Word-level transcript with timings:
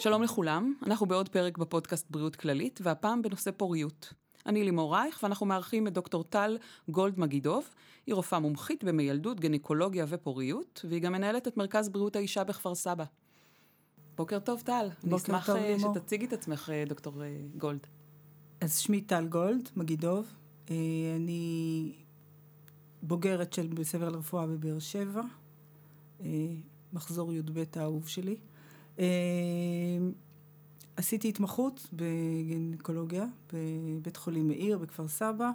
שלום 0.00 0.22
לכולם, 0.22 0.74
אנחנו 0.86 1.06
בעוד 1.06 1.28
פרק 1.28 1.58
בפודקאסט 1.58 2.10
בריאות 2.10 2.36
כללית, 2.36 2.80
והפעם 2.82 3.22
בנושא 3.22 3.50
פוריות. 3.50 4.12
אני 4.46 4.64
לימור 4.64 4.94
רייך, 4.94 5.20
ואנחנו 5.22 5.46
מארחים 5.46 5.86
את 5.86 5.92
דוקטור 5.92 6.24
טל 6.24 6.58
גולד 6.88 7.20
מגידוב. 7.20 7.68
היא 8.06 8.14
רופאה 8.14 8.38
מומחית 8.38 8.84
במיילדות, 8.84 9.40
גניקולוגיה 9.40 10.04
ופוריות, 10.08 10.84
והיא 10.88 11.02
גם 11.02 11.12
מנהלת 11.12 11.48
את 11.48 11.56
מרכז 11.56 11.88
בריאות 11.88 12.16
האישה 12.16 12.44
בכפר 12.44 12.74
סבא. 12.74 13.04
בוקר 14.16 14.38
טוב, 14.38 14.60
טל. 14.60 14.88
בוקר 14.88 15.06
אני 15.06 15.16
אשמח 15.16 15.46
טוב, 15.46 15.56
אה, 15.56 15.76
לימור. 15.76 15.94
שתציגי 15.94 16.26
את 16.26 16.32
עצמך, 16.32 16.70
אה, 16.72 16.84
דוקטור 16.88 17.22
אה, 17.22 17.36
גולד. 17.56 17.86
אז 18.60 18.78
שמי 18.78 19.00
טל 19.00 19.26
גולד, 19.26 19.68
מגידוב. 19.76 20.26
אני 21.16 21.92
בוגרת 23.02 23.52
של 23.52 23.66
בית 23.66 23.86
ספר 23.86 24.08
לרפואה 24.08 24.46
בבאר 24.46 24.78
שבע, 24.78 25.22
מחזור 26.92 27.32
י"ב 27.32 27.64
האהוב 27.76 28.08
שלי. 28.08 28.36
אה, 28.98 29.04
עשיתי 30.96 31.28
התמחות 31.28 31.88
בגינקולוגיה 31.92 33.24
בבית 33.52 34.16
חולים 34.16 34.48
מאיר 34.48 34.78
בכפר 34.78 35.08
סבא, 35.08 35.50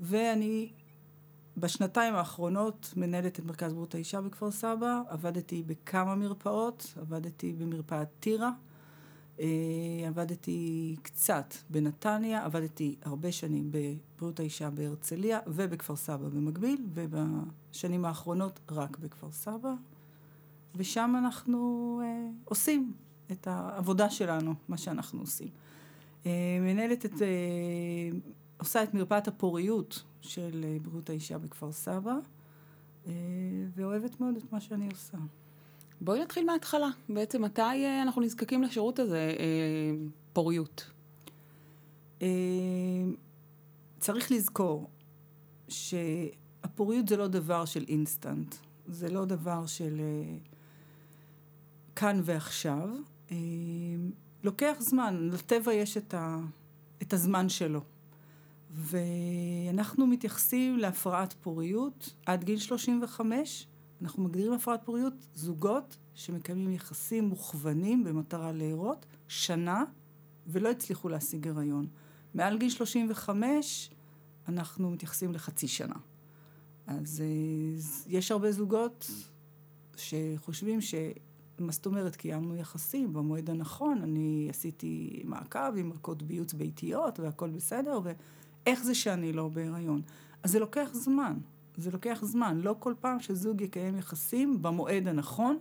ואני 0.00 0.72
בשנתיים 1.56 2.14
האחרונות 2.14 2.94
מנהלת 2.96 3.38
את 3.38 3.44
מרכז 3.44 3.72
בריאות 3.72 3.94
האישה 3.94 4.20
בכפר 4.20 4.50
סבא, 4.50 5.02
עבדתי 5.08 5.62
בכמה 5.62 6.14
מרפאות, 6.14 6.94
עבדתי 7.00 7.52
במרפאת 7.52 8.08
טירה. 8.20 8.50
אה, 9.40 9.46
עבדתי 10.08 10.96
קצת 11.02 11.54
בנתניה, 11.70 12.44
עבדתי 12.44 12.96
הרבה 13.02 13.32
שנים 13.32 13.70
בבריאות 13.72 14.40
האישה 14.40 14.70
בהרצליה 14.70 15.38
ובכפר 15.46 15.96
סבא 15.96 16.28
במקביל, 16.28 16.86
ובשנים 16.94 18.04
האחרונות 18.04 18.60
רק 18.70 18.98
בכפר 18.98 19.32
סבא, 19.32 19.74
ושם 20.76 21.14
אנחנו 21.18 22.00
אה, 22.04 22.28
עושים 22.44 22.92
את 23.32 23.46
העבודה 23.46 24.10
שלנו, 24.10 24.54
מה 24.68 24.76
שאנחנו 24.76 25.20
עושים. 25.20 25.48
אה, 26.26 26.58
מנהלת 26.60 27.06
את, 27.06 27.22
אה, 27.22 28.18
עושה 28.56 28.82
את 28.82 28.94
מרפאת 28.94 29.28
הפוריות 29.28 30.02
של 30.20 30.64
אה, 30.64 30.76
בריאות 30.82 31.10
האישה 31.10 31.38
בכפר 31.38 31.72
סבא, 31.72 32.14
אה, 33.06 33.12
ואוהבת 33.74 34.20
מאוד 34.20 34.36
את 34.36 34.52
מה 34.52 34.60
שאני 34.60 34.88
עושה. 34.92 35.18
בואי 36.00 36.20
נתחיל 36.20 36.46
מההתחלה. 36.46 36.88
בעצם 37.08 37.42
מתי 37.42 37.62
אה, 37.62 38.02
אנחנו 38.02 38.22
נזקקים 38.22 38.62
לשירות 38.62 38.98
הזה, 38.98 39.34
אה, 39.38 40.06
פוריות? 40.32 40.90
אה, 42.22 42.28
צריך 43.98 44.32
לזכור 44.32 44.90
שהפוריות 45.68 47.08
זה 47.08 47.16
לא 47.16 47.26
דבר 47.26 47.64
של 47.64 47.84
אינסטנט, 47.88 48.54
זה 48.86 49.10
לא 49.10 49.24
דבר 49.24 49.66
של 49.66 50.00
אה, 50.00 50.53
כאן 51.96 52.20
ועכשיו. 52.24 52.88
אה, 53.30 53.36
לוקח 54.44 54.76
זמן, 54.78 55.28
לטבע 55.32 55.72
יש 55.72 55.96
את, 55.96 56.14
ה, 56.14 56.38
את 57.02 57.12
הזמן 57.12 57.48
שלו. 57.48 57.80
ואנחנו 58.70 60.06
מתייחסים 60.06 60.78
להפרעת 60.78 61.32
פוריות 61.32 62.14
עד 62.26 62.44
גיל 62.44 62.58
35. 62.58 63.66
אנחנו 64.02 64.24
מגדירים 64.24 64.52
הפרעת 64.52 64.84
פוריות 64.84 65.14
זוגות 65.34 65.96
שמקיימים 66.14 66.70
יחסים 66.70 67.24
מוכוונים 67.24 68.04
במטרה 68.04 68.52
להרות 68.52 69.06
שנה 69.28 69.84
ולא 70.46 70.70
הצליחו 70.70 71.08
להשיג 71.08 71.48
הריון. 71.48 71.86
מעל 72.34 72.58
גיל 72.58 72.70
35 72.70 73.90
אנחנו 74.48 74.90
מתייחסים 74.90 75.32
לחצי 75.32 75.68
שנה. 75.68 75.94
אז 76.86 77.22
אה, 77.24 77.80
יש 78.06 78.30
הרבה 78.30 78.52
זוגות 78.52 79.10
שחושבים 79.96 80.80
ש... 80.80 80.94
מה 81.58 81.72
זאת 81.72 81.86
אומרת? 81.86 82.16
קיימנו 82.16 82.56
יחסים 82.56 83.12
במועד 83.12 83.50
הנכון, 83.50 84.02
אני 84.02 84.46
עשיתי 84.50 85.22
מעקב 85.24 85.76
עם 85.76 85.92
ערכות 85.92 86.22
ביוץ 86.22 86.52
ביתיות 86.52 87.20
והכל 87.20 87.50
בסדר, 87.50 88.00
ואיך 88.04 88.84
זה 88.84 88.94
שאני 88.94 89.32
לא 89.32 89.48
בהיריון? 89.48 90.02
אז 90.42 90.50
זה 90.50 90.58
לוקח 90.58 90.88
זמן, 90.92 91.38
זה 91.76 91.90
לוקח 91.90 92.18
זמן. 92.22 92.60
לא 92.62 92.76
כל 92.78 92.94
פעם 93.00 93.20
שזוג 93.20 93.60
יקיים 93.60 93.96
יחסים 93.96 94.62
במועד 94.62 95.08
הנכון, 95.08 95.58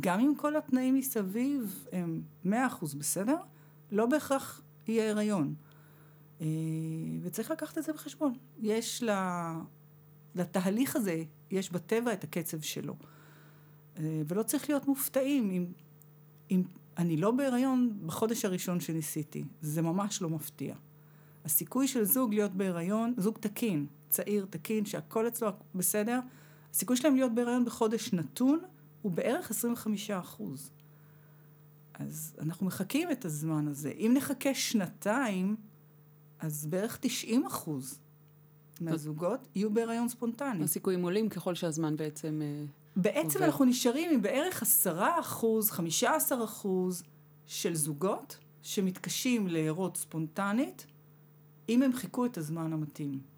גם 0.00 0.20
אם 0.20 0.32
כל 0.36 0.56
התנאים 0.56 0.94
מסביב 0.94 1.86
הם 1.92 2.22
מאה 2.44 2.66
אחוז 2.66 2.94
בסדר, 2.94 3.36
לא 3.92 4.06
בהכרח 4.06 4.62
יהיה 4.88 5.10
הריון. 5.10 5.54
אה, 6.40 6.46
וצריך 7.22 7.50
לקחת 7.50 7.78
את 7.78 7.82
זה 7.82 7.92
בחשבון. 7.92 8.32
יש 8.58 9.02
לה... 9.02 9.54
לתהליך 10.36 10.96
הזה, 10.96 11.22
יש 11.50 11.72
בטבע 11.72 12.12
את 12.12 12.24
הקצב 12.24 12.60
שלו. 12.60 12.96
אה, 13.98 14.22
ולא 14.28 14.42
צריך 14.42 14.68
להיות 14.68 14.88
מופתעים 14.88 15.50
אם, 15.50 15.66
אם 16.50 16.62
אני 16.98 17.16
לא 17.16 17.30
בהיריון 17.30 17.98
בחודש 18.06 18.44
הראשון 18.44 18.80
שניסיתי. 18.80 19.44
זה 19.60 19.82
ממש 19.82 20.22
לא 20.22 20.28
מפתיע. 20.28 20.74
הסיכוי 21.44 21.88
של 21.88 22.04
זוג 22.04 22.34
להיות 22.34 22.54
בהיריון, 22.54 23.14
זוג 23.16 23.38
תקין, 23.38 23.86
צעיר, 24.08 24.46
תקין, 24.50 24.84
שהכל 24.84 25.28
אצלו 25.28 25.48
בסדר, 25.74 26.20
הסיכוי 26.70 26.96
שלהם 26.96 27.14
להיות 27.16 27.34
בהיריון 27.34 27.64
בחודש 27.64 28.12
נתון 28.12 28.60
הוא 29.02 29.12
בערך 29.12 29.50
25 29.50 30.10
אחוז. 30.10 30.70
אז 31.94 32.36
אנחנו 32.38 32.66
מחכים 32.66 33.10
את 33.10 33.24
הזמן 33.24 33.68
הזה. 33.68 33.90
אם 33.90 34.12
נחכה 34.16 34.54
שנתיים, 34.54 35.56
אז 36.38 36.66
בערך 36.66 36.98
90 37.00 37.46
אחוז 37.46 37.98
מהזוגות 38.80 39.48
יהיו 39.54 39.74
בהיריון 39.74 40.08
ספונטני. 40.08 40.64
הסיכויים 40.64 41.02
עולים 41.02 41.28
ככל 41.28 41.54
שהזמן 41.54 41.96
בעצם... 41.96 42.40
בעצם 42.96 43.38
עובר. 43.38 43.44
אנחנו 43.44 43.64
נשארים 43.64 44.10
עם 44.12 44.22
בערך 44.22 44.62
10 44.62 45.04
אחוז, 45.20 45.70
15 45.70 46.44
אחוז 46.44 47.02
של 47.46 47.74
זוגות 47.74 48.38
שמתקשים 48.62 49.48
להרות 49.48 49.96
ספונטנית, 49.96 50.86
אם 51.68 51.82
הם 51.82 51.92
חיכו 51.92 52.26
את 52.26 52.38
הזמן 52.38 52.72
המתאים. 52.72 53.36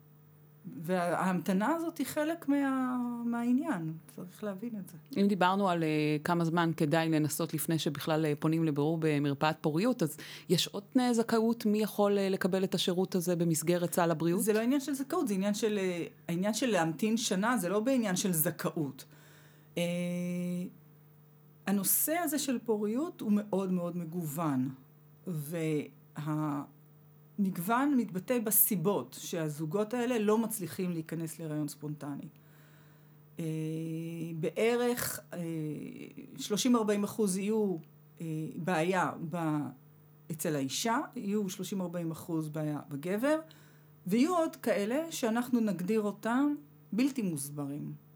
וההמתנה 0.82 1.74
הזאת 1.74 1.98
היא 1.98 2.06
חלק 2.06 2.48
מה, 2.48 2.96
מהעניין, 3.24 3.92
צריך 4.16 4.44
להבין 4.44 4.70
את 4.78 4.88
זה. 4.88 5.20
אם 5.20 5.28
דיברנו 5.28 5.68
על 5.68 5.82
uh, 5.82 6.22
כמה 6.24 6.44
זמן 6.44 6.70
כדאי 6.76 7.08
לנסות 7.08 7.54
לפני 7.54 7.78
שבכלל 7.78 8.24
uh, 8.24 8.40
פונים 8.40 8.64
לבירור 8.64 8.98
במרפאת 9.00 9.56
פוריות, 9.60 10.02
אז 10.02 10.16
יש 10.48 10.66
עוד 10.66 10.82
תנאי 10.92 11.14
זכאות 11.14 11.66
מי 11.66 11.78
יכול 11.78 12.18
uh, 12.18 12.20
לקבל 12.20 12.64
את 12.64 12.74
השירות 12.74 13.14
הזה 13.14 13.36
במסגרת 13.36 13.94
סל 13.94 14.10
הבריאות? 14.10 14.42
זה 14.42 14.52
לא 14.52 14.60
עניין 14.60 14.80
של 14.80 14.94
זכאות, 14.94 15.28
זה 15.28 15.34
עניין 15.34 15.54
של, 15.54 15.78
אה, 15.78 16.04
העניין 16.28 16.54
של 16.54 16.66
להמתין 16.66 17.16
שנה, 17.16 17.56
זה 17.56 17.68
לא 17.68 17.80
בעניין 17.80 18.16
של 18.16 18.32
זכאות. 18.32 19.04
אה, 19.78 20.64
הנושא 21.66 22.12
הזה 22.12 22.38
של 22.38 22.58
פוריות 22.58 23.20
הוא 23.20 23.32
מאוד 23.34 23.72
מאוד 23.72 23.96
מגוון, 23.96 24.74
והמגוון 27.36 27.94
מתבטא 27.96 28.38
בסיבות 28.38 29.16
שהזוגות 29.20 29.94
האלה 29.94 30.18
לא 30.18 30.38
מצליחים 30.38 30.92
להיכנס 30.92 31.38
להיריון 31.38 31.68
ספונטני. 31.68 32.28
אה, 33.38 33.44
בערך 34.40 35.20
אה, 35.32 35.38
30-40 36.38 37.04
אחוז 37.04 37.36
יהיו 37.36 37.76
אה, 38.20 38.26
בעיה 38.56 39.12
ב... 39.30 39.36
אצל 40.30 40.56
האישה, 40.56 40.98
יהיו 41.16 41.46
30-40 41.46 42.12
אחוז 42.12 42.48
בעיה 42.48 42.80
בגבר, 42.88 43.38
ויהיו 44.06 44.36
עוד 44.36 44.56
כאלה 44.56 45.12
שאנחנו 45.12 45.60
נגדיר 45.60 46.00
אותם 46.00 46.54
בלתי 46.92 47.22
מוסברים. 47.22 48.07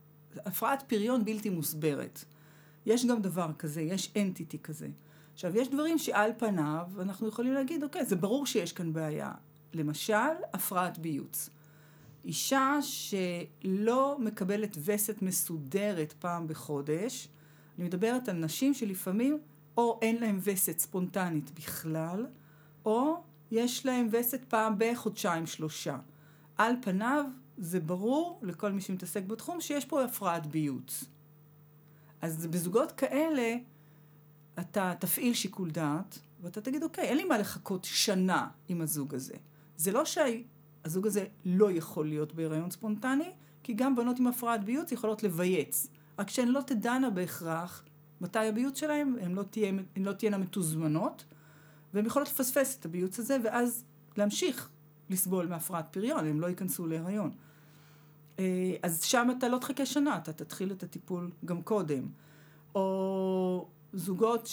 הפרעת 0.45 0.83
פריון 0.87 1.25
בלתי 1.25 1.51
מוסברת. 1.51 2.25
יש 2.87 3.07
גם 3.07 3.23
דבר 3.23 3.51
כזה, 3.59 3.83
יש 3.83 4.13
אנטיטי 4.17 4.59
כזה. 4.59 4.89
עכשיו, 5.33 5.57
יש 5.57 5.69
דברים 5.69 5.99
שעל 5.99 6.31
פניו 6.39 6.87
אנחנו 7.01 7.29
יכולים 7.29 7.53
להגיד, 7.53 7.83
אוקיי, 7.83 8.05
זה 8.05 8.17
ברור 8.17 8.47
שיש 8.47 8.73
כאן 8.73 8.93
בעיה. 8.93 9.33
למשל, 9.75 10.15
הפרעת 10.53 10.99
ביוץ. 10.99 11.51
אישה 12.25 12.79
שלא 12.81 14.17
מקבלת 14.21 14.77
וסת 14.85 15.23
מסודרת 15.23 16.13
פעם 16.13 16.47
בחודש, 16.49 17.29
אני 17.79 17.87
מדברת 17.87 18.29
על 18.29 18.37
נשים 18.37 18.75
שלפעמים 18.75 19.39
או 19.77 19.99
אין 20.03 20.17
להם 20.17 20.39
וסת 20.43 20.79
ספונטנית 20.79 21.51
בכלל, 21.51 22.27
או 22.85 23.23
יש 23.51 23.87
להם 23.87 24.09
וסת 24.11 24.45
פעם 24.49 24.75
בחודשיים 24.79 25.47
שלושה. 25.47 25.99
על 26.59 26.75
פניו 26.83 27.25
זה 27.57 27.81
ברור 27.81 28.41
לכל 28.43 28.73
מי 28.73 28.81
שמתעסק 28.81 29.23
בתחום 29.23 29.61
שיש 29.61 29.85
פה 29.85 30.05
הפרעת 30.05 30.47
ביוץ. 30.47 31.05
אז 32.21 32.47
בזוגות 32.47 32.93
כאלה 32.93 33.57
אתה 34.61 34.93
תפעיל 34.99 35.35
שיקול 35.35 35.71
דעת 35.71 36.19
ואתה 36.43 36.61
תגיד 36.61 36.83
אוקיי, 36.83 37.05
אין 37.05 37.17
לי 37.17 37.25
מה 37.25 37.39
לחכות 37.39 37.85
שנה 37.85 38.49
עם 38.69 38.81
הזוג 38.81 39.15
הזה. 39.15 39.35
זה 39.77 39.93
לא 39.93 40.03
שהזוג 40.05 41.07
הזה 41.07 41.25
לא 41.45 41.71
יכול 41.71 42.09
להיות 42.09 42.35
בהיריון 42.35 42.71
ספונטני, 42.71 43.31
כי 43.63 43.73
גם 43.73 43.97
בנות 43.97 44.19
עם 44.19 44.27
הפרעת 44.27 44.65
ביוץ 44.65 44.93
יכולות 44.93 45.23
לבייץ. 45.23 45.87
רק 46.19 46.31
שהן 46.31 46.49
לא 46.49 46.61
תדענה 46.61 47.11
בהכרח 47.11 47.85
מתי 48.21 48.49
הביוץ 48.49 48.81
שלהן, 48.81 49.17
הן 49.21 49.33
לא, 49.33 49.43
תהיה, 49.43 49.69
הן 49.97 50.05
לא 50.05 50.13
תהיינה 50.13 50.39
מתוזמנות, 50.39 51.25
והן 51.95 52.07
יכולות 52.07 52.29
לפספס 52.29 52.79
את 52.81 52.85
הביוץ 52.85 53.19
הזה, 53.19 53.37
ואז 53.45 53.85
להמשיך 54.17 54.71
לסבול 55.13 55.47
מהפרעת 55.47 55.93
פריון, 55.93 56.27
הם 56.27 56.41
לא 56.41 56.47
ייכנסו 56.47 56.87
להיריון. 56.87 57.31
אה, 58.39 58.75
אז 58.83 59.03
שם 59.03 59.29
אתה 59.39 59.49
לא 59.49 59.59
תחכה 59.59 59.87
שנה, 59.87 60.17
אתה 60.17 60.33
תתחיל 60.33 60.73
את 60.73 60.83
הטיפול 60.83 61.31
גם 61.45 61.63
קודם. 61.63 62.09
או 62.75 63.69
זוגות 63.93 64.49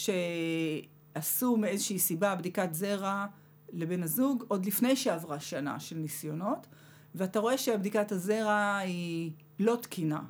עשו 1.13 1.57
מאיזושהי 1.57 1.99
סיבה 1.99 2.35
בדיקת 2.35 2.73
זרע 2.73 3.25
לבן 3.73 4.03
הזוג 4.03 4.43
עוד 4.47 4.65
לפני 4.65 4.95
שעברה 4.95 5.39
שנה 5.39 5.79
של 5.79 5.95
ניסיונות, 5.97 6.67
ואתה 7.15 7.39
רואה 7.39 7.57
שבדיקת 7.57 8.11
הזרע 8.11 8.77
היא 8.77 9.31
לא 9.59 9.75
תקינה, 9.81 10.21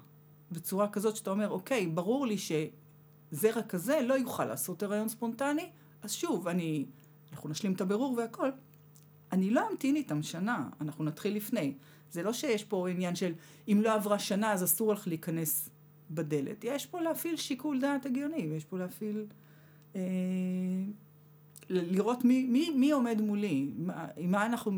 בצורה 0.51 0.89
כזאת 0.89 1.15
שאתה 1.15 1.31
אומר, 1.31 1.49
אוקיי, 1.49 1.87
ברור 1.87 2.27
לי 2.27 2.35
שזרע 2.37 3.61
כזה 3.61 3.99
לא 4.01 4.13
יוכל 4.13 4.45
לעשות 4.45 4.83
הריון 4.83 5.09
ספונטני, 5.09 5.69
אז 6.01 6.11
שוב, 6.11 6.47
אני, 6.47 6.85
אנחנו 7.31 7.49
נשלים 7.49 7.73
את 7.73 7.81
הבירור 7.81 8.13
והכל. 8.17 8.49
אני 9.31 9.49
לא 9.49 9.69
אמתין 9.71 9.95
איתם 9.95 10.23
שנה, 10.23 10.69
אנחנו 10.81 11.03
נתחיל 11.03 11.35
לפני. 11.35 11.73
זה 12.11 12.23
לא 12.23 12.33
שיש 12.33 12.63
פה 12.63 12.89
עניין 12.89 13.15
של 13.15 13.33
אם 13.67 13.81
לא 13.83 13.93
עברה 13.93 14.19
שנה 14.19 14.53
אז 14.53 14.63
אסור 14.63 14.93
לך 14.93 15.07
להיכנס 15.07 15.69
בדלת. 16.11 16.63
יש 16.63 16.85
פה 16.85 17.01
להפעיל 17.01 17.35
שיקול 17.35 17.79
דעת 17.79 18.05
הגיוני, 18.05 18.47
ויש 18.51 18.65
פה 18.65 18.77
להפעיל... 18.77 19.25
אה, 19.95 20.01
לראות 21.69 22.25
מי, 22.25 22.43
מי, 22.43 22.69
מי 22.69 22.91
עומד 22.91 23.21
מולי, 23.21 23.71
מה, 23.77 24.07
מה 24.27 24.45
אנחנו... 24.45 24.71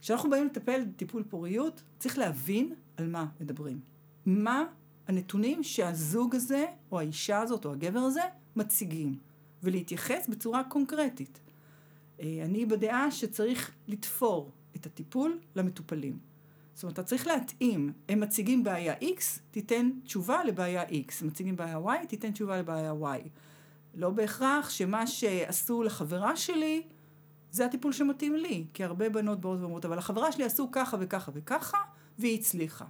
כשאנחנו 0.00 0.30
באים 0.30 0.46
לטפל 0.46 0.84
טיפול 0.96 1.22
פוריות, 1.22 1.82
צריך 1.98 2.18
להבין 2.18 2.74
על 2.96 3.06
מה 3.06 3.26
מדברים. 3.40 3.80
מה 4.26 4.64
הנתונים 5.08 5.62
שהזוג 5.62 6.34
הזה, 6.34 6.66
או 6.92 6.98
האישה 6.98 7.40
הזאת, 7.40 7.64
או 7.64 7.72
הגבר 7.72 7.98
הזה, 7.98 8.20
מציגים, 8.56 9.18
ולהתייחס 9.62 10.28
בצורה 10.28 10.64
קונקרטית. 10.64 11.40
אה, 12.20 12.42
אני 12.44 12.66
בדעה 12.66 13.10
שצריך 13.10 13.70
לתפור 13.88 14.52
את 14.76 14.86
הטיפול 14.86 15.38
למטופלים. 15.56 16.18
זאת 16.74 16.82
אומרת, 16.82 16.98
אתה 16.98 17.02
צריך 17.02 17.26
להתאים. 17.26 17.92
הם 18.08 18.20
מציגים 18.20 18.64
בעיה 18.64 18.94
X, 18.94 19.22
תיתן 19.50 19.90
תשובה 20.04 20.44
לבעיה 20.44 20.82
X. 20.82 21.12
הם 21.20 21.26
מציגים 21.26 21.56
בעיה 21.56 21.78
Y, 21.78 22.06
תיתן 22.08 22.30
תשובה 22.30 22.58
לבעיה 22.58 22.92
Y. 22.92 23.28
לא 23.94 24.10
בהכרח 24.10 24.70
שמה 24.70 25.06
שעשו 25.06 25.82
לחברה 25.82 26.36
שלי, 26.36 26.82
זה 27.50 27.66
הטיפול 27.66 27.92
שמתאים 27.92 28.34
לי. 28.34 28.66
כי 28.74 28.84
הרבה 28.84 29.08
בנות 29.08 29.40
באות 29.40 29.60
ואומרות, 29.60 29.84
אבל 29.84 29.98
החברה 29.98 30.32
שלי 30.32 30.44
עשו 30.44 30.68
ככה 30.72 30.96
וככה 31.00 31.32
וככה, 31.34 31.78
והיא 32.18 32.38
הצליחה. 32.38 32.84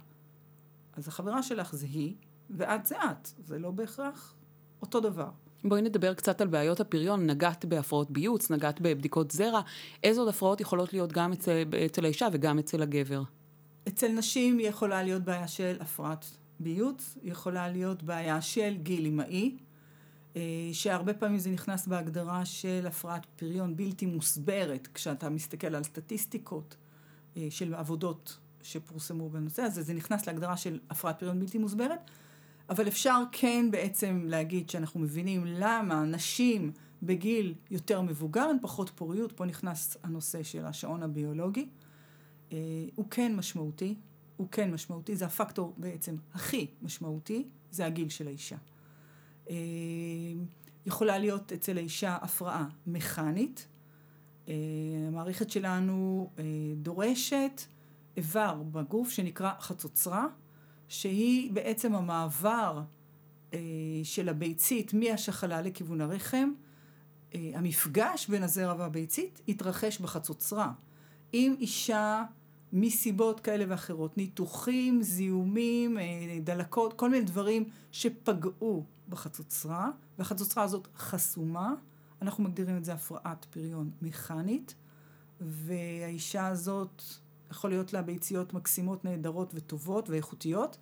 אז 0.93 1.07
החברה 1.07 1.43
שלך 1.43 1.75
זה 1.75 1.85
היא, 1.85 2.15
ואת 2.49 2.85
זה 2.85 2.95
את. 3.03 3.27
זה 3.45 3.59
לא 3.59 3.71
בהכרח 3.71 4.35
אותו 4.81 4.99
דבר. 4.99 5.29
בואי 5.63 5.81
נדבר 5.81 6.13
קצת 6.13 6.41
על 6.41 6.47
בעיות 6.47 6.79
הפריון, 6.79 7.25
נגעת 7.25 7.65
בהפרעות 7.65 8.11
ביוץ, 8.11 8.51
נגעת 8.51 8.81
בבדיקות 8.81 9.31
זרע, 9.31 9.61
איזה 10.03 10.19
עוד 10.19 10.29
הפרעות 10.29 10.61
יכולות 10.61 10.93
להיות 10.93 11.11
גם 11.11 11.31
אצל, 11.31 11.63
אצל 11.85 12.05
האישה 12.05 12.27
וגם 12.33 12.59
אצל 12.59 12.81
הגבר? 12.81 13.23
אצל 13.87 14.07
נשים 14.07 14.59
יכולה 14.59 15.03
להיות 15.03 15.23
בעיה 15.23 15.47
של 15.47 15.77
הפרעת 15.79 16.25
ביוץ, 16.59 17.17
יכולה 17.23 17.69
להיות 17.69 18.03
בעיה 18.03 18.41
של 18.41 18.77
גיל 18.83 19.05
אמאי, 19.05 19.57
אה, 20.35 20.41
שהרבה 20.73 21.13
פעמים 21.13 21.39
זה 21.39 21.49
נכנס 21.49 21.87
בהגדרה 21.87 22.45
של 22.45 22.85
הפרעת 22.87 23.25
פריון 23.35 23.75
בלתי 23.75 24.05
מוסברת, 24.05 24.87
כשאתה 24.93 25.29
מסתכל 25.29 25.75
על 25.75 25.83
סטטיסטיקות 25.83 26.75
אה, 27.37 27.47
של 27.49 27.73
עבודות 27.73 28.37
שפורסמו 28.61 29.29
בנושא 29.29 29.61
הזה, 29.61 29.81
זה 29.81 29.93
נכנס 29.93 30.27
להגדרה 30.27 30.57
של 30.57 30.79
הפרעת 30.89 31.19
פריון 31.19 31.39
בלתי 31.39 31.57
מוסברת. 31.57 31.99
אבל 32.69 32.87
אפשר 32.87 33.23
כן 33.31 33.71
בעצם 33.71 34.21
להגיד 34.25 34.69
שאנחנו 34.69 34.99
מבינים 34.99 35.43
למה 35.45 36.05
נשים 36.05 36.71
בגיל 37.03 37.55
יותר 37.71 38.01
מבוגר 38.01 38.41
הן 38.41 38.57
פחות 38.61 38.91
פוריות, 38.95 39.31
פה 39.31 39.45
נכנס 39.45 39.97
הנושא 40.03 40.43
של 40.43 40.65
השעון 40.65 41.03
הביולוגי. 41.03 41.69
אה, 42.51 42.57
הוא 42.95 43.05
כן 43.09 43.35
משמעותי, 43.35 43.95
הוא 44.37 44.47
כן 44.51 44.71
משמעותי, 44.71 45.15
זה 45.15 45.25
הפקטור 45.25 45.73
בעצם 45.77 46.15
הכי 46.33 46.67
משמעותי, 46.81 47.47
זה 47.71 47.85
הגיל 47.85 48.09
של 48.09 48.27
האישה. 48.27 48.57
אה, 49.49 49.55
יכולה 50.85 51.17
להיות 51.17 51.51
אצל 51.51 51.77
האישה 51.77 52.17
הפרעה 52.21 52.67
מכנית. 52.87 53.67
אה, 54.47 54.53
המערכת 55.07 55.49
שלנו 55.49 56.29
דורשת 56.75 57.61
איבר 58.17 58.63
בגוף 58.71 59.09
שנקרא 59.09 59.53
חצוצרה. 59.59 60.27
שהיא 60.89 61.51
בעצם 61.51 61.95
המעבר 61.95 62.81
אה, 63.53 63.59
של 64.03 64.29
הביצית 64.29 64.93
מהשחלה 64.93 65.61
לכיוון 65.61 66.01
הרחם. 66.01 66.51
אה, 67.35 67.51
המפגש 67.55 68.27
בין 68.27 68.43
הזרע 68.43 68.75
והביצית 68.77 69.41
התרחש 69.47 69.99
בחצוצרה. 69.99 70.71
אם 71.33 71.55
אישה 71.59 72.23
מסיבות 72.73 73.39
כאלה 73.39 73.65
ואחרות, 73.67 74.17
ניתוחים, 74.17 75.01
זיהומים, 75.01 75.97
אה, 75.97 76.03
דלקות, 76.43 76.93
כל 76.93 77.09
מיני 77.09 77.25
דברים 77.25 77.69
שפגעו 77.91 78.85
בחצוצרה, 79.09 79.89
והחצוצרה 80.17 80.63
הזאת 80.63 80.87
חסומה, 80.97 81.73
אנחנו 82.21 82.43
מגדירים 82.43 82.77
את 82.77 82.85
זה 82.85 82.93
הפרעת 82.93 83.45
פריון 83.49 83.91
מכנית, 84.01 84.75
והאישה 85.41 86.47
הזאת 86.47 87.03
יכול 87.51 87.69
להיות 87.69 87.93
לה 87.93 88.01
ביציות 88.01 88.53
מקסימות, 88.53 89.05
נהדרות 89.05 89.51
וטובות 89.55 90.09
ואיכותיות, 90.09 90.77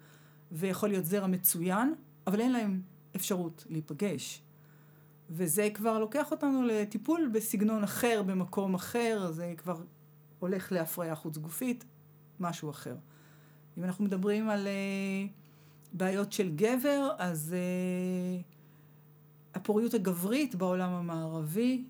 ויכול 0.52 0.90
להיות 0.90 1.06
זרע 1.06 1.28
מצוין, 1.28 1.94
אבל 2.28 2.40
אין 2.40 2.52
להם 2.52 2.82
אפשרות 3.16 3.66
להיפגש. 3.70 4.42
וזה 5.30 5.70
כבר 5.74 6.00
לוקח 6.00 6.32
אותנו 6.32 6.64
לטיפול 6.64 7.30
בסגנון 7.34 7.84
אחר, 7.84 8.24
במקום 8.26 8.76
אחר, 8.76 9.32
זה 9.32 9.54
כבר 9.58 9.82
הולך 10.40 10.72
להפריה 10.72 11.16
חוץ 11.16 11.38
גופית, 11.38 11.86
משהו 12.40 12.70
אחר. 12.70 12.96
אם 13.78 13.84
אנחנו 13.84 14.06
מדברים 14.06 14.50
על 14.50 14.68
uh, 14.68 15.30
בעיות 15.94 16.34
של 16.34 16.56
גבר, 16.56 17.10
אז 17.18 17.56
uh, 17.56 18.44
הפוריות 19.54 19.94
הגברית 19.94 20.56
בעולם 20.56 20.92
המערבי 20.92 21.86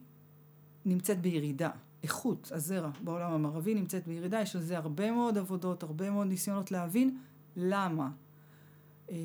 נמצאת 0.85 1.21
בירידה. 1.21 1.69
איכות 2.03 2.51
הזרע 2.51 2.89
בעולם 3.03 3.31
המערבי 3.31 3.75
נמצאת 3.75 4.07
בירידה, 4.07 4.41
יש 4.41 4.55
על 4.55 4.61
זה 4.61 4.77
הרבה 4.77 5.11
מאוד 5.11 5.37
עבודות, 5.37 5.83
הרבה 5.83 6.09
מאוד 6.09 6.27
ניסיונות 6.27 6.71
להבין 6.71 7.17
למה. 7.55 8.09
אה, 9.11 9.15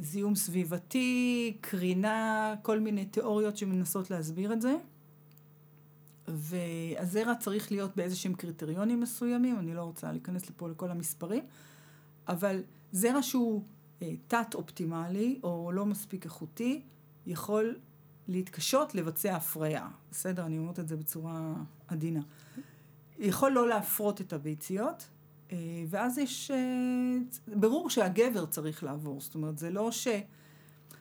זיהום 0.00 0.34
סביבתי, 0.34 1.56
קרינה, 1.60 2.54
כל 2.62 2.80
מיני 2.80 3.04
תיאוריות 3.04 3.56
שמנסות 3.56 4.10
להסביר 4.10 4.52
את 4.52 4.60
זה. 4.60 4.76
והזרע 6.28 7.34
צריך 7.34 7.72
להיות 7.72 7.96
באיזה 7.96 8.16
שהם 8.16 8.34
קריטריונים 8.34 9.00
מסוימים, 9.00 9.58
אני 9.58 9.74
לא 9.74 9.82
רוצה 9.82 10.12
להיכנס 10.12 10.50
לפה 10.50 10.68
לכל 10.68 10.90
המספרים, 10.90 11.44
אבל 12.28 12.62
זרע 12.92 13.22
שהוא 13.22 13.62
אה, 14.02 14.12
תת-אופטימלי 14.28 15.40
או 15.42 15.70
לא 15.72 15.86
מספיק 15.86 16.24
איכותי, 16.24 16.82
יכול 17.26 17.76
להתקשות 18.28 18.94
לבצע 18.94 19.36
הפריה. 19.36 19.88
בסדר, 20.10 20.46
אני 20.46 20.58
אומרת 20.58 20.78
את 20.78 20.88
זה 20.88 20.96
בצורה 20.96 21.54
עדינה. 21.88 22.20
יכול 23.18 23.52
לא 23.52 23.68
להפרות 23.68 24.20
את 24.20 24.32
הביציות, 24.32 25.08
אה, 25.52 25.56
ואז 25.88 26.18
יש... 26.18 26.50
אה, 26.50 26.56
ברור 27.56 27.90
שהגבר 27.90 28.46
צריך 28.46 28.84
לעבור, 28.84 29.20
זאת 29.20 29.34
אומרת, 29.34 29.58
זה 29.58 29.70
לא 29.70 29.92
ש... 29.92 30.08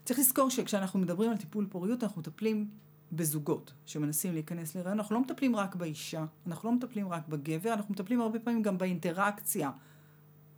צריך 0.05 0.19
לזכור 0.19 0.49
שכשאנחנו 0.49 0.99
מדברים 0.99 1.31
על 1.31 1.37
טיפול 1.37 1.67
פוריות, 1.69 2.03
אנחנו 2.03 2.21
מטפלים 2.21 2.69
בזוגות 3.11 3.73
שמנסים 3.85 4.33
להיכנס 4.33 4.75
להיריון. 4.75 4.99
אנחנו 4.99 5.15
לא 5.15 5.21
מטפלים 5.21 5.55
רק 5.55 5.75
באישה, 5.75 6.25
אנחנו 6.47 6.69
לא 6.69 6.75
מטפלים 6.75 7.09
רק 7.09 7.27
בגבר, 7.27 7.73
אנחנו 7.73 7.93
מטפלים 7.93 8.21
הרבה 8.21 8.39
פעמים 8.39 8.61
גם 8.61 8.77
באינטראקציה 8.77 9.71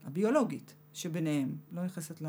הביולוגית 0.05 0.75
שביניהם. 0.93 1.57
לא 1.71 1.83
נכנסת 1.83 2.21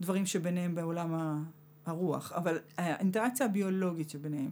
לדברים 0.00 0.26
שביניהם 0.26 0.74
בעולם 0.74 1.42
הרוח, 1.88 2.32
אבל 2.32 2.58
האינטראקציה 2.76 3.46
הביולוגית 3.46 4.10
שביניהם. 4.10 4.50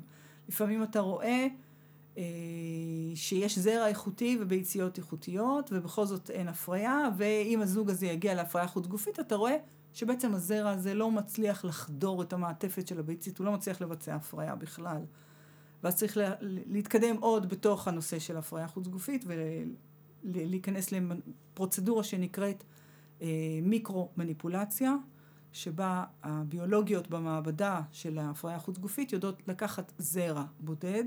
לפעמים 0.49 0.83
אתה 0.83 1.01
רואה 1.01 1.47
אה, 2.19 2.23
שיש 3.15 3.59
זרע 3.59 3.87
איכותי 3.89 4.39
וביציות 4.41 4.99
איכותיות, 4.99 5.71
ובכל 5.73 6.07
זאת 6.07 6.31
אין 6.31 6.49
הפריה, 6.49 7.09
ואם 7.17 7.61
הזוג 7.63 7.91
הזה 7.91 8.07
יגיע 8.07 8.35
להפריה 8.35 8.67
חוץ 8.67 8.87
גופית, 8.87 9.21
אתה 9.21 9.37
רואה 9.37 9.57
שבעצם 9.93 10.35
הזרע 10.35 10.71
הזה 10.71 10.95
לא 10.95 11.11
מצליח 11.11 11.65
לחדור 11.65 12.23
את 12.23 12.33
המעטפת 12.33 12.87
של 12.87 12.99
הביצית, 12.99 13.39
הוא 13.39 13.45
לא 13.45 13.53
מצליח 13.53 13.81
לבצע 13.81 14.15
הפריה 14.15 14.55
בכלל. 14.55 15.03
ואז 15.83 15.97
צריך 15.97 16.17
לה, 16.17 16.35
להתקדם 16.41 17.17
עוד 17.21 17.49
בתוך 17.49 17.89
הנושא 17.89 18.19
של 18.19 18.37
הפריה 18.37 18.69
חוץ 18.69 18.87
גופית 18.87 19.25
ולהיכנס 20.25 20.93
לפרוצדורה 20.93 22.05
שנקראת 22.05 22.65
אה, 23.23 23.29
מיקרו 23.63 24.11
מניפולציה. 24.17 24.95
שבה 25.57 26.05
הביולוגיות 26.23 27.09
במעבדה 27.09 27.81
של 27.93 28.19
ההפריה 28.19 28.57
החוץ 28.57 28.79
גופית 28.79 29.13
יודעות 29.13 29.43
לקחת 29.49 29.93
זרע 29.99 30.45
בודד 30.61 31.05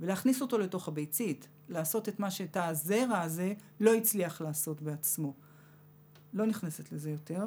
ולהכניס 0.00 0.42
אותו 0.42 0.58
לתוך 0.58 0.88
הביצית, 0.88 1.48
לעשות 1.68 2.08
את 2.08 2.20
מה 2.20 2.30
שאת 2.30 2.56
הזרע 2.56 3.20
הזה 3.20 3.52
לא 3.80 3.94
הצליח 3.94 4.40
לעשות 4.40 4.82
בעצמו. 4.82 5.34
לא 6.32 6.46
נכנסת 6.46 6.92
לזה 6.92 7.10
יותר, 7.10 7.44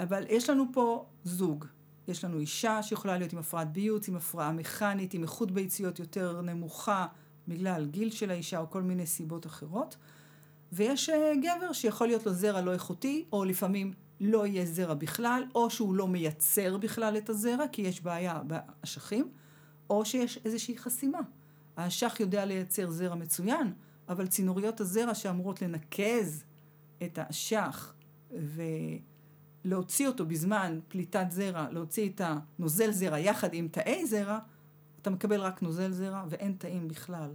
אבל 0.00 0.24
יש 0.28 0.50
לנו 0.50 0.64
פה 0.72 1.06
זוג. 1.24 1.64
יש 2.08 2.24
לנו 2.24 2.38
אישה 2.38 2.82
שיכולה 2.82 3.18
להיות 3.18 3.32
עם 3.32 3.38
הפרעת 3.38 3.72
ביוץ, 3.72 4.08
עם 4.08 4.16
הפרעה 4.16 4.52
מכנית, 4.52 5.14
עם 5.14 5.22
איכות 5.22 5.50
ביציות 5.50 5.98
יותר 5.98 6.40
נמוכה 6.40 7.06
בגלל 7.48 7.86
גיל 7.86 8.10
של 8.10 8.30
האישה 8.30 8.58
או 8.58 8.70
כל 8.70 8.82
מיני 8.82 9.06
סיבות 9.06 9.46
אחרות. 9.46 9.96
ויש 10.72 11.08
אה, 11.08 11.32
גבר 11.42 11.72
שיכול 11.72 12.06
להיות 12.06 12.26
לו 12.26 12.32
זרע 12.32 12.60
לא 12.60 12.72
איכותי, 12.72 13.24
או 13.32 13.44
לפעמים 13.44 13.92
לא 14.20 14.46
יהיה 14.46 14.66
זרע 14.66 14.94
בכלל, 14.94 15.44
או 15.54 15.70
שהוא 15.70 15.94
לא 15.94 16.08
מייצר 16.08 16.76
בכלל 16.76 17.16
את 17.16 17.28
הזרע, 17.28 17.68
כי 17.72 17.82
יש 17.82 18.02
בעיה 18.02 18.42
באשכים, 18.46 19.28
או 19.90 20.04
שיש 20.04 20.38
איזושהי 20.44 20.78
חסימה. 20.78 21.18
האשך 21.76 22.16
יודע 22.20 22.44
לייצר 22.44 22.90
זרע 22.90 23.14
מצוין, 23.14 23.72
אבל 24.08 24.26
צינוריות 24.26 24.80
הזרע 24.80 25.14
שאמורות 25.14 25.62
לנקז 25.62 26.44
את 27.02 27.18
האשך 27.18 27.94
ולהוציא 29.64 30.08
אותו 30.08 30.26
בזמן 30.26 30.80
פליטת 30.88 31.26
זרע, 31.30 31.70
להוציא 31.70 32.08
את 32.08 32.20
הנוזל 32.24 32.90
זרע 32.90 33.18
יחד 33.18 33.54
עם 33.54 33.68
תאי 33.68 34.06
זרע, 34.06 34.38
אתה 35.02 35.10
מקבל 35.10 35.40
רק 35.40 35.62
נוזל 35.62 35.92
זרע 35.92 36.24
ואין 36.28 36.54
תאים 36.58 36.88
בכלל. 36.88 37.30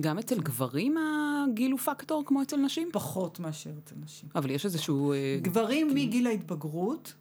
גם 0.00 0.18
אצל 0.18 0.40
גברים 0.40 0.96
הגיל 0.98 1.72
הוא 1.72 1.78
פקטור 1.78 2.24
כמו 2.26 2.42
אצל 2.42 2.56
נשים? 2.56 2.88
פחות 2.92 3.40
מאשר 3.40 3.70
אצל 3.84 3.94
נשים. 4.00 4.28
אבל 4.34 4.50
יש 4.50 4.64
איזשהו... 4.64 5.12
אה, 5.12 5.38
גברים 5.42 5.94
מגיל 5.94 6.26
ההתבגרות, 6.26 7.14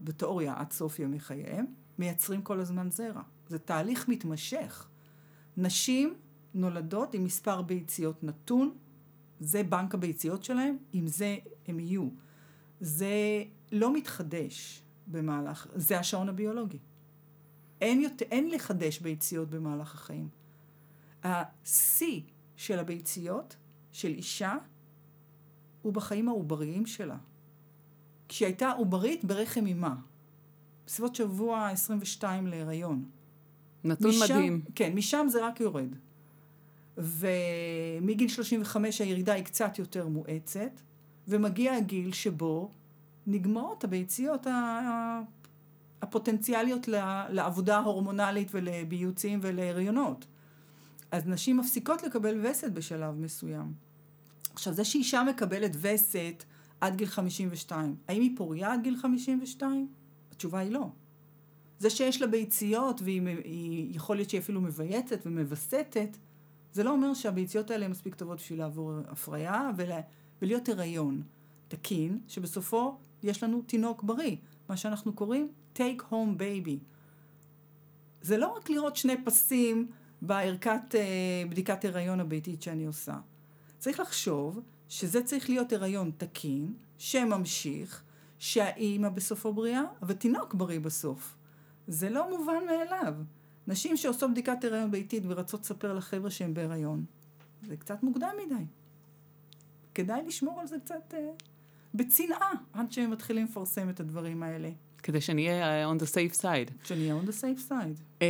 בתיאוריה 0.00 0.54
עד 0.56 0.72
סוף 0.72 0.98
ימי 0.98 1.20
חייהם, 1.20 1.66
מייצרים 1.98 2.42
כל 2.42 2.60
הזמן 2.60 2.90
זרע. 2.90 3.22
זה 3.48 3.58
תהליך 3.58 4.08
מתמשך. 4.08 4.88
נשים 5.56 6.14
נולדות 6.54 7.14
עם 7.14 7.24
מספר 7.24 7.62
ביציות 7.62 8.24
נתון, 8.24 8.74
זה 9.40 9.62
בנק 9.62 9.94
הביציות 9.94 10.44
שלהם, 10.44 10.76
עם 10.92 11.06
זה 11.06 11.36
הם 11.66 11.80
יהיו. 11.80 12.08
זה 12.80 13.42
לא 13.72 13.94
מתחדש 13.94 14.82
במהלך, 15.06 15.66
זה 15.74 15.98
השעון 15.98 16.28
הביולוגי. 16.28 16.78
אין, 17.80 18.00
יותר, 18.00 18.24
אין 18.30 18.50
לחדש 18.50 18.98
ביציות 18.98 19.50
במהלך 19.50 19.94
החיים. 19.94 20.28
השיא 21.24 22.20
של 22.56 22.78
הביציות 22.78 23.56
של 23.92 24.08
אישה 24.08 24.54
הוא 25.82 25.92
בחיים 25.92 26.28
העובריים 26.28 26.86
שלה. 26.86 27.16
כשהיא 28.28 28.46
הייתה 28.46 28.70
עוברית 28.70 29.24
ברחם 29.24 29.66
אימה, 29.66 29.94
בסביבות 30.86 31.14
שבוע 31.14 31.68
22 31.68 32.46
להיריון. 32.46 33.04
נתון 33.84 34.10
משם, 34.10 34.24
מדהים. 34.24 34.62
כן, 34.74 34.94
משם 34.94 35.26
זה 35.28 35.46
רק 35.46 35.60
יורד. 35.60 35.94
ומגיל 36.96 38.28
35 38.28 39.00
הירידה 39.00 39.32
היא 39.32 39.44
קצת 39.44 39.78
יותר 39.78 40.08
מואצת, 40.08 40.80
ומגיע 41.28 41.74
הגיל 41.74 42.12
שבו 42.12 42.70
נגמרות 43.26 43.84
הביציות 43.84 44.46
הפוטנציאליות 46.02 46.88
לעבודה 47.28 47.78
ההורמונלית 47.78 48.48
ולביוצים 48.52 49.38
ולהריונות. 49.42 50.26
אז 51.10 51.26
נשים 51.26 51.56
מפסיקות 51.56 52.02
לקבל 52.02 52.46
וסת 52.46 52.72
בשלב 52.72 53.14
מסוים. 53.14 53.72
עכשיו, 54.52 54.72
זה 54.72 54.84
שאישה 54.84 55.22
מקבלת 55.22 55.76
וסת 55.80 56.44
עד 56.80 56.96
גיל 56.96 57.06
52, 57.06 57.96
האם 58.08 58.22
היא 58.22 58.36
פוריה 58.36 58.72
עד 58.72 58.82
גיל 58.82 58.96
52? 58.96 59.88
התשובה 60.32 60.58
היא 60.58 60.70
לא. 60.70 60.88
זה 61.78 61.90
שיש 61.90 62.22
לה 62.22 62.26
ביציות 62.26 63.02
והיא 63.02 63.96
יכול 63.96 64.16
להיות 64.16 64.30
שהיא 64.30 64.40
אפילו 64.40 64.60
מבייתת 64.60 65.20
ומווסתת, 65.26 66.16
זה 66.72 66.82
לא 66.82 66.90
אומר 66.90 67.14
שהביציות 67.14 67.70
האלה 67.70 67.84
הן 67.84 67.90
מספיק 67.90 68.14
טובות 68.14 68.38
בשביל 68.38 68.58
לעבור 68.58 68.92
הפריה 69.08 69.70
ולה, 69.76 70.00
ולהיות 70.42 70.68
הריון 70.68 71.22
תקין, 71.68 72.18
שבסופו 72.28 72.98
יש 73.22 73.42
לנו 73.42 73.62
תינוק 73.62 74.02
בריא, 74.02 74.36
מה 74.68 74.76
שאנחנו 74.76 75.12
קוראים 75.12 75.48
take 75.76 76.02
home 76.10 76.38
baby. 76.38 76.78
זה 78.22 78.36
לא 78.36 78.56
רק 78.56 78.70
לראות 78.70 78.96
שני 78.96 79.24
פסים 79.24 79.88
בערכת 80.22 80.94
אה, 80.94 81.42
בדיקת 81.50 81.84
הריון 81.84 82.20
הביתית 82.20 82.62
שאני 82.62 82.84
עושה. 82.84 83.14
צריך 83.78 84.00
לחשוב 84.00 84.60
שזה 84.88 85.22
צריך 85.22 85.50
להיות 85.50 85.72
הריון 85.72 86.10
תקין, 86.16 86.74
שממשיך, 86.98 88.02
שהאימא 88.38 89.08
בסופו 89.08 89.52
בריאה, 89.52 89.82
ותינוק 90.02 90.54
בריא 90.54 90.80
בסוף. 90.80 91.36
זה 91.88 92.10
לא 92.10 92.38
מובן 92.38 92.66
מאליו. 92.66 93.14
נשים 93.66 93.96
שעושות 93.96 94.30
בדיקת 94.30 94.64
הריון 94.64 94.90
ביתית 94.90 95.22
ורצות 95.26 95.60
לספר 95.60 95.94
לחבר'ה 95.94 96.30
שהן 96.30 96.54
בהריון, 96.54 97.04
זה 97.62 97.76
קצת 97.76 98.02
מוקדם 98.02 98.30
מדי. 98.46 98.64
כדאי 99.94 100.22
לשמור 100.26 100.60
על 100.60 100.66
זה 100.66 100.76
קצת 100.84 101.14
אה, 101.14 101.30
בצנעה, 101.94 102.52
עד 102.72 102.92
שהם 102.92 103.10
מתחילים 103.10 103.44
לפרסם 103.44 103.88
את 103.88 104.00
הדברים 104.00 104.42
האלה. 104.42 104.70
כדי 105.02 105.20
שנהיה 105.20 105.86
uh, 105.86 105.96
on 105.96 106.02
the 106.02 106.06
safe 106.06 106.40
side. 106.40 106.86
שנהיה 106.86 107.14
on 107.20 107.28
the 107.28 107.32
safe 107.32 107.70
side. 107.70 108.20
Uh, 108.20 108.24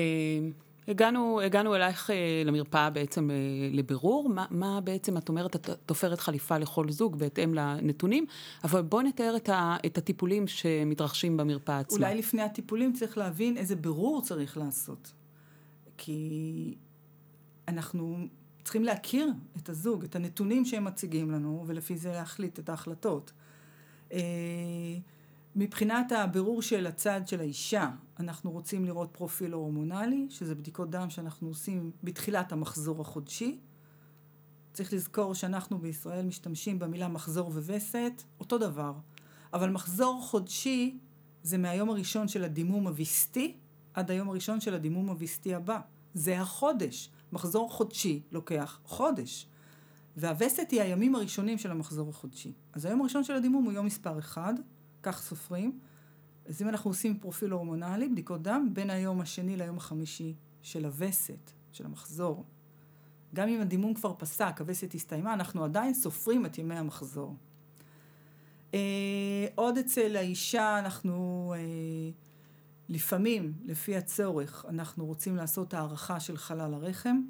הגענו, 0.88 1.40
הגענו 1.40 1.74
אלייך 1.74 2.10
uh, 2.10 2.12
למרפאה 2.46 2.90
בעצם 2.90 3.30
uh, 3.30 3.76
לבירור, 3.76 4.28
מה, 4.28 4.46
מה 4.50 4.80
בעצם 4.80 5.16
את 5.16 5.28
אומרת, 5.28 5.56
את 5.56 5.70
תופרת 5.86 6.20
חליפה 6.20 6.58
לכל 6.58 6.90
זוג 6.90 7.18
בהתאם 7.18 7.54
לנתונים, 7.54 8.26
אבל 8.64 8.82
בואי 8.82 9.04
נתאר 9.04 9.36
את, 9.36 9.48
ה, 9.48 9.76
את 9.86 9.98
הטיפולים 9.98 10.46
שמתרחשים 10.46 11.36
במרפאה 11.36 11.78
עצמה. 11.78 12.06
אולי 12.06 12.18
לפני 12.18 12.42
הטיפולים 12.42 12.92
צריך 12.92 13.18
להבין 13.18 13.56
איזה 13.56 13.76
בירור 13.76 14.22
צריך 14.22 14.56
לעשות. 14.56 15.12
כי 15.96 16.74
אנחנו 17.68 18.16
צריכים 18.64 18.84
להכיר 18.84 19.28
את 19.56 19.68
הזוג, 19.68 20.04
את 20.04 20.16
הנתונים 20.16 20.64
שהם 20.64 20.84
מציגים 20.84 21.30
לנו, 21.30 21.64
ולפי 21.66 21.96
זה 21.96 22.12
להחליט 22.12 22.58
את 22.58 22.68
ההחלטות. 22.68 23.32
מבחינת 25.56 26.12
הבירור 26.12 26.62
של 26.62 26.86
הצד 26.86 27.20
של 27.26 27.40
האישה, 27.40 27.90
אנחנו 28.20 28.50
רוצים 28.50 28.84
לראות 28.84 29.08
פרופיל 29.12 29.52
הורמונלי, 29.52 30.26
שזה 30.30 30.54
בדיקות 30.54 30.90
דם 30.90 31.10
שאנחנו 31.10 31.48
עושים 31.48 31.90
בתחילת 32.02 32.52
המחזור 32.52 33.00
החודשי. 33.00 33.58
צריך 34.72 34.92
לזכור 34.92 35.34
שאנחנו 35.34 35.78
בישראל 35.78 36.26
משתמשים 36.26 36.78
במילה 36.78 37.08
מחזור 37.08 37.48
ווסת, 37.48 38.22
אותו 38.40 38.58
דבר. 38.58 38.92
אבל 39.52 39.70
מחזור 39.70 40.22
חודשי 40.22 40.98
זה 41.42 41.58
מהיום 41.58 41.90
הראשון 41.90 42.28
של 42.28 42.44
הדימום 42.44 42.86
הוויסטי 42.86 43.56
עד 43.94 44.10
היום 44.10 44.28
הראשון 44.28 44.60
של 44.60 44.74
הדימום 44.74 45.08
הוויסטי 45.08 45.54
הבא. 45.54 45.80
זה 46.14 46.40
החודש. 46.40 47.10
מחזור 47.32 47.72
חודשי 47.72 48.22
לוקח 48.32 48.80
חודש. 48.84 49.46
והווסת 50.16 50.70
היא 50.70 50.82
הימים 50.82 51.14
הראשונים 51.14 51.58
של 51.58 51.70
המחזור 51.70 52.08
החודשי. 52.08 52.52
אז 52.72 52.84
היום 52.84 53.00
הראשון 53.00 53.24
של 53.24 53.32
הדימום 53.32 53.64
הוא 53.64 53.72
יום 53.72 53.86
מספר 53.86 54.18
אחד, 54.18 54.54
כך 55.12 55.20
סופרים. 55.22 55.78
אז 56.46 56.62
אם 56.62 56.68
אנחנו 56.68 56.90
עושים 56.90 57.18
פרופיל 57.18 57.50
הורמונלי, 57.50 58.08
בדיקות 58.08 58.42
דם, 58.42 58.70
בין 58.72 58.90
היום 58.90 59.20
השני 59.20 59.56
ליום 59.56 59.76
החמישי 59.76 60.34
של 60.62 60.84
הווסת, 60.84 61.50
של 61.72 61.86
המחזור. 61.86 62.44
גם 63.34 63.48
אם 63.48 63.60
הדימום 63.60 63.94
כבר 63.94 64.14
פסק, 64.18 64.54
הווסת 64.58 64.94
הסתיימה, 64.94 65.34
אנחנו 65.34 65.64
עדיין 65.64 65.94
סופרים 65.94 66.46
את 66.46 66.58
ימי 66.58 66.74
המחזור. 66.74 67.36
אה, 68.74 69.46
עוד 69.54 69.78
אצל 69.78 70.16
האישה 70.16 70.78
אנחנו... 70.78 71.54
אה, 71.56 72.10
לפעמים, 72.88 73.52
לפי 73.64 73.96
הצורך, 73.96 74.64
אנחנו 74.68 75.06
רוצים 75.06 75.36
לעשות 75.36 75.74
הערכה 75.74 76.20
של 76.20 76.36
חלל 76.36 76.74
הרחם. 76.74 77.20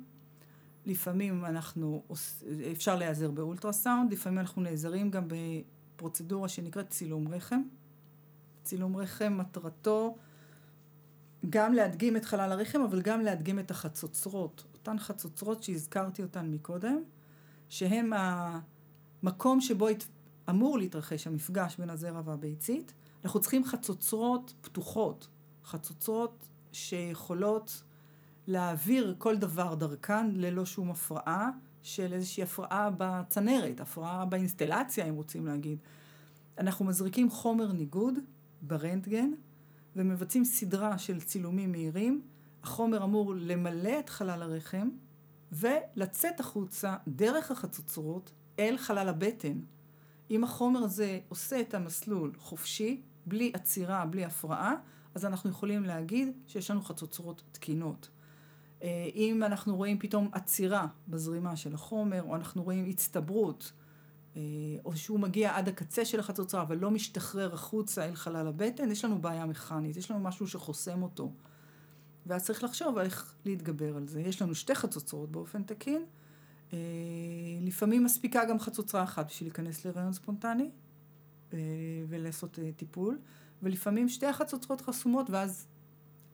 לפעמים 0.86 1.44
אנחנו, 1.44 2.02
אפשר 2.72 2.96
להיעזר 2.96 3.30
באולטרסאונד, 3.30 4.12
לפעמים 4.12 4.38
אנחנו 4.38 4.62
נעזרים 4.62 5.10
גם 5.10 5.28
בפרוצדורה 5.98 6.48
שנקראת 6.48 6.90
צילום 6.90 7.28
רחם. 7.28 7.62
צילום 8.62 8.96
רחם 8.96 9.38
מטרתו 9.38 10.16
גם 11.50 11.72
להדגים 11.72 12.16
את 12.16 12.24
חלל 12.24 12.52
הרחם, 12.52 12.80
אבל 12.80 13.02
גם 13.02 13.20
להדגים 13.20 13.58
את 13.58 13.70
החצוצרות. 13.70 14.64
אותן 14.74 14.98
חצוצרות 14.98 15.62
שהזכרתי 15.62 16.22
אותן 16.22 16.50
מקודם, 16.50 17.02
שהן 17.68 18.12
המקום 19.22 19.60
שבו 19.60 19.86
אמור 20.50 20.78
להתרחש 20.78 21.26
המפגש 21.26 21.76
בין 21.78 21.90
הזרע 21.90 22.22
והביצית. 22.24 22.94
אנחנו 23.24 23.40
צריכים 23.40 23.64
חצוצרות 23.64 24.54
פתוחות, 24.60 25.28
חצוצרות 25.64 26.48
שיכולות 26.72 27.82
להעביר 28.46 29.14
כל 29.18 29.36
דבר 29.36 29.74
דרכן 29.74 30.30
ללא 30.30 30.66
שום 30.66 30.90
הפרעה 30.90 31.50
של 31.88 32.12
איזושהי 32.12 32.42
הפרעה 32.42 32.90
בצנרת, 32.98 33.80
הפרעה 33.80 34.24
באינסטלציה 34.24 35.04
אם 35.08 35.14
רוצים 35.14 35.46
להגיד. 35.46 35.78
אנחנו 36.58 36.84
מזריקים 36.84 37.30
חומר 37.30 37.72
ניגוד 37.72 38.18
ברנטגן 38.62 39.30
ומבצעים 39.96 40.44
סדרה 40.44 40.98
של 40.98 41.20
צילומים 41.20 41.72
מהירים. 41.72 42.22
החומר 42.62 43.04
אמור 43.04 43.34
למלא 43.34 43.98
את 43.98 44.08
חלל 44.08 44.42
הרחם 44.42 44.88
ולצאת 45.52 46.40
החוצה 46.40 46.96
דרך 47.08 47.50
החצוצרות 47.50 48.32
אל 48.58 48.76
חלל 48.78 49.08
הבטן. 49.08 49.58
אם 50.30 50.44
החומר 50.44 50.80
הזה 50.80 51.18
עושה 51.28 51.60
את 51.60 51.74
המסלול 51.74 52.32
חופשי, 52.38 53.02
בלי 53.26 53.50
עצירה, 53.54 54.06
בלי 54.06 54.24
הפרעה, 54.24 54.74
אז 55.14 55.24
אנחנו 55.24 55.50
יכולים 55.50 55.84
להגיד 55.84 56.28
שיש 56.46 56.70
לנו 56.70 56.82
חצוצרות 56.82 57.42
תקינות. 57.52 58.08
אה, 58.82 59.08
אם 59.14 59.42
אנחנו 59.42 59.76
רואים 59.76 59.98
פתאום 59.98 60.28
עצירה 60.32 60.86
בזרימה 61.08 61.56
של 61.56 61.74
החומר, 61.74 62.22
או 62.22 62.36
אנחנו 62.36 62.62
רואים 62.62 62.88
הצטברות, 62.88 63.72
אה, 64.36 64.42
או 64.84 64.96
שהוא 64.96 65.20
מגיע 65.20 65.56
עד 65.56 65.68
הקצה 65.68 66.04
של 66.04 66.20
החצוצרה 66.20 66.62
אבל 66.62 66.76
לא 66.78 66.90
משתחרר 66.90 67.54
החוצה 67.54 68.04
אל 68.04 68.14
חלל 68.14 68.46
הבטן, 68.46 68.90
יש 68.90 69.04
לנו 69.04 69.18
בעיה 69.20 69.46
מכנית, 69.46 69.96
יש 69.96 70.10
לנו 70.10 70.20
משהו 70.20 70.48
שחוסם 70.48 71.02
אותו. 71.02 71.32
ואז 72.26 72.44
צריך 72.44 72.64
לחשוב 72.64 72.98
על 72.98 73.04
איך 73.04 73.34
להתגבר 73.44 73.96
על 73.96 74.08
זה. 74.08 74.20
יש 74.20 74.42
לנו 74.42 74.54
שתי 74.54 74.74
חצוצרות 74.74 75.30
באופן 75.32 75.62
תקין, 75.62 76.04
אה, 76.72 76.78
לפעמים 77.60 78.04
מספיקה 78.04 78.44
גם 78.44 78.58
חצוצרה 78.58 79.02
אחת 79.02 79.26
בשביל 79.26 79.48
להיכנס 79.48 79.84
להיריון 79.84 80.12
ספונטני 80.12 80.70
ולעשות 82.08 82.58
טיפול. 82.76 83.18
ולפעמים 83.62 84.08
שתי 84.08 84.26
החצוצרות 84.26 84.80
חסומות 84.80 85.30
ואז 85.30 85.66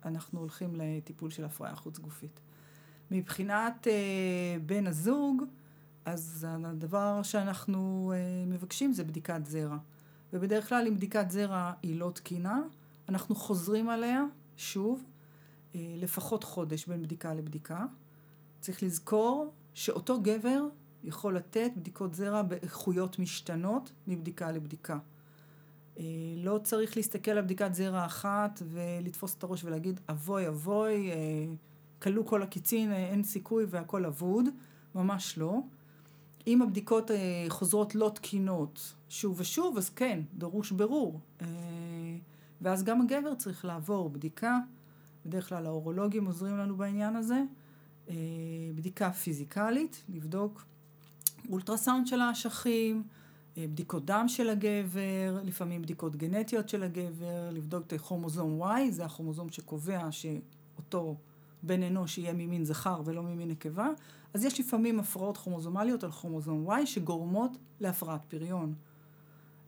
אנחנו 0.05 0.41
הולכים 0.41 0.75
לטיפול 0.75 1.31
של 1.31 1.45
הפריה 1.45 1.75
חוץ 1.75 1.99
גופית. 1.99 2.41
מבחינת 3.11 3.87
אה, 3.87 4.57
בן 4.67 4.87
הזוג, 4.87 5.43
אז 6.05 6.47
הדבר 6.51 7.23
שאנחנו 7.23 8.13
אה, 8.15 8.45
מבקשים 8.47 8.93
זה 8.93 9.05
בדיקת 9.05 9.41
זרע. 9.45 9.77
ובדרך 10.33 10.69
כלל 10.69 10.87
אם 10.87 10.97
בדיקת 10.97 11.31
זרע 11.31 11.73
היא 11.83 11.99
לא 12.01 12.11
תקינה, 12.15 12.63
אנחנו 13.09 13.35
חוזרים 13.35 13.89
עליה 13.89 14.25
שוב, 14.57 15.05
אה, 15.75 15.95
לפחות 15.97 16.45
חודש 16.45 16.87
בין 16.87 17.03
בדיקה 17.03 17.35
לבדיקה. 17.35 17.85
צריך 18.61 18.83
לזכור 18.83 19.53
שאותו 19.75 20.21
גבר 20.23 20.63
יכול 21.05 21.37
לתת 21.37 21.71
בדיקות 21.77 22.15
זרע 22.15 22.43
באיכויות 22.43 23.19
משתנות 23.19 23.93
מבדיקה 24.07 24.53
לבדיקה. 24.53 24.99
אה, 25.99 26.05
לא 26.37 26.61
צריך 26.65 26.97
להסתכל 26.97 27.31
על 27.31 27.41
בדיקת 27.41 27.75
זרע 27.75 28.07
אחת 28.07 28.63
ולתפוס 28.73 29.35
את 29.35 29.43
הראש 29.43 29.65
ולהגיד 29.65 30.01
אבוי 30.11 30.49
אבוי, 30.49 31.11
אה, 31.11 31.17
כלו 31.99 32.27
כל 32.27 32.43
הקיצין, 32.43 32.93
אין 32.93 33.23
סיכוי 33.23 33.65
והכל 33.69 34.05
אבוד, 34.05 34.45
ממש 34.95 35.39
לא. 35.39 35.61
אם 36.47 36.63
הבדיקות 36.63 37.11
חוזרות 37.49 37.95
לא 37.95 38.13
תקינות 38.15 38.95
שוב 39.09 39.41
ושוב, 39.41 39.77
אז 39.79 39.91
כן, 39.91 40.21
דרוש 40.35 40.71
ברור. 40.71 41.21
ואז 42.61 42.85
גם 42.85 43.01
הגבר 43.01 43.35
צריך 43.35 43.65
לעבור 43.65 44.11
בדיקה, 44.11 44.59
בדרך 45.27 45.49
כלל 45.49 45.67
האורולוגים 45.67 46.27
עוזרים 46.27 46.59
לנו 46.59 46.77
בעניין 46.77 47.17
הזה, 47.17 47.43
אה, 48.09 48.15
בדיקה 48.75 49.13
פיזיקלית, 49.13 50.05
לבדוק 50.09 50.65
אולטרסאונד 51.51 52.07
של 52.07 52.21
האשכים, 52.21 52.97
אה, 52.97 53.24
בדיקות 53.59 54.05
דם 54.05 54.25
של 54.29 54.51
הגבר, 54.51 55.41
לפעמים 55.45 55.83
בדיקות 55.83 56.17
גנטיות 56.17 56.69
של 56.69 56.83
הגבר, 56.83 57.51
לבדוק 57.53 57.87
את 57.87 57.93
הכרומוזום 57.93 58.63
Y, 58.63 58.91
זה 58.91 59.05
הכרומוזום 59.05 59.49
שקובע 59.49 60.09
שאותו 60.11 61.17
בן 61.63 61.83
אנוש 61.83 62.19
יהיה 62.19 62.33
ממין 62.33 62.65
זכר 62.65 63.03
ולא 63.05 63.23
ממין 63.23 63.49
נקבה, 63.49 63.89
אז 64.35 64.45
יש 64.45 64.61
לפעמים 64.61 65.01
הפרעות 65.01 65.37
כרומוזומליות 65.37 66.05
על 66.05 66.11
כרומוזום 66.11 66.71
Y 66.71 66.87
שגורמות 66.87 67.57
להפרעת 67.81 68.21
פריון. 68.29 68.75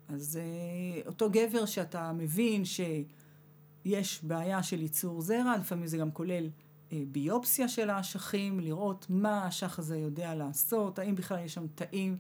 אז 0.09 0.37
אה, 0.37 1.03
אותו 1.07 1.31
גבר 1.31 1.67
שאתה 1.67 2.13
מבין 2.13 2.65
שיש 2.65 4.25
בעיה 4.25 4.63
של 4.63 4.83
ייצור 4.83 5.21
זרע, 5.21 5.57
לפעמים 5.57 5.87
זה 5.87 5.97
גם 5.97 6.11
כולל 6.11 6.49
אה, 6.93 7.03
ביופסיה 7.13 7.69
של 7.69 7.91
האשכים, 7.91 8.61
לראות 8.61 9.07
מה 9.09 9.45
האשך 9.45 9.79
הזה 9.79 9.99
יודע 9.99 10.35
לעשות, 10.35 10.99
האם 10.99 11.15
בכלל 11.15 11.45
יש 11.45 11.55
שם 11.55 11.67
תאים, 11.75 12.17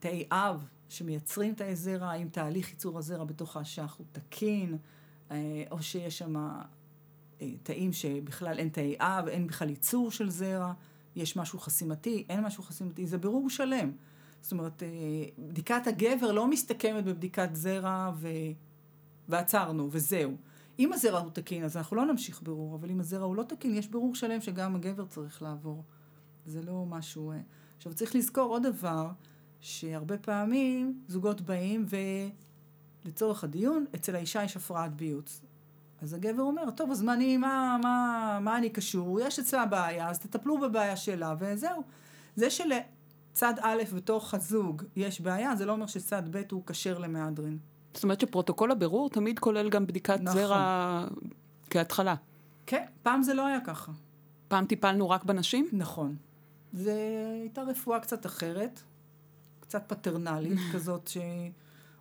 תאי 0.00 0.26
אב 0.30 0.64
שמייצרים 0.88 1.54
תאי 1.54 1.76
זרע, 1.76 2.10
האם 2.10 2.28
תהליך 2.28 2.70
ייצור 2.70 2.98
הזרע 2.98 3.24
בתוך 3.24 3.56
האשך 3.56 3.92
הוא 3.92 4.06
תקין, 4.12 4.78
או 5.70 5.82
שיש 5.82 6.18
שם 6.18 6.34
תאים 7.62 7.92
שבכלל 7.92 8.58
אין 8.58 8.68
תאי 8.68 8.96
אב, 8.98 9.28
אין 9.28 9.46
בכלל 9.46 9.70
ייצור 9.70 10.10
של 10.10 10.30
זרע, 10.30 10.72
יש 11.16 11.36
משהו 11.36 11.58
חסימתי, 11.58 12.24
אין 12.28 12.44
משהו 12.44 12.62
חסימתי, 12.62 13.06
זה 13.06 13.18
בירור 13.18 13.50
שלם. 13.50 13.92
זאת 14.40 14.52
אומרת, 14.52 14.82
אה, 14.82 14.88
בדיקת 15.38 15.86
הגבר 15.86 16.32
לא 16.32 16.50
מסתכמת 16.50 17.04
בבדיקת 17.04 17.48
זרע 17.52 18.12
ו... 18.16 18.28
ועצרנו, 19.28 19.88
וזהו. 19.90 20.36
אם 20.78 20.92
הזרע 20.92 21.18
הוא 21.18 21.30
תקין, 21.30 21.64
אז 21.64 21.76
אנחנו 21.76 21.96
לא 21.96 22.06
נמשיך 22.06 22.42
בירור, 22.42 22.74
אבל 22.74 22.90
אם 22.90 23.00
הזרע 23.00 23.24
הוא 23.24 23.36
לא 23.36 23.42
תקין, 23.42 23.74
יש 23.74 23.88
בירור 23.88 24.14
שלם 24.14 24.40
שגם 24.40 24.76
הגבר 24.76 25.06
צריך 25.06 25.42
לעבור. 25.42 25.84
זה 26.46 26.62
לא 26.62 26.84
משהו... 26.88 27.30
אה, 27.30 27.40
עכשיו, 27.76 27.94
צריך 27.94 28.14
לזכור 28.14 28.44
עוד 28.44 28.62
דבר, 28.62 29.10
שהרבה 29.60 30.18
פעמים 30.18 31.00
זוגות 31.08 31.40
באים 31.40 31.86
ולצורך 33.04 33.44
הדיון, 33.44 33.84
אצל 33.94 34.16
האישה 34.16 34.44
יש 34.44 34.56
הפרעת 34.56 34.94
ביוץ. 34.94 35.40
אז 36.02 36.14
הגבר 36.14 36.42
אומר, 36.42 36.70
טוב, 36.70 36.90
אז 36.90 37.02
מה 37.02 37.14
אני, 37.14 37.36
מה, 37.36 37.78
מה, 37.82 38.38
מה 38.42 38.58
אני 38.58 38.70
קשור? 38.70 39.20
יש 39.20 39.38
אצלה 39.38 39.66
בעיה, 39.66 40.10
אז 40.10 40.18
תטפלו 40.18 40.60
בבעיה 40.60 40.96
שלה, 40.96 41.34
וזהו. 41.38 41.82
זה 42.36 42.50
של... 42.50 42.72
צד 43.38 43.54
א' 43.60 43.82
בתוך 43.94 44.34
הזוג 44.34 44.82
יש 44.96 45.20
בעיה, 45.20 45.56
זה 45.56 45.66
לא 45.66 45.72
אומר 45.72 45.86
שצד 45.86 46.22
ב' 46.30 46.42
הוא 46.50 46.62
כשר 46.66 46.98
למהדרין. 46.98 47.58
זאת 47.94 48.02
אומרת 48.02 48.20
שפרוטוקול 48.20 48.70
הבירור 48.70 49.10
תמיד 49.10 49.38
כולל 49.38 49.68
גם 49.68 49.86
בדיקת 49.86 50.20
נכון. 50.20 50.40
זרע 50.40 51.06
כהתחלה. 51.70 52.14
כן, 52.66 52.84
פעם 53.02 53.22
זה 53.22 53.34
לא 53.34 53.46
היה 53.46 53.60
ככה. 53.60 53.92
פעם 54.48 54.66
טיפלנו 54.66 55.10
רק 55.10 55.24
בנשים? 55.24 55.68
נכון. 55.72 56.16
זה 56.72 56.94
הייתה 57.40 57.62
רפואה 57.62 58.00
קצת 58.00 58.26
אחרת, 58.26 58.82
קצת 59.68 59.84
פטרנלית 59.86 60.58
כזאת, 60.72 61.10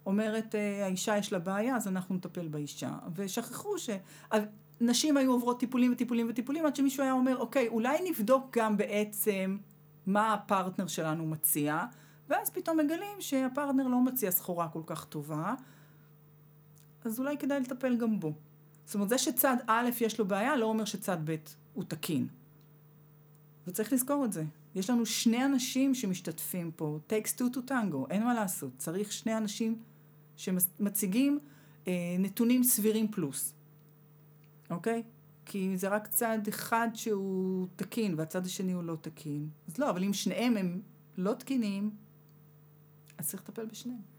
שאומרת, 0.03 0.55
אה, 0.55 0.85
האישה 0.85 1.17
יש 1.17 1.33
לה 1.33 1.39
בעיה, 1.39 1.75
אז 1.75 1.87
אנחנו 1.87 2.15
נטפל 2.15 2.47
באישה. 2.47 2.91
ושכחו 3.15 3.69
שנשים 3.77 5.17
היו 5.17 5.31
עוברות 5.31 5.59
טיפולים 5.59 5.93
וטיפולים 5.93 6.27
וטיפולים, 6.29 6.65
עד 6.65 6.75
שמישהו 6.75 7.03
היה 7.03 7.11
אומר, 7.11 7.37
אוקיי, 7.37 7.67
אולי 7.67 7.97
נבדוק 8.09 8.57
גם 8.57 8.77
בעצם 8.77 9.57
מה 10.05 10.33
הפרטנר 10.33 10.87
שלנו 10.87 11.25
מציע, 11.25 11.85
ואז 12.29 12.49
פתאום 12.49 12.77
מגלים 12.77 13.17
שהפרטנר 13.19 13.87
לא 13.87 14.01
מציע 14.01 14.31
סחורה 14.31 14.67
כל 14.67 14.81
כך 14.85 15.05
טובה, 15.05 15.53
אז 17.05 17.19
אולי 17.19 17.37
כדאי 17.37 17.59
לטפל 17.59 17.97
גם 17.97 18.19
בו. 18.19 18.33
זאת 18.85 18.95
אומרת, 18.95 19.09
זה 19.09 19.17
שצד 19.17 19.57
א' 19.67 19.89
יש 20.01 20.19
לו 20.19 20.27
בעיה, 20.27 20.55
לא 20.55 20.65
אומר 20.65 20.85
שצד 20.85 21.17
ב' 21.23 21.35
הוא 21.73 21.83
תקין. 21.87 22.27
וצריך 23.67 23.93
לזכור 23.93 24.25
את 24.25 24.33
זה. 24.33 24.43
יש 24.75 24.89
לנו 24.89 25.05
שני 25.05 25.45
אנשים 25.45 25.95
שמשתתפים 25.95 26.71
פה, 26.75 26.99
takes 27.09 27.29
two 27.37 27.55
to 27.55 27.69
tango, 27.69 28.09
אין 28.09 28.23
מה 28.23 28.33
לעשות. 28.33 28.71
צריך 28.77 29.11
שני 29.11 29.37
אנשים 29.37 29.79
שמציגים 30.35 31.39
אה, 31.87 32.15
נתונים 32.19 32.63
סבירים 32.63 33.11
פלוס, 33.11 33.53
אוקיי? 34.69 35.03
כי 35.45 35.77
זה 35.77 35.87
רק 35.87 36.07
צד 36.07 36.39
אחד 36.49 36.87
שהוא 36.93 37.67
תקין 37.75 38.13
והצד 38.17 38.45
השני 38.45 38.71
הוא 38.71 38.83
לא 38.83 38.97
תקין. 39.01 39.49
אז 39.67 39.77
לא, 39.77 39.89
אבל 39.89 40.03
אם 40.03 40.13
שניהם 40.13 40.57
הם 40.57 40.81
לא 41.17 41.33
תקינים, 41.33 41.91
אז 43.17 43.27
צריך 43.27 43.43
לטפל 43.43 43.65
בשניהם. 43.65 44.16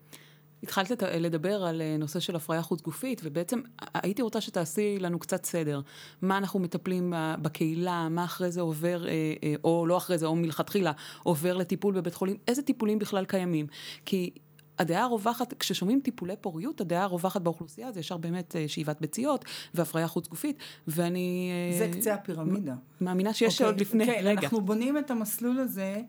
התחלת 0.63 1.03
לדבר 1.03 1.65
על 1.65 1.83
אה, 1.83 1.97
נושא 1.99 2.21
של 2.21 2.37
הפריה 2.37 2.63
חוץ 2.63 2.83
גופית, 2.83 3.21
ובעצם 3.25 3.61
הייתי 3.95 4.23
רוצה 4.23 4.41
שתעשי 4.41 4.99
לנו 4.99 5.19
קצת 5.19 5.45
סדר. 5.45 5.81
מה 6.23 6.39
אנחנו 6.39 6.61
מטפלים 6.61 7.13
בקהילה, 7.43 8.09
מה 8.09 8.25
אחרי 8.25 8.51
זה 8.51 8.61
עובר, 8.61 9.09
אה, 9.09 9.13
אה, 9.43 9.55
או 9.65 9.87
לא 9.87 9.97
אחרי 9.97 10.19
זה, 10.19 10.27
או 10.27 10.37
מלכתחילה, 10.37 10.93
עובר 11.23 11.57
לטיפול 11.57 11.95
בבית 11.95 12.15
חולים, 12.15 12.37
איזה 12.49 12.63
טיפולים 12.63 12.99
בכלל 12.99 13.25
קיימים. 13.25 13.67
כי 14.05 14.31
הדעה 14.79 15.05
הרווחת, 15.05 15.55
כששומעים 15.55 16.01
טיפולי 16.01 16.35
פוריות, 16.41 16.81
הדעה 16.81 17.03
הרווחת 17.03 17.43
באוכלוסייה 17.43 17.93
זה 17.93 18.01
ישר 18.01 18.17
באמת 18.17 18.57
שאיבת 18.67 19.01
ביציות 19.01 19.45
והפריה 19.75 20.09
חוץ 20.09 20.29
גופית, 20.29 20.57
ואני... 20.89 21.51
זה 21.79 21.91
קצה 21.93 22.15
הפירמידה. 22.15 22.75
מאמינה 23.01 23.35
שיש 23.35 23.53
okay, 23.53 23.55
אוקיי, 23.55 23.67
עוד 23.67 23.81
לפני, 23.81 24.07
כן, 24.07 24.21
רגע. 24.25 24.41
אנחנו 24.43 24.61
בונים 24.61 24.99
את 24.99 25.11
המסלול 25.11 25.59
הזה 25.59 26.01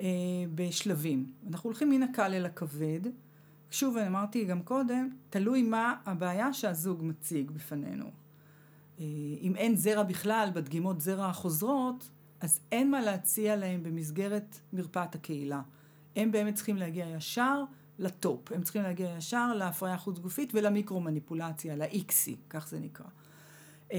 אה, 0.00 0.06
בשלבים. 0.54 1.26
אנחנו 1.50 1.68
הולכים 1.68 1.90
מן 1.90 2.02
הקל 2.02 2.34
אל 2.34 2.46
הכבד. 2.46 3.00
שוב, 3.70 3.96
אמרתי 3.96 4.44
גם 4.44 4.62
קודם, 4.62 5.08
תלוי 5.30 5.62
מה 5.62 5.94
הבעיה 6.06 6.52
שהזוג 6.52 7.04
מציג 7.04 7.50
בפנינו. 7.50 8.04
אה, 9.00 9.04
אם 9.40 9.56
אין 9.56 9.76
זרע 9.76 10.02
בכלל 10.02 10.50
בדגימות 10.54 11.00
זרע 11.00 11.26
החוזרות, 11.26 12.10
אז 12.40 12.60
אין 12.72 12.90
מה 12.90 13.00
להציע 13.00 13.56
להם 13.56 13.82
במסגרת 13.82 14.58
מרפאת 14.72 15.14
הקהילה. 15.14 15.62
הם 16.16 16.32
באמת 16.32 16.54
צריכים 16.54 16.76
להגיע 16.76 17.06
ישר 17.06 17.64
לטופ. 17.98 18.52
הם 18.52 18.62
צריכים 18.62 18.82
להגיע 18.82 19.14
ישר 19.18 19.54
להפריה 19.54 19.96
חוץ 19.96 20.18
גופית 20.18 20.54
ולמיקרו-מניפולציה, 20.54 21.76
ל-XC, 21.76 22.30
כך 22.50 22.68
זה 22.68 22.78
נקרא. 22.78 23.06
אה, 23.92 23.98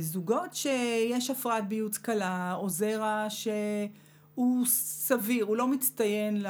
זוגות 0.00 0.54
שיש 0.54 1.30
הפרעת 1.30 1.68
ביוץ 1.68 1.98
קלה, 1.98 2.54
או 2.54 2.68
זרע 2.68 3.26
שהוא 3.28 4.66
סביר, 4.66 5.44
הוא 5.44 5.56
לא 5.56 5.68
מצטיין. 5.68 6.46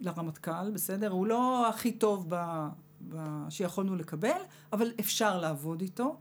לרמטכ"ל, 0.00 0.70
בסדר? 0.70 1.10
הוא 1.10 1.26
לא 1.26 1.68
הכי 1.68 1.92
טוב 1.92 2.26
ב... 2.28 2.66
ב... 3.08 3.16
שיכולנו 3.48 3.96
לקבל, 3.96 4.40
אבל 4.72 4.92
אפשר 5.00 5.40
לעבוד 5.40 5.80
איתו, 5.80 6.18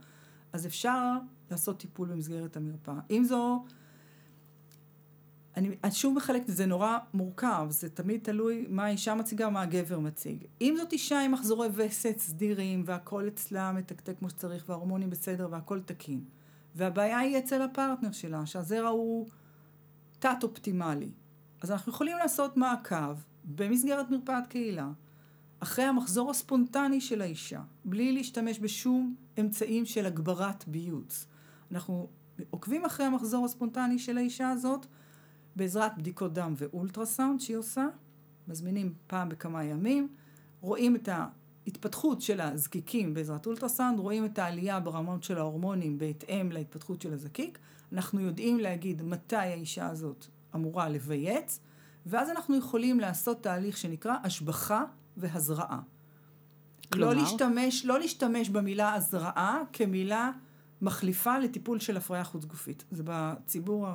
אז 0.53 0.65
אפשר 0.65 1.17
לעשות 1.51 1.79
טיפול 1.79 2.07
במסגרת 2.07 2.57
המרפאה. 2.57 2.99
אם 3.09 3.23
זו 3.23 3.63
אני, 5.57 5.69
אני 5.83 5.91
שוב 5.91 6.15
מחלקת 6.15 6.47
זה, 6.47 6.65
נורא 6.65 6.97
מורכב, 7.13 7.67
זה 7.69 7.89
תמיד 7.89 8.19
תלוי 8.23 8.65
מה 8.69 8.85
האישה 8.85 9.15
מציגה, 9.15 9.49
מה 9.49 9.61
הגבר 9.61 9.99
מציג. 9.99 10.45
אם 10.61 10.75
זאת 10.77 10.93
אישה 10.93 11.21
עם 11.21 11.31
מחזורי 11.31 11.67
וסת 11.73 12.15
סדירים, 12.19 12.83
והכל 12.85 13.27
אצלה 13.27 13.71
מתקתק 13.71 14.19
כמו 14.19 14.29
שצריך, 14.29 14.69
וההורמונים 14.69 15.09
בסדר, 15.09 15.47
והכל 15.51 15.79
תקין, 15.81 16.23
והבעיה 16.75 17.19
היא 17.19 17.38
אצל 17.38 17.61
הפרטנר 17.61 18.11
שלה, 18.11 18.45
שהזרע 18.45 18.89
הוא 18.89 19.27
תת-אופטימלי, 20.19 21.09
אז 21.61 21.71
אנחנו 21.71 21.91
יכולים 21.91 22.17
לעשות 22.17 22.57
מעקב 22.57 23.15
במסגרת 23.43 24.11
מרפאת 24.11 24.47
קהילה, 24.47 24.91
אחרי 25.59 25.85
המחזור 25.85 26.31
הספונטני 26.31 27.01
של 27.01 27.21
האישה, 27.21 27.61
בלי 27.85 28.11
להשתמש 28.11 28.59
בשום 28.59 29.15
אמצעים 29.39 29.85
של 29.85 30.05
הגברת 30.05 30.67
ביוץ. 30.67 31.27
אנחנו 31.71 32.09
עוקבים 32.49 32.85
אחרי 32.85 33.05
המחזור 33.05 33.45
הספונטני 33.45 33.99
של 33.99 34.17
האישה 34.17 34.49
הזאת, 34.49 34.85
בעזרת 35.55 35.97
בדיקות 35.97 36.33
דם 36.33 36.53
ואולטרסאונד 36.57 37.39
שהיא 37.39 37.57
עושה, 37.57 37.87
מזמינים 38.47 38.93
פעם 39.07 39.29
בכמה 39.29 39.63
ימים, 39.63 40.07
רואים 40.61 40.95
את 40.95 41.09
ההתפתחות 41.11 42.21
של 42.21 42.41
הזקיקים 42.41 43.13
בעזרת 43.13 43.45
אולטרסאונד, 43.45 43.99
רואים 43.99 44.25
את 44.25 44.39
העלייה 44.39 44.79
ברמות 44.79 45.23
של 45.23 45.37
ההורמונים 45.37 45.97
בהתאם 45.97 46.51
להתפתחות 46.51 47.01
של 47.01 47.13
הזקיק. 47.13 47.59
אנחנו 47.91 48.19
יודעים 48.19 48.59
להגיד 48.59 49.01
מתי 49.01 49.35
האישה 49.35 49.87
הזאת 49.87 50.25
אמורה 50.55 50.89
לבייץ, 50.89 51.59
ואז 52.05 52.29
אנחנו 52.29 52.55
יכולים 52.55 52.99
לעשות 52.99 53.43
תהליך 53.43 53.77
שנקרא 53.77 54.15
השבחה 54.23 54.83
והזרעה. 55.17 55.79
כלומר? 56.93 57.13
לא 57.13 57.21
להשתמש, 57.21 57.85
לא 57.85 57.99
להשתמש 57.99 58.49
במילה 58.49 58.93
הזרעה 58.93 59.61
כמילה 59.73 60.31
מחליפה 60.81 61.39
לטיפול 61.39 61.79
של 61.79 61.97
הפריה 61.97 62.23
חוץ 62.23 62.45
גופית. 62.45 62.85
זה 62.91 63.03
בציבור 63.05 63.87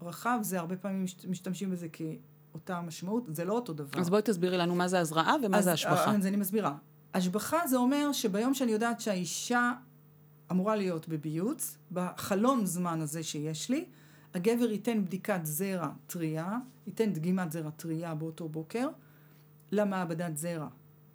הרחב, 0.00 0.38
זה 0.42 0.58
הרבה 0.58 0.76
פעמים 0.76 1.04
משתמשים 1.28 1.70
בזה 1.70 1.86
כאותה 1.88 2.80
משמעות, 2.80 3.24
זה 3.28 3.44
לא 3.44 3.52
אותו 3.52 3.72
דבר. 3.72 4.00
אז 4.00 4.10
בואי 4.10 4.22
תסבירי 4.22 4.58
לנו 4.58 4.74
מה 4.74 4.88
זה 4.88 5.00
הזרעה 5.00 5.34
ומה 5.42 5.58
אז, 5.58 5.64
זה 5.64 5.72
השבחה. 5.72 6.14
אז 6.14 6.26
אני 6.26 6.36
מסבירה. 6.36 6.74
השבחה 7.14 7.66
זה 7.66 7.76
אומר 7.76 8.12
שביום 8.12 8.54
שאני 8.54 8.72
יודעת 8.72 9.00
שהאישה 9.00 9.72
אמורה 10.50 10.76
להיות 10.76 11.08
בביוץ, 11.08 11.78
בחלון 11.92 12.66
זמן 12.66 13.00
הזה 13.00 13.22
שיש 13.22 13.70
לי, 13.70 13.84
הגבר 14.36 14.70
ייתן 14.70 15.04
בדיקת 15.04 15.40
זרע 15.42 15.88
טריה, 16.06 16.58
ייתן 16.86 17.12
דגימת 17.12 17.52
זרע 17.52 17.70
טריה 17.70 18.14
באותו 18.14 18.48
בוקר 18.48 18.88
למעבדת 19.72 20.36
זרע. 20.36 20.68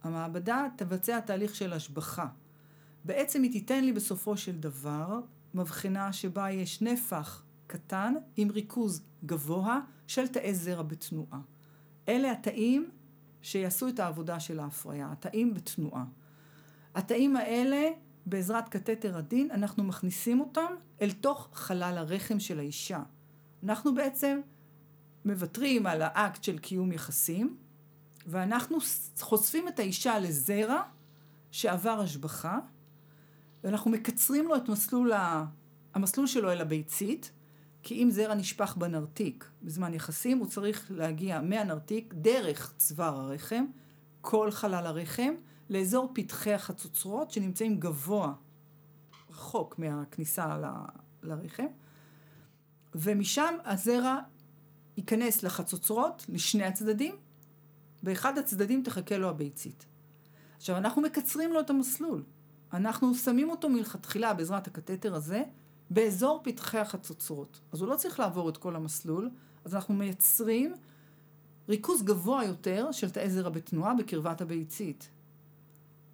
המעבדה 0.03 0.67
תבצע 0.75 1.19
תהליך 1.19 1.55
של 1.55 1.73
השבחה. 1.73 2.27
בעצם 3.05 3.43
היא 3.43 3.51
תיתן 3.51 3.83
לי 3.83 3.93
בסופו 3.93 4.37
של 4.37 4.59
דבר 4.59 5.19
מבחנה 5.53 6.13
שבה 6.13 6.51
יש 6.51 6.81
נפח 6.81 7.43
קטן 7.67 8.13
עם 8.37 8.51
ריכוז 8.51 9.03
גבוה 9.25 9.79
של 10.07 10.27
תאי 10.27 10.55
זרע 10.55 10.83
בתנועה. 10.83 11.39
אלה 12.09 12.31
התאים 12.31 12.89
שיעשו 13.41 13.87
את 13.87 13.99
העבודה 13.99 14.39
של 14.39 14.59
ההפריה, 14.59 15.11
התאים 15.11 15.53
בתנועה. 15.53 16.05
התאים 16.95 17.35
האלה, 17.35 17.89
בעזרת 18.31 18.69
קתטר 18.69 19.17
עדין, 19.17 19.51
אנחנו 19.51 19.83
מכניסים 19.83 20.39
אותם 20.39 20.73
אל 21.01 21.11
תוך 21.11 21.49
חלל 21.53 21.97
הרחם 21.97 22.39
של 22.39 22.59
האישה. 22.59 22.99
אנחנו 23.63 23.95
בעצם 23.95 24.39
מוותרים 25.25 25.85
על 25.85 26.01
האקט 26.01 26.43
של 26.43 26.59
קיום 26.59 26.91
יחסים, 26.91 27.57
ואנחנו 28.27 28.77
חושפים 29.19 29.67
את 29.67 29.79
האישה 29.79 30.19
לזרע 30.19 30.81
שעבר 31.51 31.99
השבחה, 31.99 32.59
ואנחנו 33.63 33.91
מקצרים 33.91 34.47
לו 34.47 34.55
את 34.55 34.69
מסלול, 34.69 35.11
ה... 35.13 35.45
המסלול 35.93 36.27
שלו 36.27 36.51
אל 36.51 36.61
הביצית, 36.61 37.31
כי 37.83 38.03
אם 38.03 38.09
זרע 38.11 38.35
נשפך 38.35 38.77
בנרתיק 38.77 39.49
בזמן 39.63 39.93
יחסים, 39.93 40.37
הוא 40.37 40.47
צריך 40.47 40.91
להגיע 40.95 41.41
מהנרתיק 41.41 42.13
דרך 42.17 42.73
צוואר 42.77 43.19
הרחם, 43.19 43.65
כל 44.21 44.51
חלל 44.51 44.85
הרחם, 44.87 45.33
לאזור 45.71 46.11
פתחי 46.13 46.53
החצוצרות 46.53 47.31
שנמצאים 47.31 47.79
גבוה, 47.79 48.33
רחוק 49.29 49.79
מהכניסה 49.79 50.57
ל... 50.57 50.65
לרחם, 51.23 51.65
ומשם 52.95 53.55
הזרע 53.65 54.19
ייכנס 54.97 55.43
לחצוצרות, 55.43 56.25
לשני 56.29 56.63
הצדדים, 56.63 57.15
באחד 58.03 58.37
הצדדים 58.37 58.83
תחכה 58.83 59.17
לו 59.17 59.29
הביצית. 59.29 59.85
עכשיו, 60.57 60.77
אנחנו 60.77 61.01
מקצרים 61.01 61.53
לו 61.53 61.59
את 61.59 61.69
המסלול. 61.69 62.23
אנחנו 62.73 63.15
שמים 63.15 63.49
אותו 63.49 63.69
מלכתחילה 63.69 64.33
בעזרת 64.33 64.67
הקתטר 64.67 65.15
הזה 65.15 65.43
באזור 65.89 66.41
פתחי 66.43 66.79
החצוצרות. 66.79 67.59
אז 67.71 67.81
הוא 67.81 67.89
לא 67.89 67.95
צריך 67.95 68.19
לעבור 68.19 68.49
את 68.49 68.57
כל 68.57 68.75
המסלול, 68.75 69.29
אז 69.65 69.75
אנחנו 69.75 69.93
מייצרים 69.93 70.73
ריכוז 71.69 72.03
גבוה 72.03 72.45
יותר 72.45 72.91
של 72.91 73.09
תאי 73.09 73.29
זרע 73.29 73.49
בתנועה 73.49 73.93
בקרבת 73.93 74.41
הביצית. 74.41 75.09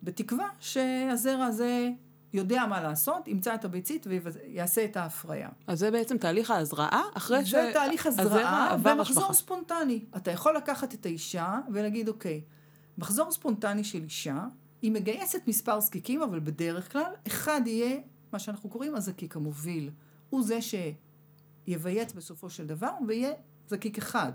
בתקווה 0.04 0.48
שהזרע 0.60 1.46
הזה 1.46 1.90
יודע 2.34 2.66
מה 2.66 2.82
לעשות, 2.82 3.28
ימצא 3.28 3.56
את 3.56 3.66
הביצית 3.66 4.08
ויעשה 4.08 4.86
את 4.86 4.98
ההפריה. 4.98 5.50
אז 5.68 5.80
זה 5.80 5.92
בעצם 5.92 6.18
תהליך 6.18 6.52
ההזרעה, 6.52 7.04
אחרי 7.14 7.46
ש... 7.46 7.52
זה 7.52 7.70
תהליך 7.74 8.06
הזרעה 8.06 8.78
ומחזור 8.84 9.34
ספונטני. 9.34 10.06
אתה 10.18 10.32
יכול 10.32 10.58
לקחת 10.58 10.94
את 10.94 11.06
האישה 11.06 11.60
ולהגיד, 11.74 12.08
אוקיי, 12.08 12.42
מחזור 12.98 13.32
ספונטני 13.32 13.84
של 13.84 14.04
אישה, 14.04 14.46
היא 14.82 14.92
מגייסת 14.92 15.42
מספר 15.48 15.80
זקיקים, 15.80 16.22
אבל 16.22 16.40
בדרך 16.40 16.92
כלל, 16.92 17.12
אחד 17.28 17.62
יהיה 17.66 18.00
מה 18.34 18.40
שאנחנו 18.40 18.70
קוראים 18.70 18.96
הזקיק 18.96 19.36
המוביל. 19.36 19.90
הוא 20.30 20.44
זה 20.44 20.60
שיבייץ 21.68 22.14
בסופו 22.14 22.50
של 22.50 22.68
דבר, 22.68 22.92
ויהיה 23.08 23.32
זקיק 23.68 23.98
אחד. 23.98 24.32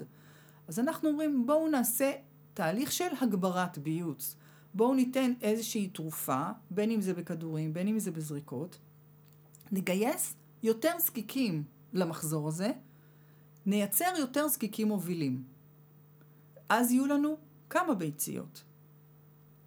אז 0.69 0.79
אנחנו 0.79 1.09
אומרים, 1.09 1.47
בואו 1.47 1.69
נעשה 1.69 2.13
תהליך 2.55 2.93
של 2.93 3.09
הגברת 3.21 3.79
ביוץ. 3.79 4.37
בואו 4.75 4.95
ניתן 4.95 5.33
איזושהי 5.41 5.89
תרופה, 5.89 6.43
בין 6.71 6.91
אם 6.91 7.01
זה 7.01 7.15
בכדורים, 7.15 7.73
בין 7.73 7.89
אם 7.89 7.99
זה 7.99 8.11
בזריקות, 8.11 8.79
נגייס 9.73 10.35
יותר 10.63 10.93
זקיקים 10.99 11.65
למחזור 11.93 12.49
הזה, 12.49 12.71
נייצר 13.67 14.13
יותר 14.19 14.49
זקיקים 14.49 14.89
מובילים. 14.89 15.45
אז 16.69 16.91
יהיו 16.91 17.07
לנו 17.07 17.37
כמה 17.71 17.95
ביציות. 17.95 18.65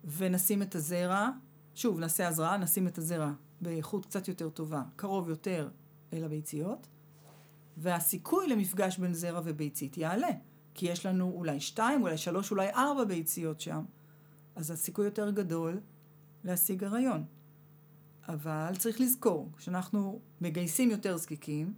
ונשים 0.04 0.62
את 0.62 0.76
הזרע, 0.76 1.30
שוב, 1.76 2.00
נעשה 2.00 2.28
הזרעה, 2.28 2.58
נשים 2.58 2.88
את 2.88 2.98
הזרע 2.98 3.32
באיכות 3.62 4.06
קצת 4.06 4.28
יותר 4.28 4.50
טובה, 4.50 4.84
קרוב 4.96 5.30
יותר 5.30 5.70
אל 6.14 6.24
הביציות, 6.24 6.88
והסיכוי 7.78 8.48
למפגש 8.48 8.98
בין 8.98 9.14
זרע 9.14 9.42
וביצית 9.44 9.98
יעלה, 9.98 10.30
כי 10.74 10.86
יש 10.86 11.06
לנו 11.06 11.32
אולי 11.36 11.60
שתיים, 11.60 12.02
אולי 12.02 12.18
שלוש, 12.18 12.52
אולי 12.52 12.70
ארבע 12.70 13.04
ביציות 13.04 13.62
שם. 13.62 13.84
אז 14.56 14.72
הסיכוי 14.72 15.06
יותר 15.06 15.32
גדול 15.32 15.80
להשיג 16.44 16.84
הריון. 16.84 17.26
אבל 18.28 18.74
צריך 18.78 19.02
לזכור, 19.02 19.50
כשאנחנו 19.58 20.20
מגייסים 20.42 20.92
יותר 20.92 21.18
זקיקים, 21.18 21.74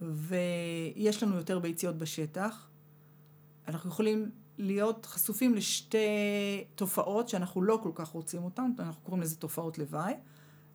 ויש 0.00 1.22
לנו 1.22 1.36
יותר 1.36 1.58
ביציות 1.58 1.98
בשטח, 1.98 2.68
אנחנו 3.68 3.90
יכולים 3.90 4.30
להיות 4.58 5.06
חשופים 5.06 5.54
לשתי 5.54 6.64
תופעות 6.74 7.28
שאנחנו 7.28 7.62
לא 7.62 7.80
כל 7.82 7.90
כך 7.94 8.08
רוצים 8.08 8.44
אותן, 8.44 8.70
אנחנו 8.78 9.02
קוראים 9.02 9.22
לזה 9.22 9.36
תופעות 9.36 9.78
לוואי. 9.78 10.14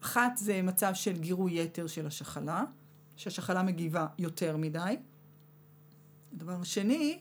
אחת 0.02 0.38
זה 0.38 0.62
מצב 0.62 0.92
של 0.94 1.18
גירוי 1.18 1.62
יתר 1.62 1.88
של 1.88 2.08
השחלה, 2.08 2.64
שהשחלה 3.16 3.64
מגיבה 3.64 4.08
יותר 4.18 4.58
מדי. 4.58 4.96
הדבר 6.34 6.62
השני 6.62 7.20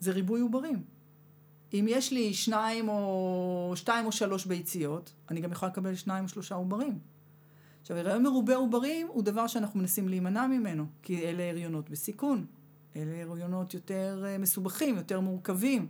זה 0.00 0.12
ריבוי 0.12 0.40
עוברים. 0.40 0.84
אם 1.74 1.86
יש 1.88 2.12
לי 2.12 2.34
שניים 2.34 2.88
או 2.88 3.72
שתיים 3.76 4.06
או 4.06 4.12
שלוש 4.12 4.46
ביציות, 4.46 5.12
אני 5.30 5.40
גם 5.40 5.52
יכולה 5.52 5.72
לקבל 5.72 5.94
שניים 5.94 6.24
או 6.24 6.28
שלושה 6.28 6.54
עוברים. 6.54 6.98
עכשיו, 7.80 7.96
הריון 7.96 8.22
מרובה 8.22 8.56
עוברים 8.56 9.06
הוא 9.10 9.22
דבר 9.22 9.46
שאנחנו 9.46 9.80
מנסים 9.80 10.08
להימנע 10.08 10.46
ממנו, 10.46 10.86
כי 11.02 11.24
אלה 11.24 11.50
הריונות 11.50 11.90
בסיכון. 11.90 12.46
אלה 12.96 13.22
הריונות 13.22 13.74
יותר 13.74 14.22
אה, 14.26 14.38
מסובכים, 14.38 14.96
יותר 14.96 15.20
מורכבים. 15.20 15.86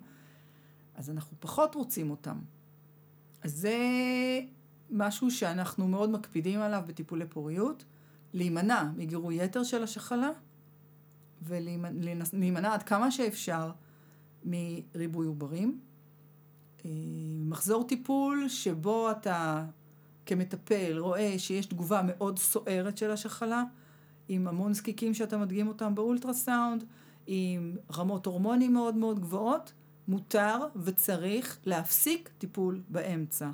אז 0.95 1.11
אנחנו 1.11 1.37
פחות 1.41 1.75
רוצים 1.75 2.11
אותם. 2.11 2.39
אז 3.43 3.53
זה 3.53 3.79
משהו 4.91 5.31
שאנחנו 5.31 5.89
מאוד 5.89 6.11
מקפידים 6.11 6.61
עליו 6.61 6.83
בטיפולי 6.87 7.27
פוריות, 7.27 7.85
להימנע 8.33 8.83
מגירוי 8.97 9.45
יתר 9.45 9.63
של 9.63 9.83
השחלה, 9.83 10.31
ולהימנע 11.43 12.75
עד 12.75 12.83
כמה 12.83 13.11
שאפשר 13.11 13.71
מריבוי 14.45 15.27
עוברים. 15.27 15.81
אה, 16.85 16.91
מחזור 17.49 17.85
טיפול 17.85 18.49
שבו 18.49 19.11
אתה 19.11 19.65
כמטפל 20.27 20.99
רואה 20.99 21.39
שיש 21.39 21.67
תגובה 21.67 22.01
מאוד 22.07 22.39
סוערת 22.39 22.99
של 22.99 23.11
השחלה, 23.11 23.65
עם 24.29 24.49
המון 24.49 24.75
זקיקים 24.75 25.15
שאתה 25.15 25.39
מדגים 25.39 25.69
אותם 25.69 25.95
באולטרסאונד, 25.95 26.85
עם 27.27 27.77
רמות 27.97 28.27
הורמונים 28.27 28.73
מאוד 28.73 28.95
מאוד 28.95 29.21
גבוהות, 29.21 29.73
מותר 30.09 30.59
וצריך 30.77 31.59
להפסיק 31.65 32.31
טיפול 32.39 32.81
באמצע. 32.89 33.51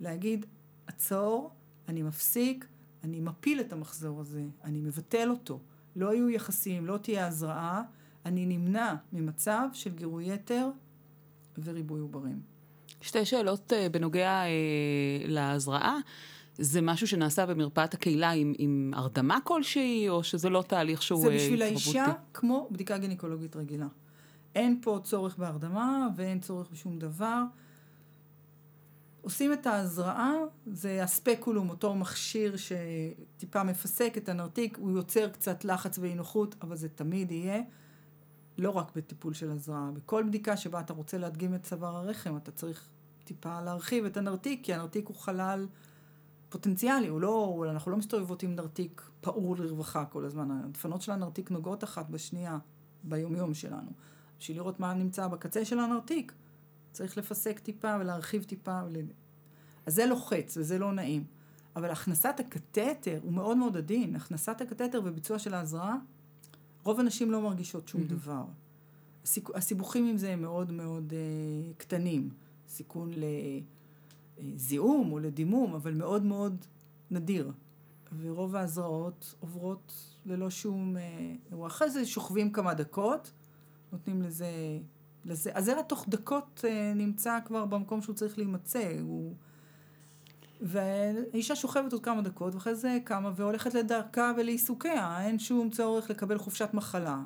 להגיד, 0.00 0.46
עצור, 0.86 1.50
אני 1.88 2.02
מפסיק, 2.02 2.66
אני 3.04 3.20
מפיל 3.20 3.60
את 3.60 3.72
המחזור 3.72 4.20
הזה, 4.20 4.44
אני 4.64 4.80
מבטל 4.80 5.30
אותו. 5.30 5.60
לא 5.96 6.14
יהיו 6.14 6.30
יחסים, 6.30 6.86
לא 6.86 6.96
תהיה 6.96 7.26
הזרעה, 7.26 7.82
אני 8.26 8.46
נמנע 8.46 8.94
ממצב 9.12 9.68
של 9.72 9.94
גירוי 9.94 10.32
יתר 10.32 10.68
וריבוי 11.64 12.00
עוברים. 12.00 12.40
שתי 13.00 13.24
שאלות 13.24 13.72
uh, 13.72 13.92
בנוגע 13.92 14.42
uh, 14.42 15.28
להזרעה. 15.28 15.98
זה 16.58 16.80
משהו 16.80 17.06
שנעשה 17.06 17.46
במרפאת 17.46 17.94
הקהילה 17.94 18.30
עם, 18.30 18.52
עם 18.58 18.92
הרדמה 18.94 19.38
כלשהי, 19.44 20.08
או 20.08 20.24
שזה 20.24 20.50
לא 20.50 20.62
תהליך 20.62 21.02
שהוא 21.02 21.18
התרבותי? 21.18 21.38
זה 21.38 21.44
בשביל 21.44 21.62
האישה 21.62 22.12
כמו 22.34 22.68
בדיקה 22.70 22.98
גינקולוגית 22.98 23.56
רגילה. 23.56 23.86
אין 24.54 24.78
פה 24.82 25.00
צורך 25.02 25.38
בהרדמה 25.38 26.08
ואין 26.16 26.40
צורך 26.40 26.68
בשום 26.72 26.98
דבר. 26.98 27.42
עושים 29.20 29.52
את 29.52 29.66
ההזרעה, 29.66 30.32
זה 30.66 31.02
הספקולום, 31.02 31.70
אותו 31.70 31.94
מכשיר 31.94 32.54
שטיפה 32.56 33.62
מפסק 33.62 34.14
את 34.16 34.28
הנרתיק, 34.28 34.78
הוא 34.80 34.90
יוצר 34.90 35.28
קצת 35.28 35.64
לחץ 35.64 35.98
ואי 35.98 36.14
נוחות, 36.14 36.54
אבל 36.62 36.76
זה 36.76 36.88
תמיד 36.88 37.32
יהיה. 37.32 37.62
לא 38.58 38.70
רק 38.70 38.96
בטיפול 38.96 39.34
של 39.34 39.50
הזרעה, 39.50 39.90
בכל 39.94 40.24
בדיקה 40.26 40.56
שבה 40.56 40.80
אתה 40.80 40.92
רוצה 40.92 41.18
להדגים 41.18 41.54
את 41.54 41.62
צוואר 41.62 41.96
הרחם, 41.96 42.36
אתה 42.36 42.50
צריך 42.52 42.88
טיפה 43.24 43.60
להרחיב 43.60 44.04
את 44.04 44.16
הנרתיק, 44.16 44.64
כי 44.64 44.74
הנרתיק 44.74 45.08
הוא 45.08 45.16
חלל 45.16 45.66
פוטנציאלי, 46.48 47.08
הוא 47.08 47.20
לא, 47.20 47.64
אנחנו 47.70 47.90
לא 47.90 47.96
מסתובבות 47.96 48.42
עם 48.42 48.54
נרתיק 48.54 49.10
פעור 49.20 49.56
לרווחה 49.56 50.04
כל 50.04 50.24
הזמן. 50.24 50.60
הדפנות 50.64 51.02
של 51.02 51.12
הנרתיק 51.12 51.50
נוגעות 51.50 51.84
אחת 51.84 52.10
בשנייה 52.10 52.58
ביומיום 53.04 53.54
שלנו. 53.54 53.90
בשביל 54.38 54.56
לראות 54.56 54.80
מה 54.80 54.94
נמצא 54.94 55.28
בקצה 55.28 55.64
של 55.64 55.78
הנרתיק, 55.78 56.32
צריך 56.92 57.18
לפסק 57.18 57.58
טיפה 57.58 57.96
ולהרחיב 58.00 58.44
טיפה. 58.44 58.80
ול... 58.86 58.96
אז 59.86 59.94
זה 59.94 60.06
לוחץ 60.06 60.56
וזה 60.56 60.78
לא 60.78 60.92
נעים. 60.92 61.24
אבל 61.76 61.90
הכנסת 61.90 62.40
הקתטר 62.40 63.18
הוא 63.22 63.32
מאוד 63.32 63.56
מאוד 63.56 63.76
עדין. 63.76 64.16
הכנסת 64.16 64.60
הקתטר 64.60 65.00
וביצוע 65.04 65.38
של 65.38 65.54
ההזרעה, 65.54 65.96
רוב 66.86 67.00
הנשים 67.00 67.30
לא 67.30 67.40
מרגישות 67.42 67.88
שום 67.88 68.00
mm-hmm. 68.00 68.04
דבר. 68.04 68.44
הסיכ... 69.24 69.50
הסיבוכים 69.54 70.06
עם 70.06 70.16
זה 70.16 70.32
הם 70.32 70.42
מאוד 70.42 70.72
מאוד 70.72 71.12
uh, 71.12 71.74
קטנים. 71.76 72.30
סיכון 72.68 73.10
לזיהום 74.38 75.12
או 75.12 75.18
לדימום, 75.18 75.74
אבל 75.74 75.94
מאוד 75.94 76.22
מאוד 76.22 76.64
נדיר. 77.10 77.52
ורוב 78.20 78.56
ההזרעות 78.56 79.34
עוברות 79.40 79.92
ללא 80.26 80.50
שום 80.50 80.96
אירוע. 81.50 81.66
אחרי 81.66 81.90
זה 81.90 82.06
שוכבים 82.06 82.52
כמה 82.52 82.74
דקות, 82.74 83.32
נותנים 83.92 84.22
לזה... 84.22 84.78
לזה. 85.24 85.50
הזרע 85.54 85.82
תוך 85.82 86.04
דקות 86.08 86.64
אה, 86.68 86.92
נמצא 86.94 87.38
כבר 87.44 87.64
במקום 87.64 88.02
שהוא 88.02 88.14
צריך 88.14 88.38
להימצא. 88.38 88.92
הוא... 89.00 89.34
והאישה 90.60 91.56
שוכבת 91.56 91.92
עוד 91.92 92.04
כמה 92.04 92.22
דקות, 92.22 92.54
ואחרי 92.54 92.74
זה 92.74 92.98
קמה 93.04 93.30
והולכת 93.36 93.74
לדרכה 93.74 94.32
ולעיסוקיה. 94.36 95.26
אין 95.26 95.38
שום 95.38 95.70
צורך 95.70 96.10
לקבל 96.10 96.38
חופשת 96.38 96.74
מחלה. 96.74 97.18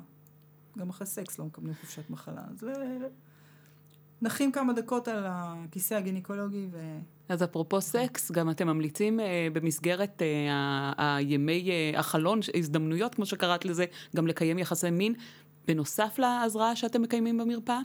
גם 0.77 0.89
אחרי 0.89 1.07
סקס 1.07 1.39
לא 1.39 1.45
מקבלים 1.45 1.73
חופשת 1.81 2.09
מחלה. 2.09 2.41
אז 2.51 2.67
נחים 4.21 4.51
כמה 4.51 4.73
דקות 4.73 5.07
על 5.07 5.23
הכיסא 5.27 5.93
הגינקולוגי 5.93 6.67
ו... 6.71 6.99
אז 7.29 7.43
אפרופו 7.43 7.81
סקס, 7.81 8.31
גם 8.31 8.49
אתם 8.49 8.67
ממליצים 8.67 9.19
אה, 9.19 9.47
במסגרת 9.53 10.21
אה, 10.21 10.93
הימי 11.17 11.69
אה, 11.71 11.99
החלון, 11.99 12.39
הזדמנויות, 12.55 13.15
כמו 13.15 13.25
שקראת 13.25 13.65
לזה, 13.65 13.85
גם 14.15 14.27
לקיים 14.27 14.59
יחסי 14.59 14.89
מין, 14.89 15.13
בנוסף 15.67 16.19
להזרעה 16.19 16.75
שאתם 16.75 17.01
מקיימים 17.01 17.37
במרפאה? 17.37 17.79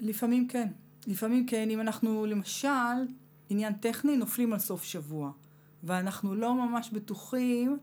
לפעמים 0.00 0.48
כן. 0.48 0.68
לפעמים 1.06 1.46
כן, 1.46 1.70
אם 1.70 1.80
אנחנו 1.80 2.26
למשל, 2.26 2.68
עניין 3.50 3.72
טכני, 3.72 4.16
נופלים 4.16 4.52
על 4.52 4.58
סוף 4.58 4.84
שבוע, 4.84 5.30
ואנחנו 5.82 6.34
לא 6.34 6.54
ממש 6.54 6.90
בטוחים 6.92 7.78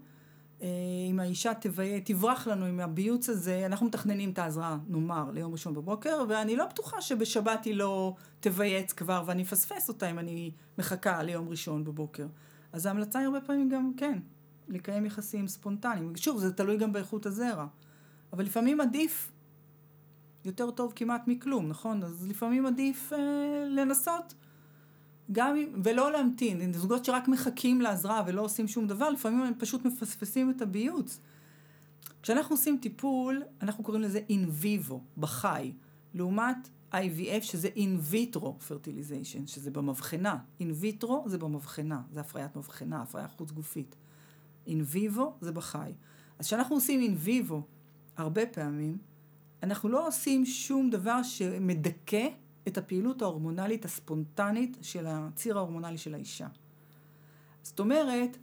אה, 0.62 0.68
אם 1.10 1.20
האישה 1.20 1.54
תביה, 1.54 2.02
תברח 2.02 2.48
לנו 2.48 2.66
עם 2.66 2.80
הביוץ 2.80 3.30
הזה, 3.30 3.66
אנחנו 3.66 3.86
מתכננים 3.86 4.30
את 4.30 4.40
ההזרעה, 4.40 4.78
נאמר, 4.88 5.32
ליום 5.34 5.52
ראשון 5.52 5.74
בבוקר, 5.74 6.24
ואני 6.30 6.56
לא 6.56 6.66
בטוחה 6.66 7.02
שבשבת 7.02 7.66
היא 7.66 7.76
לא 7.76 8.16
תבייץ 8.40 8.94
כבר 8.94 9.24
ואני 9.26 9.44
אפספס 9.44 9.90
אותה 9.90 10.10
אם 10.10 10.20
אני 10.20 10.52
מחכה 10.78 11.24
ליום 11.24 11.50
ראשון 11.50 11.84
בבוקר. 11.84 12.28
אז 12.74 12.86
ההמלצה 12.86 13.20
היא 13.20 13.26
הרבה 13.26 13.42
פעמים 13.42 13.70
גם, 13.70 13.92
כן, 13.98 14.20
לקיים 14.68 15.06
יחסים 15.06 15.48
ספונטניים. 15.48 16.16
שוב, 16.16 16.38
זה 16.38 16.54
תלוי 16.54 16.78
גם 16.78 16.94
באיכות 16.94 17.26
הזרע. 17.26 17.66
אבל 18.34 18.44
לפעמים 18.46 18.82
עדיף, 18.82 19.32
יותר 20.46 20.72
טוב 20.72 20.94
כמעט 20.96 21.22
מכלום, 21.28 21.68
נכון? 21.68 22.04
אז 22.04 22.28
לפעמים 22.28 22.66
עדיף 22.66 23.14
אה, 23.14 23.20
לנסות. 23.70 24.34
גם 25.32 25.56
אם, 25.56 25.82
ולא 25.84 26.12
להמתין, 26.12 26.74
זוגות 26.74 27.06
שרק 27.06 27.28
מחכים 27.28 27.82
להזרעה 27.82 28.24
ולא 28.28 28.42
עושים 28.42 28.68
שום 28.68 28.88
דבר, 28.88 29.10
לפעמים 29.10 29.42
הם 29.42 29.54
פשוט 29.58 29.86
מפספסים 29.86 30.50
את 30.50 30.62
הביוץ. 30.62 31.20
כשאנחנו 32.22 32.56
עושים 32.56 32.78
טיפול, 32.82 33.44
אנחנו 33.62 33.84
קוראים 33.84 34.04
לזה 34.04 34.22
in 34.30 34.64
vivo, 34.64 34.96
בחי, 35.18 35.74
לעומת 36.14 36.70
IVF 36.94 37.42
שזה 37.42 37.70
in 37.76 38.14
vitro 38.14 38.46
fertilization, 38.70 39.48
שזה 39.48 39.72
במבחנה. 39.72 40.38
in 40.62 40.84
vitro 40.84 41.12
זה 41.26 41.38
במבחנה, 41.38 42.02
זה 42.14 42.20
הפריית 42.20 42.56
מבחנה, 42.56 43.02
הפריה 43.02 43.28
חוץ 43.28 43.52
גופית. 43.52 43.96
in 44.68 44.94
vivo 44.94 45.22
זה 45.42 45.52
בחי. 45.52 45.92
אז 46.40 46.46
כשאנחנו 46.46 46.76
עושים 46.76 47.16
in 47.16 47.28
vivo, 47.28 47.56
הרבה 48.18 48.46
פעמים, 48.46 48.98
אנחנו 49.64 49.90
לא 49.90 50.08
עושים 50.08 50.46
שום 50.46 50.90
דבר 50.90 51.24
שמדכא 51.24 52.28
את 52.68 52.78
הפעילות 52.78 53.22
ההורמונלית 53.22 53.86
הספונטנית 53.86 54.78
של 54.82 55.06
הציר 55.08 55.58
ההורמונלי 55.58 55.98
של 55.98 56.14
האישה. 56.14 56.48
זאת 57.64 57.80
אומרת, 57.80 58.38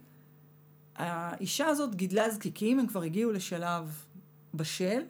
האישה 0.95 1.67
הזאת 1.67 1.95
גידלה 1.95 2.29
זקיקים, 2.29 2.79
הם 2.79 2.87
כבר 2.87 3.01
הגיעו 3.01 3.31
לשלב 3.31 4.05
בשל, 4.53 5.01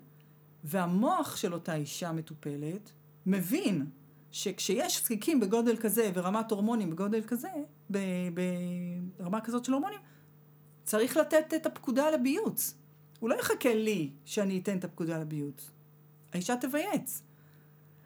והמוח 0.63 1.35
של 1.35 1.53
אותה 1.53 1.75
אישה 1.75 2.11
מטופלת 2.11 2.91
מבין 3.25 3.85
שכשיש 4.31 5.03
זקיקים 5.03 5.39
בגודל 5.39 5.77
כזה 5.77 6.11
ורמת 6.13 6.51
הורמונים 6.51 6.89
בגודל 6.89 7.21
כזה, 7.27 7.49
ברמה 9.19 9.41
כזאת 9.41 9.65
של 9.65 9.73
הורמונים, 9.73 9.99
צריך 10.83 11.17
לתת 11.17 11.53
את 11.55 11.65
הפקודה 11.65 12.11
לביוץ. 12.11 12.75
הוא 13.19 13.29
לא 13.29 13.35
יחכה 13.35 13.73
לי 13.73 14.11
שאני 14.25 14.59
אתן 14.59 14.77
את 14.77 14.83
הפקודה 14.83 15.17
לביוץ. 15.17 15.71
האישה 16.33 16.55
תבייץ. 16.57 17.21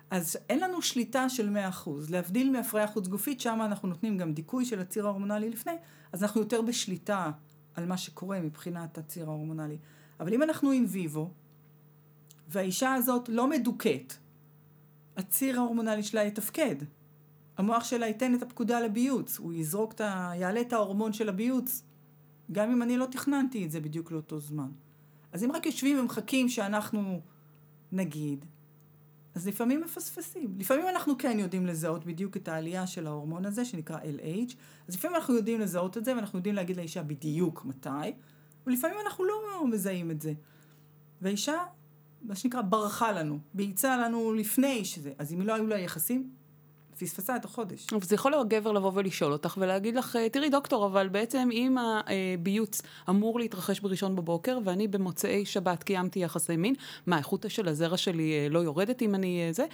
אז 0.10 0.38
אין 0.50 0.60
לנו 0.60 0.82
שליטה 0.82 1.30
של 1.30 1.58
100%. 1.86 1.89
להבדיל 2.10 2.52
מהפריה 2.52 2.88
חוץ 2.88 3.08
גופית, 3.08 3.39
שם 3.41 3.60
אנחנו 3.65 3.88
נותנים 3.88 4.17
גם 4.17 4.34
דיכוי 4.34 4.65
של 4.65 4.80
הציר 4.80 5.06
ההורמונלי 5.06 5.50
לפני, 5.50 5.72
אז 6.12 6.24
אנחנו 6.24 6.41
יותר 6.41 6.62
בשליטה 6.62 7.32
על 7.76 7.86
מה 7.86 7.98
שקורה 7.98 8.39
מבחינת 8.39 8.98
הציר 8.98 9.30
ההורמונלי. 9.30 9.78
אבל 10.19 10.34
אם 10.34 10.43
אנחנו 10.43 10.72
עם 10.72 10.86
ויבו, 10.88 11.32
והאישה 12.48 12.93
הזאת 12.93 13.30
לא 13.30 13.50
מדוכאת, 13.50 14.13
הציר 15.17 15.60
ההורמונלי 15.60 16.04
שלה 16.04 16.24
יתפקד. 16.24 16.76
המוח 17.58 17.84
שלה 17.84 18.08
ייתן 18.08 18.36
את 18.36 18.43
הפקודה 18.43 18.80
לביוץ, 18.80 19.38
הוא 19.38 19.54
יזרוק 19.54 19.93
את 19.93 20.02
ה... 20.02 20.32
יעלה 20.36 20.62
את 20.62 20.74
ההורמון 20.74 21.13
של 21.13 21.30
הביוץ, 21.30 21.84
גם 22.52 22.72
אם 22.72 22.82
אני 22.82 22.98
לא 22.98 23.06
תכננתי 23.06 23.65
את 23.65 23.72
זה 23.72 23.80
בדיוק 23.80 24.12
לאותו 24.12 24.39
זמן. 24.39 24.72
אז 25.32 25.43
אם 25.43 25.52
רק 25.52 25.65
יושבים 25.65 26.00
ומחכים 26.00 26.50
שאנחנו 26.50 27.22
נגיד, 27.91 28.45
אז 29.39 29.47
לפעמים 29.47 29.82
מפספסים. 29.82 30.56
לפעמים 30.60 30.88
אנחנו 30.88 31.17
כן 31.17 31.39
יודעים 31.39 31.65
לזהות 31.65 32.06
בדיוק 32.06 32.38
את 32.38 32.47
העלייה 32.47 32.88
של 32.88 33.08
ההורמון 33.08 33.45
הזה, 33.45 33.65
שנקרא 33.65 33.97
LH, 33.97 34.54
אז 34.88 34.95
לפעמים 34.95 35.15
אנחנו 35.15 35.36
יודעים 35.36 35.60
לזהות 35.60 35.97
את 35.97 36.06
זה, 36.06 36.15
ואנחנו 36.15 36.39
יודעים 36.39 36.56
להגיד 36.56 36.78
לאישה 36.78 37.04
בדיוק 37.04 37.65
מתי, 37.65 37.89
ולפעמים 38.67 38.97
אנחנו 39.06 39.25
לא 39.25 39.67
מזהים 39.67 40.12
את 40.12 40.21
זה. 40.21 40.34
והאישה, 41.21 41.58
מה 42.21 42.36
שנקרא, 42.36 42.62
ברחה 42.62 43.12
לנו, 43.12 43.39
ביצעה 43.54 43.97
לנו 43.97 44.34
לפני 44.34 44.86
שזה, 44.86 45.12
אז 45.17 45.34
אם 45.34 45.41
לא 45.41 45.54
היו 45.54 45.67
לה 45.67 45.80
יחסים, 45.80 46.30
פספסה 46.99 47.35
את 47.35 47.45
החודש. 47.45 47.88
אבל 47.91 48.01
זה 48.01 48.15
יכול 48.15 48.31
להיות 48.31 48.47
גבר 48.47 48.71
לבוא 48.71 48.91
ולשאול 48.93 49.33
אותך 49.33 49.57
ולהגיד 49.57 49.95
לך, 49.95 50.15
אה, 50.15 50.29
תראי 50.29 50.49
דוקטור, 50.49 50.85
אבל 50.85 51.07
בעצם 51.07 51.49
אם 51.51 51.77
הביוץ 51.79 52.81
אמור 53.09 53.39
להתרחש 53.39 53.79
בראשון 53.79 54.15
בבוקר, 54.15 54.59
ואני 54.63 54.88
במוצאי 54.88 55.45
שבת 55.45 55.83
קיימתי 55.83 56.19
יחסי 56.19 56.55
מין, 56.55 56.73
מה, 57.07 57.17
איכות 57.17 57.45
של 57.47 57.67
הזרע 57.67 57.97
שלי 57.97 58.33
אה, 58.33 58.47
לא 58.49 58.59
יורדת 58.59 59.01
אם 59.01 59.15
אני 59.15 59.47
אה, 59.47 59.53
זה? 59.53 59.65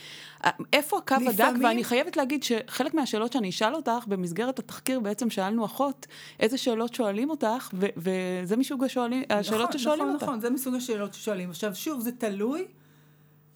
איפה 0.74 0.98
הקו 0.98 1.16
לפעמים... 1.16 1.56
הדק? 1.56 1.64
ואני 1.64 1.84
חייבת 1.84 2.18
להגיד 2.18 2.44
שחלק 2.44 2.94
מהשאלות 2.94 3.34
שאני 3.34 3.50
אשאל 3.50 3.76
אותך, 3.76 4.04
במסגרת 4.08 4.60
התחקיר 4.60 5.00
בעצם 5.00 5.30
שאלנו 5.30 5.66
אחות, 5.66 6.08
איזה 6.40 6.58
שאלות 6.58 6.94
שואלים 6.94 7.30
אותך, 7.30 7.70
ו- 7.74 7.86
וזה 7.98 8.58
מסוג 8.58 8.84
השואלים, 8.84 9.24
נכון, 9.30 9.38
השאלות 9.38 9.74
ששואלים 9.74 10.02
נכון, 10.02 10.14
אותך. 10.14 10.24
נכון, 10.24 10.36
נכון, 10.36 10.42
זה 10.42 10.50
מסוג 10.50 10.76
השאלות 10.76 11.14
ששואלים. 11.14 11.50
עכשיו, 11.50 11.76
שוב, 11.76 12.00
זה 12.00 12.12
תלוי 12.12 12.66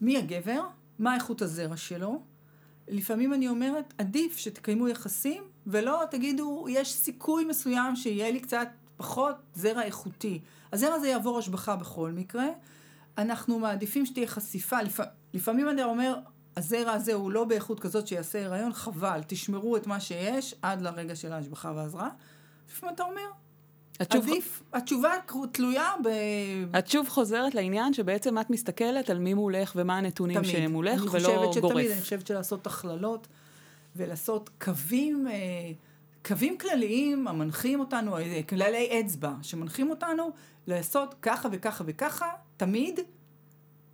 מי 0.00 0.18
הגבר, 0.18 0.60
מה 0.98 1.14
איכות 1.14 1.42
הזרע 1.42 1.76
שלו. 1.76 2.29
לפעמים 2.90 3.34
אני 3.34 3.48
אומרת, 3.48 3.94
עדיף 3.98 4.36
שתקיימו 4.36 4.88
יחסים, 4.88 5.42
ולא 5.66 6.02
תגידו, 6.10 6.66
יש 6.68 6.92
סיכוי 6.92 7.44
מסוים 7.44 7.96
שיהיה 7.96 8.30
לי 8.30 8.40
קצת 8.40 8.68
פחות 8.96 9.36
זרע 9.54 9.82
איכותי. 9.82 10.40
הזרע 10.72 10.94
הזה 10.94 11.08
יעבור 11.08 11.38
השבחה 11.38 11.76
בכל 11.76 12.12
מקרה. 12.12 12.46
אנחנו 13.18 13.58
מעדיפים 13.58 14.06
שתהיה 14.06 14.26
חשיפה. 14.26 14.82
לפ... 14.82 15.00
לפעמים 15.34 15.68
אני 15.68 15.84
אומר, 15.84 16.18
הזרע 16.56 16.92
הזה 16.92 17.14
הוא 17.14 17.30
לא 17.30 17.44
באיכות 17.44 17.80
כזאת 17.80 18.06
שיעשה 18.06 18.46
הריון, 18.46 18.72
חבל, 18.72 19.20
תשמרו 19.26 19.76
את 19.76 19.86
מה 19.86 20.00
שיש 20.00 20.54
עד 20.62 20.82
לרגע 20.82 21.16
של 21.16 21.32
ההשבחה 21.32 21.72
והזרעה. 21.76 22.08
לפעמים 22.70 22.94
אתה 22.94 23.02
אומר, 23.02 23.30
התשוב... 24.00 24.22
עדיף, 24.22 24.62
התשובה 24.72 25.10
תלויה 25.52 25.92
ב... 26.04 26.08
את 26.78 26.86
שוב 26.88 27.08
חוזרת 27.08 27.54
לעניין 27.54 27.94
שבעצם 27.94 28.38
את 28.38 28.50
מסתכלת 28.50 29.10
על 29.10 29.18
מי 29.18 29.34
מולך 29.34 29.72
ומה 29.76 29.98
הנתונים 29.98 30.42
תמיד. 30.42 30.50
שמולך 30.50 31.02
ולא 31.12 31.34
גורף. 31.34 31.54
שתמיד, 31.54 31.90
אני 31.90 32.00
חושבת 32.00 32.26
שלעשות 32.26 32.66
הכללות 32.66 33.28
ולעשות 33.96 34.50
קווים, 34.60 35.28
אה, 35.28 35.34
קווים 36.24 36.58
כלליים 36.58 37.28
המנחים 37.28 37.80
אותנו, 37.80 38.18
אה, 38.18 38.40
כללי 38.48 39.00
אצבע 39.00 39.32
שמנחים 39.42 39.90
אותנו 39.90 40.30
לעשות 40.66 41.14
ככה 41.22 41.48
וככה 41.52 41.84
וככה, 41.86 42.26
תמיד 42.56 43.00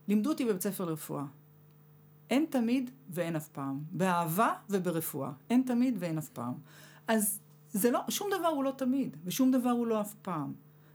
לימדו 0.09 0.31
אותי 0.31 0.45
בבית 0.45 0.63
ספר 0.63 0.85
לרפואה. 0.85 1.25
אין 2.31 2.47
תמיד 2.51 2.91
ואין 3.11 3.37
אף 3.37 3.49
פעם. 3.49 3.81
באהבה 3.91 4.53
וברפואה. 4.71 5.31
אין 5.51 5.63
תמיד 5.67 5.97
ואין 5.99 6.19
אף 6.19 6.29
פעם. 6.29 6.53
אז 7.09 7.41
זה 7.73 7.91
לא, 7.91 8.01
שום 8.09 8.29
דבר 8.39 8.49
הוא 8.49 8.65
לא 8.65 8.73
תמיד, 8.77 9.17
ושום 9.25 9.51
דבר 9.51 9.71
הוא 9.71 9.87
לא 9.87 10.01
אף 10.01 10.15
פעם. 10.15 10.53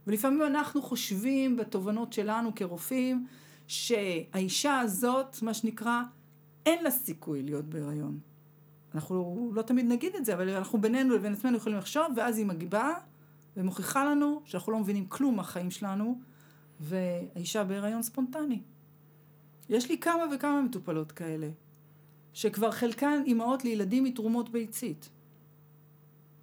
ולפעמים 0.08 0.42
אנחנו 0.42 0.82
חושבים 0.82 1.58
בתובנות 1.58 2.14
שלנו 2.14 2.56
כרופאים, 2.56 3.28
שהאישה 3.68 4.80
הזאת, 4.80 5.42
מה 5.42 5.54
שנקרא, 5.54 6.02
אין 6.66 6.84
לה 6.84 6.92
סיכוי 6.92 7.44
להיות 7.44 7.66
בהיריון. 7.66 8.20
אנחנו 8.96 9.52
לא 9.54 9.62
תמיד 9.62 9.86
נגיד 9.86 10.16
את 10.16 10.26
זה, 10.26 10.34
אבל 10.34 10.50
אנחנו 10.50 10.82
בינינו 10.82 11.16
לבין 11.16 11.34
עצמנו 11.34 11.58
יכולים 11.58 11.78
לחשוב, 11.78 12.06
ואז 12.16 12.38
היא 12.38 12.46
מגיבה 12.46 12.94
ומוכיחה 13.58 14.06
לנו 14.06 14.42
שאנחנו 14.46 14.72
לא 14.72 14.80
מבינים 14.80 15.06
כלום 15.06 15.36
מהחיים 15.36 15.72
שלנו, 15.72 16.20
והאישה 16.80 17.64
בהיריון 17.64 18.04
ספונטני. 18.04 18.62
יש 19.70 19.90
לי 19.90 19.98
כמה 19.98 20.24
וכמה 20.36 20.62
מטופלות 20.62 21.12
כאלה, 21.12 21.50
שכבר 22.34 22.72
חלקן 22.72 23.22
אימהות 23.26 23.64
לילדים 23.64 24.04
מתרומות 24.04 24.50
ביצית. 24.50 25.10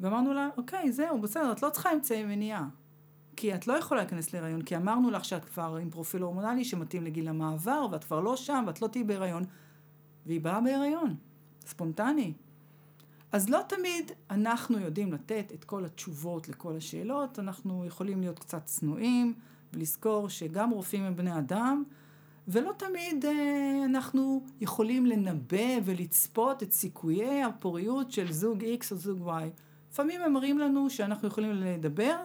ואמרנו 0.01 0.35
לה, 0.35 0.49
אוקיי, 0.57 0.93
זהו, 0.93 1.21
בסדר, 1.21 1.53
את 1.53 1.63
לא 1.63 1.71
צריכה 1.71 1.93
אמצעי 1.93 2.25
מניעה. 2.25 2.69
כי 3.37 3.55
את 3.55 3.67
לא 3.67 3.73
יכולה 3.73 4.01
להיכנס 4.01 4.33
להיריון, 4.33 4.63
כי 4.63 4.77
אמרנו 4.77 5.11
לך 5.11 5.25
שאת 5.25 5.45
כבר 5.45 5.77
עם 5.77 5.91
פרופיל 5.91 6.23
הורמונלי 6.23 6.65
שמתאים 6.65 7.05
לגיל 7.05 7.29
המעבר, 7.29 7.87
ואת 7.91 8.05
כבר 8.05 8.21
לא 8.21 8.37
שם, 8.37 8.65
ואת 8.67 8.83
לא 8.83 8.87
תהיי 8.87 9.05
בהיריון. 9.05 9.45
והיא 10.27 10.41
באה 10.41 10.61
בהיריון, 10.61 11.15
ספונטני. 11.67 12.33
אז 13.33 13.49
לא 13.49 13.61
תמיד 13.69 14.13
אנחנו 14.31 14.79
יודעים 14.79 15.13
לתת 15.13 15.53
את 15.55 15.65
כל 15.65 15.85
התשובות 15.85 16.49
לכל 16.49 16.77
השאלות, 16.77 17.39
אנחנו 17.39 17.85
יכולים 17.85 18.21
להיות 18.21 18.39
קצת 18.39 18.65
צנועים 18.65 19.35
ולזכור 19.73 20.29
שגם 20.29 20.71
רופאים 20.71 21.05
הם 21.05 21.17
בני 21.17 21.39
אדם, 21.39 21.85
ולא 22.49 22.73
תמיד 22.77 23.25
אה, 23.25 23.85
אנחנו 23.85 24.45
יכולים 24.61 25.07
לנבא 25.07 25.79
ולצפות 25.85 26.63
את 26.63 26.73
סיכויי 26.73 27.43
הפוריות 27.43 28.13
של 28.13 28.33
זוג 28.33 28.65
X 28.65 28.93
או 28.93 28.97
זוג 28.97 29.29
Y. 29.29 29.68
לפעמים 29.92 30.20
הם 30.20 30.33
מראים 30.33 30.59
לנו 30.59 30.90
שאנחנו 30.90 31.29
יכולים 31.29 31.53
לדבר 31.53 32.16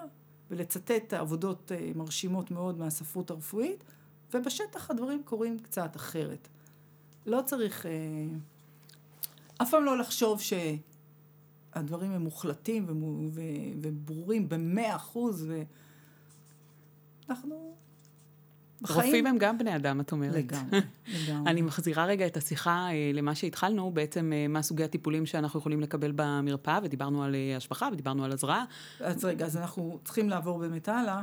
ולצטט 0.52 1.14
עבודות 1.14 1.72
אה, 1.72 1.92
מרשימות 1.96 2.52
מאוד 2.52 2.78
מהספרות 2.78 3.32
הרפואית, 3.32 3.84
ובשטח 4.34 4.92
הדברים 4.92 5.24
קורים 5.24 5.60
קצת 5.60 5.96
אחרת. 5.96 6.48
לא 7.26 7.42
צריך, 7.46 7.86
אה, 7.86 7.92
אף 9.62 9.72
פעם 9.72 9.86
לא 9.86 9.98
לחשוב 9.98 10.42
שהדברים 10.42 12.12
הם 12.12 12.22
מוחלטים 12.22 12.86
וברורים 13.82 14.50
במאה 14.50 14.96
אחוז, 14.96 15.52
ואנחנו 17.28 17.76
בחיים... 18.82 19.06
רופאים 19.06 19.28
הם 19.28 19.38
גם 19.38 19.58
בני 19.58 19.76
אדם, 19.76 20.02
את 20.02 20.12
אומרת. 20.12 20.36
לגמרי, 20.36 20.80
לגמרי. 21.08 21.50
אני 21.52 21.62
מחזירה 21.62 22.06
רגע 22.06 22.28
את 22.28 22.38
השיחה 22.38 22.88
אה, 22.92 23.12
למה 23.14 23.36
שהתחלנו, 23.36 23.92
בעצם 23.92 24.32
אה, 24.34 24.48
מה 24.48 24.62
סוגי 24.62 24.84
הטיפולים 24.84 25.26
שאנחנו 25.26 25.60
יכולים 25.60 25.82
לקבל 25.82 26.12
במרפאה, 26.16 26.80
ודיברנו 26.84 27.24
על 27.24 27.36
אה, 27.36 27.58
השבחה 27.58 27.90
ודיברנו 27.94 28.26
על 28.26 28.32
הזרעה. 28.32 28.66
אז 29.00 29.26
רגע, 29.26 29.46
אז 29.46 29.58
אנחנו 29.58 30.00
צריכים 30.04 30.30
לעבור 30.30 30.60
באמת 30.60 30.90
הלאה, 30.90 31.22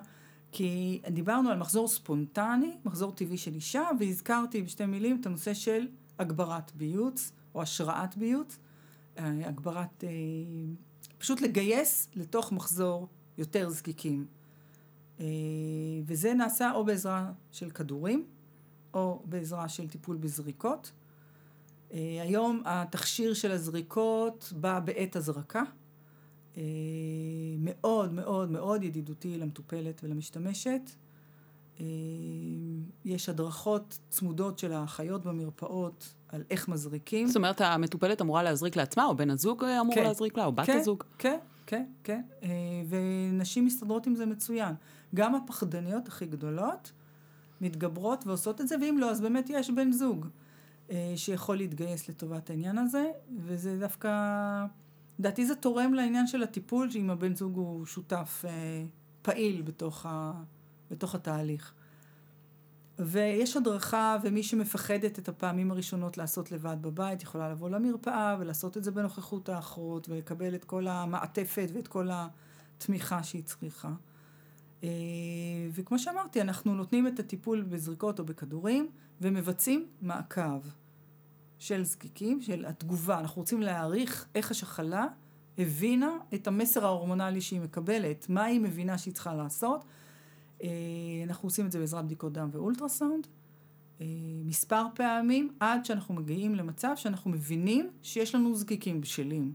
כי 0.52 1.00
דיברנו 1.10 1.50
על 1.50 1.58
מחזור 1.58 1.88
ספונטני, 1.88 2.76
מחזור 2.84 3.12
טבעי 3.12 3.38
של 3.38 3.54
אישה, 3.54 3.82
והזכרתי 4.00 4.62
בשתי 4.62 4.86
מילים 4.86 5.18
את 5.20 5.26
הנושא 5.26 5.54
של 5.54 5.86
הגברת 6.18 6.72
ביוץ, 6.74 7.32
או 7.54 7.62
השראת 7.62 8.16
ביוץ, 8.16 8.58
הגברת, 9.16 10.04
פשוט 11.18 11.40
לגייס 11.40 12.08
לתוך 12.14 12.52
מחזור 12.52 13.08
יותר 13.38 13.70
זקיקים. 13.70 14.39
אה, 15.20 15.26
וזה 16.06 16.34
נעשה 16.34 16.72
או 16.74 16.84
בעזרה 16.84 17.32
של 17.50 17.70
כדורים, 17.70 18.24
או 18.94 19.22
בעזרה 19.24 19.68
של 19.68 19.88
טיפול 19.88 20.16
בזריקות. 20.16 20.92
אה, 21.92 22.18
היום 22.22 22.62
התכשיר 22.64 23.34
של 23.34 23.50
הזריקות 23.50 24.52
בא 24.56 24.80
בעת 24.80 25.16
הזרקה. 25.16 25.62
אה, 26.56 26.62
מאוד 27.58 28.12
מאוד 28.12 28.50
מאוד 28.50 28.82
ידידותי 28.82 29.38
למטופלת 29.38 30.00
ולמשתמשת. 30.04 30.90
יש 33.04 33.28
הדרכות 33.28 33.98
צמודות 34.08 34.58
של 34.58 34.72
האחיות 34.72 35.24
במרפאות 35.24 36.14
על 36.28 36.44
איך 36.50 36.68
מזריקים. 36.68 37.26
זאת 37.26 37.36
אומרת, 37.36 37.60
המטופלת 37.60 38.22
אמורה 38.22 38.42
להזריק 38.42 38.76
לעצמה, 38.76 39.04
או 39.04 39.16
בן 39.16 39.30
הזוג 39.30 39.64
אמור 39.64 39.94
כן, 39.94 40.02
להזריק 40.02 40.38
לה, 40.38 40.44
או 40.44 40.52
בת 40.52 40.66
כן, 40.66 40.78
הזוג? 40.78 41.04
כן, 41.18 41.38
כן, 41.66 41.84
כן. 42.04 42.22
ונשים 42.88 43.64
מסתדרות 43.64 44.06
עם 44.06 44.14
זה 44.14 44.26
מצוין. 44.26 44.74
גם 45.14 45.34
הפחדניות 45.34 46.08
הכי 46.08 46.26
גדולות 46.26 46.92
מתגברות 47.60 48.26
ועושות 48.26 48.60
את 48.60 48.68
זה, 48.68 48.76
ואם 48.80 48.98
לא, 48.98 49.10
אז 49.10 49.20
באמת 49.20 49.50
יש 49.50 49.70
בן 49.70 49.92
זוג 49.92 50.26
אה, 50.90 51.12
שיכול 51.16 51.56
להתגייס 51.56 52.08
לטובת 52.08 52.50
העניין 52.50 52.78
הזה, 52.78 53.10
וזה 53.38 53.78
דווקא, 53.78 54.64
לדעתי 55.18 55.46
זה 55.46 55.54
תורם 55.54 55.94
לעניין 55.94 56.26
של 56.26 56.42
הטיפול, 56.42 56.90
שאם 56.90 57.10
הבן 57.10 57.34
זוג 57.34 57.56
הוא 57.56 57.86
שותף 57.86 58.44
אה, 58.48 58.84
פעיל 59.22 59.62
בתוך, 59.62 60.06
ה, 60.06 60.32
בתוך 60.90 61.14
התהליך. 61.14 61.74
ויש 62.98 63.56
הדרכה, 63.56 64.16
ומי 64.22 64.42
שמפחדת 64.42 65.18
את 65.18 65.28
הפעמים 65.28 65.70
הראשונות 65.70 66.18
לעשות 66.18 66.52
לבד 66.52 66.76
בבית, 66.80 67.22
יכולה 67.22 67.50
לבוא 67.50 67.70
למרפאה 67.70 68.36
ולעשות 68.38 68.76
את 68.76 68.84
זה 68.84 68.90
בנוכחות 68.90 69.48
האחרות, 69.48 70.08
ולקבל 70.08 70.54
את 70.54 70.64
כל 70.64 70.88
המעטפת 70.88 71.68
ואת 71.74 71.88
כל 71.88 72.08
התמיכה 72.12 73.22
שהיא 73.22 73.44
צריכה. 73.44 73.92
אה, 74.84 74.88
וכמו 75.72 75.98
שאמרתי, 75.98 76.40
אנחנו 76.40 76.74
נותנים 76.74 77.06
את 77.06 77.18
הטיפול 77.18 77.62
בזריקות 77.62 78.18
או 78.18 78.24
בכדורים 78.24 78.88
ומבצעים 79.20 79.86
מעקב 80.02 80.60
של 81.58 81.84
זקיקים, 81.84 82.40
של 82.42 82.64
התגובה. 82.64 83.18
אנחנו 83.18 83.42
רוצים 83.42 83.62
להעריך 83.62 84.28
איך 84.34 84.50
השחלה 84.50 85.06
הבינה 85.58 86.18
את 86.34 86.46
המסר 86.46 86.84
ההורמונלי 86.84 87.40
שהיא 87.40 87.60
מקבלת, 87.60 88.28
מה 88.28 88.44
היא 88.44 88.60
מבינה 88.60 88.98
שהיא 88.98 89.14
צריכה 89.14 89.34
לעשות. 89.34 89.84
אה, 90.62 90.68
אנחנו 91.24 91.46
עושים 91.46 91.66
את 91.66 91.72
זה 91.72 91.78
בעזרת 91.78 92.04
בדיקות 92.04 92.32
דם 92.32 92.48
ואולטרסאונד. 92.52 93.26
אה, 94.00 94.06
מספר 94.44 94.86
פעמים 94.94 95.50
עד 95.60 95.84
שאנחנו 95.84 96.14
מגיעים 96.14 96.54
למצב 96.54 96.92
שאנחנו 96.96 97.30
מבינים 97.30 97.90
שיש 98.02 98.34
לנו 98.34 98.54
זקיקים 98.54 99.00
בשלים, 99.00 99.54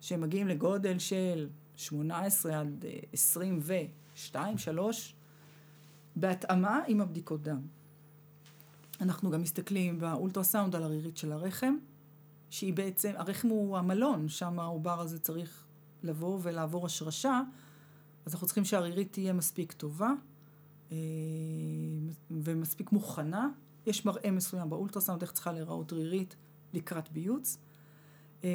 שהם 0.00 0.20
מגיעים 0.20 0.48
לגודל 0.48 0.98
של 0.98 1.48
18 1.76 2.60
עד 2.60 2.84
20 3.12 3.58
ו... 3.62 3.74
שתיים, 4.22 4.58
שלוש, 4.58 5.14
בהתאמה 6.16 6.80
עם 6.86 7.00
הבדיקות 7.00 7.42
דם. 7.42 7.60
אנחנו 9.00 9.30
גם 9.30 9.42
מסתכלים 9.42 9.98
באולטרסאונד 9.98 10.76
על 10.76 10.82
הרירית 10.82 11.16
של 11.16 11.32
הרחם, 11.32 11.74
שהיא 12.50 12.74
בעצם, 12.74 13.12
הרחם 13.16 13.48
הוא 13.48 13.78
המלון, 13.78 14.28
שם 14.28 14.60
העובר 14.60 15.00
הזה 15.00 15.18
צריך 15.18 15.64
לבוא 16.02 16.38
ולעבור 16.42 16.86
השרשה, 16.86 17.42
אז 18.26 18.32
אנחנו 18.34 18.46
צריכים 18.46 18.64
שהרירית 18.64 19.12
תהיה 19.12 19.32
מספיק 19.32 19.72
טובה 19.72 20.10
אה, 20.92 20.96
ומספיק 22.30 22.92
מוכנה. 22.92 23.48
יש 23.86 24.06
מראה 24.06 24.30
מסוים 24.30 24.70
באולטרסאונד 24.70 25.22
איך 25.22 25.32
צריכה 25.32 25.52
להיראות 25.52 25.92
רירית 25.92 26.36
לקראת 26.72 27.12
ביוץ. 27.12 27.58
אה, 28.44 28.50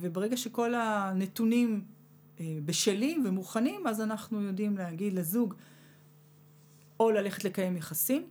וברגע 0.00 0.36
שכל 0.36 0.74
הנתונים 0.74 1.84
בשלים 2.40 3.24
ומוכנים, 3.26 3.86
אז 3.86 4.00
אנחנו 4.00 4.42
יודעים 4.42 4.76
להגיד 4.76 5.12
לזוג 5.12 5.54
או 7.00 7.10
ללכת 7.10 7.44
לקיים 7.44 7.76
יחסים, 7.76 8.28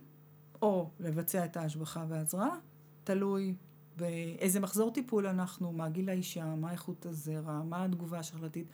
או 0.62 0.90
לבצע 1.00 1.44
את 1.44 1.56
ההשבחה 1.56 2.04
וההזרעה, 2.08 2.58
תלוי 3.04 3.54
באיזה 3.96 4.60
מחזור 4.60 4.90
טיפול 4.90 5.26
אנחנו, 5.26 5.72
מה 5.72 5.88
גיל 5.88 6.08
האישה, 6.08 6.54
מה 6.54 6.72
איכות 6.72 7.06
הזרע, 7.06 7.62
מה 7.62 7.84
התגובה 7.84 8.18
השחלתית. 8.18 8.66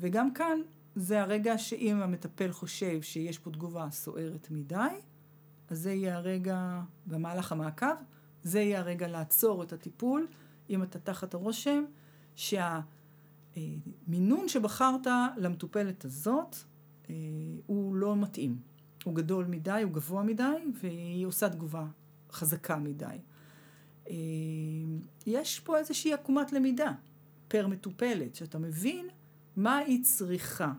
וגם 0.00 0.34
כאן 0.34 0.58
זה 0.94 1.22
הרגע 1.22 1.58
שאם 1.58 2.00
המטפל 2.02 2.52
חושב 2.52 3.02
שיש 3.02 3.38
פה 3.38 3.50
תגובה 3.50 3.90
סוערת 3.90 4.50
מדי, 4.50 4.76
אז 5.68 5.78
זה 5.78 5.92
יהיה 5.92 6.16
הרגע, 6.16 6.80
במהלך 7.06 7.52
המעקב, 7.52 7.86
זה 8.42 8.60
יהיה 8.60 8.80
הרגע 8.80 9.08
לעצור 9.08 9.62
את 9.62 9.72
הטיפול, 9.72 10.26
אם 10.70 10.82
אתה 10.82 10.98
תחת 10.98 11.34
הרושם, 11.34 11.84
שה... 12.34 12.80
המינון 13.56 14.48
שבחרת 14.48 15.06
למטופלת 15.36 16.04
הזאת 16.04 16.56
אה, 17.10 17.14
הוא 17.66 17.94
לא 17.94 18.16
מתאים. 18.16 18.58
הוא 19.04 19.14
גדול 19.14 19.46
מדי, 19.46 19.80
הוא 19.84 19.92
גבוה 19.92 20.22
מדי, 20.22 20.56
והיא 20.80 21.26
עושה 21.26 21.48
תגובה 21.48 21.86
חזקה 22.32 22.76
מדי. 22.76 23.16
אה, 24.10 24.14
יש 25.26 25.60
פה 25.60 25.78
איזושהי 25.78 26.12
עקומת 26.12 26.52
למידה 26.52 26.92
פר 27.48 27.66
מטופלת, 27.66 28.34
שאתה 28.34 28.58
מבין 28.58 29.08
מה 29.56 29.76
היא 29.76 30.04
צריכה, 30.04 30.72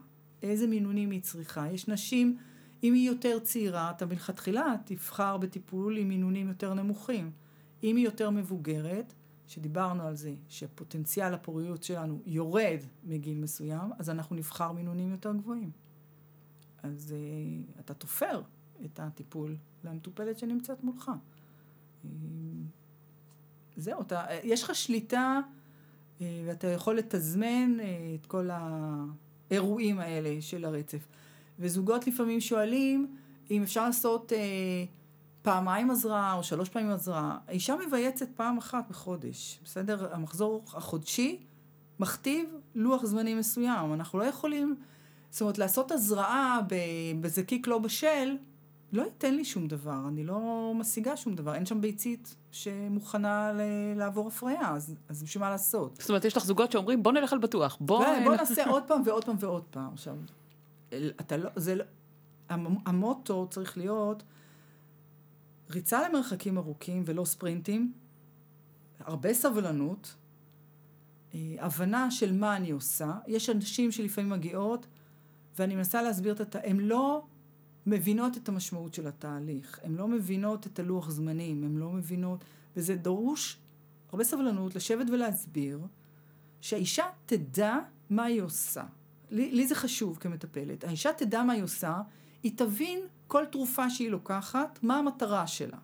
איזה 0.44 0.68
מינונים 0.68 1.12
היא 1.12 1.22
צריכה. 1.22 1.72
יש 1.72 1.88
נשים, 1.88 2.38
אם 2.84 2.94
היא 2.94 3.08
יותר 3.08 3.40
צעירה, 3.40 3.92
אתה 3.92 4.06
מלכתחילה 4.06 4.76
תבחר 4.86 5.38
בטיפול 5.38 5.98
עם 5.98 6.10
מינונים 6.10 6.48
יותר 6.48 6.74
נמוכים. 6.74 7.32
אם 7.84 7.96
היא 7.96 8.06
יותר 8.06 8.30
מבוגרת, 8.30 9.14
שדיברנו 9.48 10.04
על 10.04 10.16
זה, 10.16 10.34
שפוטנציאל 10.50 11.34
הפוריות 11.34 11.84
שלנו 11.84 12.22
יורד 12.26 12.80
מגיל 13.04 13.38
מסוים, 13.38 13.92
אז 14.00 14.10
אנחנו 14.10 14.36
נבחר 14.36 14.72
מינונים 14.72 15.12
יותר 15.12 15.34
גבוהים. 15.34 15.72
אז 16.84 17.16
uh, 17.16 17.80
אתה 17.80 17.94
תופר 17.94 18.42
את 18.86 19.00
הטיפול 19.00 19.58
למטופלת 19.84 20.40
שנמצאת 20.40 20.84
מולך. 20.84 21.12
Uh, 22.04 22.08
זהו, 23.78 24.02
אתה, 24.02 24.26
יש 24.44 24.64
לך 24.64 24.76
שליטה 24.76 25.40
uh, 25.40 26.22
ואתה 26.48 26.68
יכול 26.68 26.98
לתזמן 26.98 27.78
uh, 27.80 27.84
את 28.22 28.26
כל 28.26 28.50
האירועים 28.52 30.00
האלה 30.00 30.42
של 30.42 30.66
הרצף. 30.66 31.08
וזוגות 31.60 32.08
לפעמים 32.08 32.42
שואלים 32.42 33.16
אם 33.52 33.64
אפשר 33.64 33.86
לעשות 33.86 34.32
uh, 34.32 34.36
פעמיים 35.42 35.92
עזרה 35.92 36.34
או 36.34 36.44
שלוש 36.44 36.70
פעמים 36.70 36.92
עזרה. 36.92 37.38
האישה 37.48 37.76
מבייצת 37.88 38.30
פעם 38.36 38.58
אחת 38.58 38.90
בחודש, 38.90 39.60
בסדר? 39.64 40.14
המחזור 40.14 40.64
החודשי 40.68 41.40
מכתיב 42.00 42.50
לוח 42.76 43.06
זמנים 43.06 43.38
מסוים. 43.40 43.94
אנחנו 43.94 44.20
לא 44.20 44.24
יכולים, 44.24 44.76
זאת 45.30 45.42
אומרת, 45.42 45.58
לעשות 45.58 45.92
הזרעה 45.92 46.60
בזקיק 47.22 47.68
לא 47.68 47.78
בשל, 47.78 48.38
לא 48.92 49.04
ייתן 49.04 49.34
לי 49.36 49.46
שום 49.46 49.68
דבר, 49.68 50.00
אני 50.08 50.24
לא 50.24 50.72
משיגה 50.76 51.18
שום 51.18 51.36
דבר, 51.36 51.54
אין 51.56 51.66
שם 51.66 51.82
ביצית 51.82 52.36
שמוכנה 52.52 53.52
ל- 53.54 53.98
לעבור 53.98 54.28
הפריה, 54.28 54.72
אז, 54.76 54.96
אז 55.10 55.24
בשביל 55.24 55.44
מה 55.44 55.50
לעשות? 55.50 55.98
זאת 56.00 56.10
אומרת, 56.10 56.26
יש 56.26 56.38
לך 56.38 56.46
זוגות 56.46 56.72
שאומרים, 56.72 57.04
בוא 57.04 57.12
נלך 57.12 57.34
על 57.34 57.40
בטוח, 57.40 57.78
בוא... 57.82 58.06
בוא, 58.06 58.24
בוא 58.24 58.36
נעשה 58.36 58.70
עוד 58.70 58.84
פעם 58.88 59.02
ועוד 59.06 59.26
פעם 59.26 59.36
ועוד 59.40 59.64
פעם. 59.72 59.94
עכשיו, 59.94 60.16
אתה 61.20 61.38
לא, 61.38 61.50
זה 61.56 61.76
לא, 61.76 61.84
המוטו 62.86 63.48
צריך 63.50 63.78
להיות 63.78 64.24
ריצה 65.72 66.10
למרחקים 66.10 66.58
ארוכים 66.58 67.04
ולא 67.06 67.26
ספרינטים, 67.26 67.94
הרבה 69.00 69.34
סבלנות, 69.34 70.16
אה, 71.34 71.56
הבנה 71.60 72.12
של 72.12 72.34
מה 72.34 72.56
אני 72.56 72.72
עושה. 72.72 73.14
יש 73.28 73.50
אנשים 73.50 73.92
שלפעמים 73.92 74.30
מגיעות, 74.30 74.88
ואני 75.60 75.76
מנסה 75.76 76.02
להסביר 76.02 76.34
את 76.34 76.42
הת... 76.42 76.56
הן 76.64 76.78
לא 76.80 77.26
מבינות 77.86 78.38
את 78.38 78.50
המשמעות 78.50 78.94
של 78.94 79.08
התהליך, 79.08 79.80
הן 79.84 79.96
לא 79.96 80.08
מבינות 80.08 80.68
את 80.68 80.80
הלוח 80.80 81.10
זמנים, 81.10 81.64
הן 81.64 81.78
לא 81.78 81.90
מבינות, 81.90 82.44
וזה 82.76 82.96
דרוש 82.96 83.58
הרבה 84.12 84.24
סבלנות 84.24 84.76
לשבת 84.76 85.10
ולהסביר 85.10 85.80
שהאישה 86.62 87.06
תדע 87.26 87.80
מה 88.10 88.24
היא 88.24 88.42
עושה. 88.42 88.84
לי, 89.32 89.52
לי 89.52 89.68
זה 89.68 89.76
חשוב 89.76 90.18
כמטפלת. 90.18 90.84
האישה 90.84 91.14
תדע 91.14 91.44
מה 91.44 91.54
היא 91.54 91.64
עושה, 91.64 92.02
היא 92.44 92.52
תבין 92.56 93.00
כל 93.32 93.46
תרופה 93.46 93.90
שהיא 93.90 94.10
לוקחת, 94.10 94.80
מה 94.84 94.98
המטרה 94.98 95.48
שלה. 95.48 95.78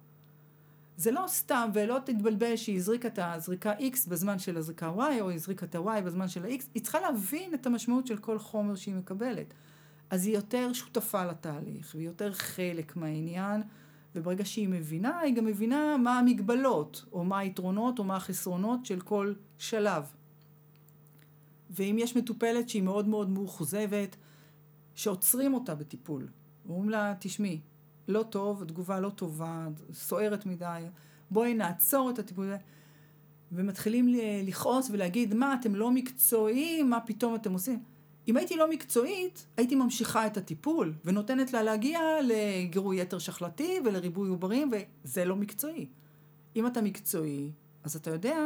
זה 0.98 1.12
לא 1.12 1.24
סתם, 1.28 1.70
ולא 1.74 2.00
תתבלבל 2.06 2.56
שהיא 2.56 2.76
הזריקה 2.76 3.08
את 3.08 3.20
הזריקה 3.22 3.74
X 3.74 4.10
בזמן 4.10 4.40
של 4.40 4.58
הזריקה 4.58 4.92
Y, 4.98 5.22
או 5.22 5.32
הזריקה 5.32 5.66
את 5.66 5.76
ה-Y 5.76 6.02
בזמן 6.02 6.28
של 6.28 6.46
ה-X, 6.46 6.64
היא 6.74 6.84
צריכה 6.84 7.00
להבין 7.00 7.54
את 7.54 7.66
המשמעות 7.66 8.08
של 8.08 8.18
כל 8.18 8.40
חומר 8.40 8.76
שהיא 8.76 8.96
מקבלת. 8.96 9.54
אז 10.10 10.26
היא 10.26 10.36
יותר 10.36 10.74
שותפה 10.74 11.26
לתהליך, 11.26 11.92
והיא 11.96 12.08
יותר 12.08 12.34
חלק 12.34 12.96
מהעניין, 12.96 13.62
וברגע 14.16 14.46
שהיא 14.46 14.70
מבינה, 14.70 15.20
היא 15.20 15.36
גם 15.36 15.46
מבינה 15.46 15.98
מה 15.98 16.20
המגבלות, 16.20 17.06
או 17.12 17.24
מה 17.24 17.40
היתרונות, 17.40 18.00
או 18.00 18.04
מה 18.04 18.16
החסרונות 18.16 18.86
של 18.86 19.00
כל 19.02 19.34
שלב. 19.58 20.04
ואם 21.70 21.96
יש 22.00 22.18
מטופלת 22.18 22.70
שהיא 22.70 22.84
מאוד 22.84 23.08
מאוד 23.08 23.30
מאוכזבת, 23.30 24.16
שעוצרים 24.96 25.54
אותה 25.54 25.76
בטיפול, 25.76 26.28
אומרים 26.70 26.90
לה, 26.90 27.14
תשמעי, 27.20 27.60
לא 28.08 28.24
טוב, 28.24 28.62
התגובה 28.62 29.00
לא 29.00 29.10
טובה, 29.10 29.68
סוערת 29.94 30.46
מדי, 30.46 30.84
בואי 31.32 31.54
נעצור 31.54 32.10
את 32.10 32.20
הטיפול. 32.20 32.54
ומתחילים 33.52 34.16
לכעוס 34.44 34.90
ולהגיד, 34.92 35.34
מה, 35.34 35.56
אתם 35.60 35.76
לא 35.76 35.92
מקצועיים, 35.92 36.90
מה 36.90 37.00
פתאום 37.00 37.36
אתם 37.36 37.54
עושים? 37.54 37.84
אם 38.28 38.38
הייתי 38.38 38.56
לא 38.56 38.70
מקצועית, 38.70 39.48
הייתי 39.58 39.76
ממשיכה 39.76 40.28
את 40.28 40.38
הטיפול, 40.38 40.94
ונותנת 41.06 41.54
לה 41.54 41.64
להגיע 41.64 42.00
לגירוי 42.24 43.02
יתר 43.02 43.20
שחלתי 43.20 43.80
ולריבוי 43.86 44.30
עוברים, 44.30 44.72
וזה 44.72 45.26
לא 45.26 45.36
מקצועי. 45.36 45.88
אם 46.56 46.68
אתה 46.68 46.82
מקצועי, 46.82 47.52
אז 47.84 47.96
אתה 47.96 48.10
יודע 48.10 48.38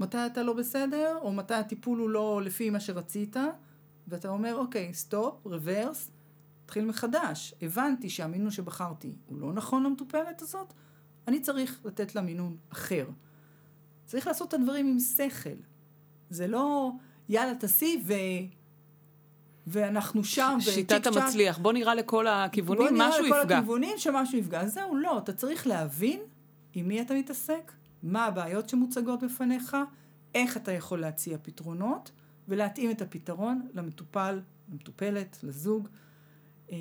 מתי 0.00 0.18
אתה 0.26 0.42
לא 0.42 0.52
בסדר, 0.52 1.18
או 1.22 1.32
מתי 1.32 1.54
הטיפול 1.54 1.98
הוא 1.98 2.10
לא 2.10 2.40
לפי 2.44 2.70
מה 2.70 2.80
שרצית, 2.80 3.36
ואתה 4.08 4.28
אומר, 4.28 4.56
אוקיי, 4.56 4.94
stop, 4.94 5.46
reverse, 5.46 6.10
תתחיל 6.66 6.84
מחדש. 6.84 7.54
הבנתי 7.62 8.10
שהמינון 8.10 8.50
שבחרתי 8.50 9.12
הוא 9.26 9.38
לא 9.38 9.52
נכון 9.52 9.82
למטופלת 9.82 10.42
הזאת, 10.42 10.72
אני 11.28 11.40
צריך 11.40 11.80
לתת 11.84 12.14
לה 12.14 12.22
מינון 12.22 12.56
אחר. 12.72 13.06
צריך 14.04 14.26
לעשות 14.26 14.48
את 14.48 14.54
הדברים 14.54 14.86
עם 14.86 14.98
שכל. 15.00 15.50
זה 16.30 16.46
לא, 16.46 16.90
יאללה, 17.28 17.54
תעשי 17.54 18.02
ו... 18.06 18.12
ואנחנו 19.66 20.24
שם, 20.24 20.56
ש- 20.60 20.68
שיטת 20.68 21.06
המצליח, 21.06 21.58
בוא 21.58 21.72
נראה 21.72 21.94
לכל 21.94 22.26
הכיוונים, 22.26 22.94
משהו 22.98 23.24
יפגע. 23.26 23.28
בוא 23.28 23.36
נראה 23.36 23.44
לכל 23.44 23.54
הכיוונים 23.54 23.98
שמשהו 23.98 24.38
יפגע. 24.38 24.66
זהו, 24.66 24.96
לא, 24.96 25.18
אתה 25.18 25.32
צריך 25.32 25.66
להבין 25.66 26.20
עם 26.72 26.88
מי 26.88 27.00
אתה 27.00 27.14
מתעסק, 27.14 27.72
מה 28.02 28.24
הבעיות 28.24 28.68
שמוצגות 28.68 29.22
בפניך, 29.22 29.76
איך 30.34 30.56
אתה 30.56 30.72
יכול 30.72 31.00
להציע 31.00 31.38
פתרונות, 31.42 32.10
ולהתאים 32.48 32.90
את 32.90 33.02
הפתרון 33.02 33.68
למטופל, 33.74 34.40
למטופלת, 34.72 35.38
לזוג. 35.42 35.88
אה, 36.72 36.76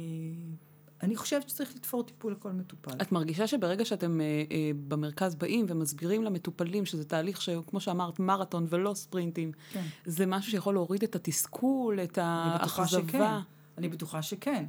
אני 1.02 1.16
חושבת 1.16 1.50
שצריך 1.50 1.76
לתפור 1.76 2.04
טיפול 2.04 2.32
לכל 2.32 2.52
מטופל. 2.52 2.92
את 3.02 3.12
מרגישה 3.12 3.48
שברגע 3.48 3.86
שאתם 3.86 4.22
אה, 4.22 4.26
אה, 4.52 4.72
במרכז 4.88 5.36
באים 5.36 5.66
ומסבירים 5.70 6.24
למטופלים 6.24 6.86
שזה 6.86 7.06
תהליך 7.06 7.42
שכמו 7.42 7.80
שאמרת, 7.80 8.20
מרתון 8.20 8.66
ולא 8.70 8.94
ספרינטים, 8.94 9.52
כן. 9.72 9.84
זה 10.06 10.26
משהו 10.26 10.52
שיכול 10.52 10.74
להוריד 10.74 11.04
את 11.04 11.16
התסכול, 11.16 12.00
את 12.00 12.18
האכזבה? 12.22 12.88
שכן. 12.88 13.24
אני 13.78 13.90
בטוחה 13.90 14.22
שכן. 14.22 14.66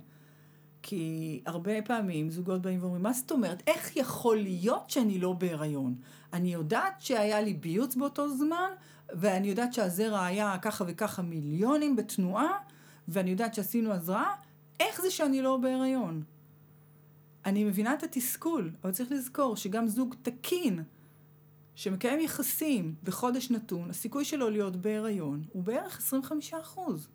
כי 0.82 1.42
הרבה 1.46 1.82
פעמים 1.82 2.30
זוגות 2.30 2.62
באים 2.62 2.82
ואומרים, 2.82 3.02
מה 3.02 3.12
זאת 3.12 3.30
אומרת? 3.30 3.62
איך 3.66 3.96
יכול 3.96 4.36
להיות 4.36 4.90
שאני 4.90 5.18
לא 5.18 5.32
בהיריון? 5.32 5.94
אני 6.32 6.52
יודעת 6.52 7.00
שהיה 7.00 7.40
לי 7.40 7.54
ביוץ 7.54 7.96
באותו 7.96 8.36
זמן, 8.36 8.70
ואני 9.14 9.48
יודעת 9.48 9.72
שהזרע 9.72 10.24
היה 10.24 10.56
ככה 10.62 10.84
וככה 10.88 11.22
מיליונים 11.22 11.96
בתנועה, 11.96 12.58
ואני 13.08 13.30
יודעת 13.30 13.54
שעשינו 13.54 13.92
הזרעה, 13.92 14.34
איך 14.80 15.02
זה 15.02 15.10
שאני 15.10 15.42
לא 15.42 15.56
בהיריון? 15.56 16.22
אני 17.44 17.64
מבינה 17.64 17.94
את 17.94 18.02
התסכול, 18.02 18.70
אבל 18.84 18.92
צריך 18.92 19.12
לזכור 19.12 19.56
שגם 19.56 19.88
זוג 19.88 20.14
תקין, 20.22 20.82
שמקיים 21.74 22.20
יחסים 22.20 22.94
בחודש 23.02 23.50
נתון, 23.50 23.90
הסיכוי 23.90 24.24
שלו 24.24 24.50
להיות 24.50 24.76
בהיריון 24.76 25.44
הוא 25.52 25.62
בערך 25.62 25.98
25 25.98 26.54
אחוז. 26.54 27.08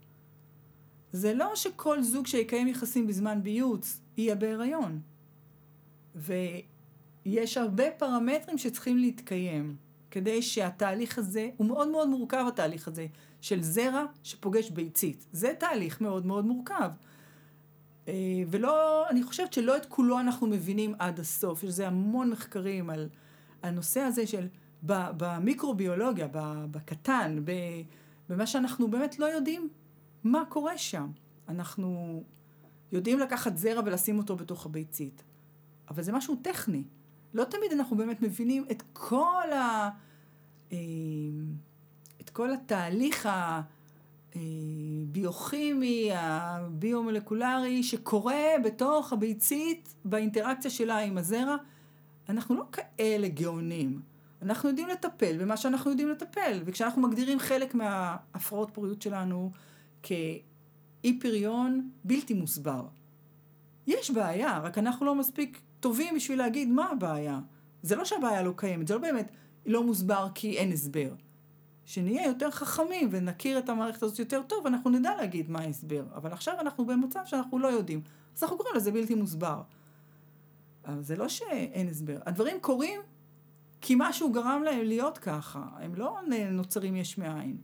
זה 1.13 1.33
לא 1.33 1.55
שכל 1.55 2.03
זוג 2.03 2.27
שיקיים 2.27 2.67
יחסים 2.67 3.07
בזמן 3.07 3.43
ביוץ 3.43 3.99
יהיה 4.17 4.35
בהיריון. 4.35 5.01
ויש 6.15 7.57
הרבה 7.57 7.91
פרמטרים 7.91 8.57
שצריכים 8.57 8.97
להתקיים 8.97 9.75
כדי 10.11 10.41
שהתהליך 10.41 11.17
הזה, 11.17 11.49
הוא 11.57 11.67
מאוד 11.67 11.87
מאוד 11.87 12.09
מורכב 12.09 12.45
התהליך 12.47 12.87
הזה, 12.87 13.07
של 13.41 13.61
זרע 13.61 14.05
שפוגש 14.23 14.69
ביצית. 14.69 15.25
זה 15.31 15.53
תהליך 15.59 16.01
מאוד 16.01 16.25
מאוד 16.25 16.45
מורכב. 16.45 16.89
אה, 18.07 18.13
ולא, 18.47 19.03
אני 19.09 19.23
חושבת 19.23 19.53
שלא 19.53 19.77
את 19.77 19.85
כולו 19.85 20.19
אנחנו 20.19 20.47
מבינים 20.47 20.93
עד 20.99 21.19
הסוף. 21.19 21.63
יש 21.63 21.69
לזה 21.69 21.87
המון 21.87 22.29
מחקרים 22.29 22.89
על 22.89 23.09
הנושא 23.63 23.99
הזה 23.99 24.27
של 24.27 24.47
במיקרוביולוגיה, 24.83 26.27
בקטן, 26.71 27.43
במה 28.29 28.47
שאנחנו 28.47 28.87
באמת 28.87 29.19
לא 29.19 29.25
יודעים 29.25 29.69
מה 30.23 30.43
קורה 30.49 30.77
שם. 30.77 31.11
אנחנו 31.49 32.23
יודעים 32.91 33.19
לקחת 33.19 33.57
זרע 33.57 33.81
ולשים 33.85 34.17
אותו 34.17 34.35
בתוך 34.35 34.65
הביצית, 34.65 35.23
אבל 35.89 36.03
זה 36.03 36.11
משהו 36.11 36.35
טכני. 36.35 36.83
לא 37.33 37.43
תמיד 37.43 37.71
אנחנו 37.71 37.97
באמת 37.97 38.21
מבינים 38.21 38.65
את 38.71 38.83
כל 38.93 39.51
ה... 39.53 39.89
אה, 40.71 40.77
את 42.21 42.29
כל 42.29 42.53
התהליך 42.53 43.29
הביוכימי, 44.35 46.09
הביומולקולרי, 46.13 47.83
שקורה 47.83 48.43
בתוך 48.63 49.13
הביצית 49.13 49.95
באינטראקציה 50.05 50.71
שלה 50.71 50.97
עם 50.97 51.17
הזרע. 51.17 51.55
אנחנו 52.29 52.55
לא 52.55 52.63
כאלה 52.71 53.27
גאונים. 53.27 54.01
אנחנו 54.41 54.69
יודעים 54.69 54.87
לטפל 54.87 55.37
במה 55.37 55.57
שאנחנו 55.57 55.89
יודעים 55.89 56.09
לטפל, 56.09 56.61
וכשאנחנו 56.65 57.01
מגדירים 57.01 57.39
חלק 57.39 57.75
מההפרעות 57.75 58.71
פוריות 58.73 59.01
שלנו 59.01 59.51
כאי 60.03 61.19
פריון 61.19 61.89
בלתי 62.03 62.33
מוסבר. 62.33 62.85
יש 63.87 64.11
בעיה, 64.11 64.59
רק 64.59 64.77
אנחנו 64.77 65.05
לא 65.05 65.15
מספיק 65.15 65.61
טובים 65.79 66.15
בשביל 66.15 66.37
להגיד 66.37 66.69
מה 66.69 66.89
הבעיה. 66.89 67.39
זה 67.83 67.95
לא 67.95 68.05
שהבעיה 68.05 68.43
לא 68.43 68.53
קיימת, 68.55 68.87
זה 68.87 68.93
לא 68.93 68.99
באמת 68.99 69.31
לא 69.65 69.83
מוסבר 69.83 70.27
כי 70.35 70.57
אין 70.57 70.71
הסבר. 70.71 71.13
שנהיה 71.85 72.27
יותר 72.27 72.51
חכמים 72.51 73.07
ונכיר 73.11 73.59
את 73.59 73.69
המערכת 73.69 74.03
הזאת 74.03 74.19
יותר 74.19 74.41
טוב, 74.47 74.67
אנחנו 74.67 74.89
נדע 74.89 75.15
להגיד 75.15 75.49
מה 75.49 75.59
ההסבר. 75.59 76.03
אבל 76.15 76.33
עכשיו 76.33 76.53
אנחנו 76.59 76.85
במצב 76.85 77.19
שאנחנו 77.25 77.59
לא 77.59 77.67
יודעים. 77.67 78.01
אז 78.37 78.43
אנחנו 78.43 78.57
קוראים 78.57 78.75
לזה 78.75 78.91
בלתי 78.91 79.15
מוסבר. 79.15 79.61
אבל 80.85 81.01
זה 81.01 81.15
לא 81.15 81.27
שאין 81.27 81.87
הסבר. 81.87 82.17
הדברים 82.25 82.57
קורים 82.61 83.01
כי 83.81 83.95
משהו 83.97 84.31
גרם 84.31 84.61
להם 84.65 84.85
להיות 84.85 85.17
ככה. 85.17 85.65
הם 85.79 85.95
לא 85.95 86.19
נוצרים 86.51 86.95
יש 86.95 87.17
מאין. 87.17 87.57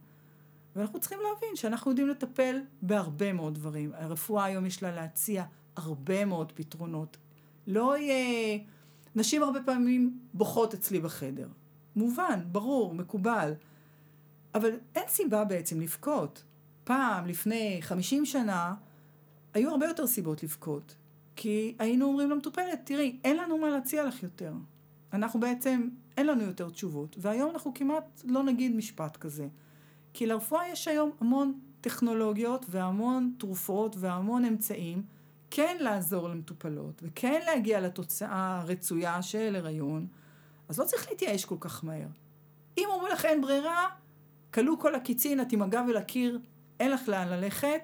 ואנחנו 0.76 1.00
צריכים 1.00 1.20
להבין 1.24 1.56
שאנחנו 1.56 1.92
יודעים 1.92 2.08
לטפל 2.08 2.62
בהרבה 2.82 3.34
מאוד 3.34 3.56
דברים. 3.56 3.92
הרפואה 3.94 4.46
היום 4.46 4.66
יש 4.66 4.84
לה 4.84 4.92
להציע 4.96 5.44
הרבה 5.76 6.26
מאוד 6.26 6.52
פתרונות. 6.56 7.18
לא 7.68 7.98
יהיה... 7.98 8.60
נשים 9.16 9.44
הרבה 9.44 9.60
פעמים 9.66 10.20
בוכות 10.34 10.74
אצלי 10.74 11.00
בחדר. 11.00 11.48
מובן, 11.96 12.40
ברור, 12.52 12.94
מקובל. 12.94 13.54
אבל 14.56 14.72
אין 14.96 15.04
סיבה 15.08 15.44
בעצם 15.44 15.82
לבכות. 15.82 16.44
פעם, 16.84 17.28
לפני 17.28 17.78
50 17.82 18.26
שנה, 18.26 18.76
היו 19.54 19.72
הרבה 19.72 19.86
יותר 19.86 20.08
סיבות 20.08 20.44
לבכות. 20.44 20.96
כי 21.36 21.76
היינו 21.80 22.06
אומרים 22.06 22.30
למטופלת, 22.30 22.82
תראי, 22.84 23.20
אין 23.24 23.38
לנו 23.38 23.58
מה 23.58 23.70
להציע 23.70 24.06
לך 24.06 24.24
יותר. 24.24 24.54
אנחנו 25.14 25.40
בעצם, 25.40 25.90
אין 26.18 26.28
לנו 26.28 26.44
יותר 26.44 26.70
תשובות. 26.70 27.16
והיום 27.20 27.52
אנחנו 27.52 27.74
כמעט 27.74 28.22
לא 28.24 28.44
נגיד 28.44 28.76
משפט 28.76 29.18
כזה. 29.18 29.48
כי 30.14 30.26
לרפואה 30.26 30.68
יש 30.68 30.88
היום 30.88 31.12
המון 31.22 31.60
טכנולוגיות 31.82 32.66
והמון 32.70 33.34
תרופות 33.38 33.96
והמון 34.00 34.46
אמצעים 34.46 35.04
כן 35.52 35.78
לעזור 35.80 36.30
למטופלות 36.30 37.02
וכן 37.04 37.42
להגיע 37.46 37.82
לתוצאה 37.82 38.60
הרצויה 38.62 39.22
של 39.22 39.56
הריון, 39.56 40.08
אז 40.70 40.80
לא 40.80 40.86
צריך 40.86 41.10
להתייאש 41.10 41.46
כל 41.46 41.56
כך 41.60 41.84
מהר. 41.84 42.08
אם 42.78 42.86
אומרים 42.90 43.14
לך 43.14 43.26
אין 43.26 43.42
ברירה, 43.42 43.86
כלו 44.58 44.80
כל 44.80 44.96
הקיצין, 44.96 45.42
את 45.42 45.52
עם 45.52 45.62
הגב 45.62 45.86
אל 45.90 45.98
הקיר, 45.98 46.40
אין 46.80 46.92
לך 46.92 47.10
לאן 47.10 47.28
ללכת, 47.28 47.82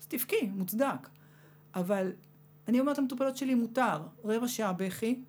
אז 0.00 0.06
תבכי, 0.06 0.46
מוצדק. 0.46 1.08
אבל 1.74 2.12
אני 2.68 2.80
אומרת 2.80 2.98
למטופלות 2.98 3.36
שלי, 3.36 3.54
מותר 3.54 4.02
רבע 4.24 4.48
שעה 4.48 4.72
בכי, 4.72 5.22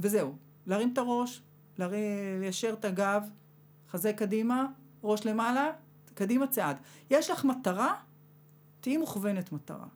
וזהו. 0.00 0.36
להרים 0.66 0.92
את 0.92 0.98
הראש, 0.98 1.42
ליישר 1.78 2.72
את 2.72 2.84
הגב, 2.84 3.30
חזה 3.90 4.12
קדימה, 4.12 4.66
ראש 5.04 5.26
למעלה, 5.26 5.70
קדימה 6.14 6.46
צעד. 6.46 6.76
יש 7.10 7.30
לך 7.30 7.44
מטרה, 7.44 7.94
תהיי 8.80 8.96
מוכוונת 8.96 9.52
מטרה. 9.52 9.86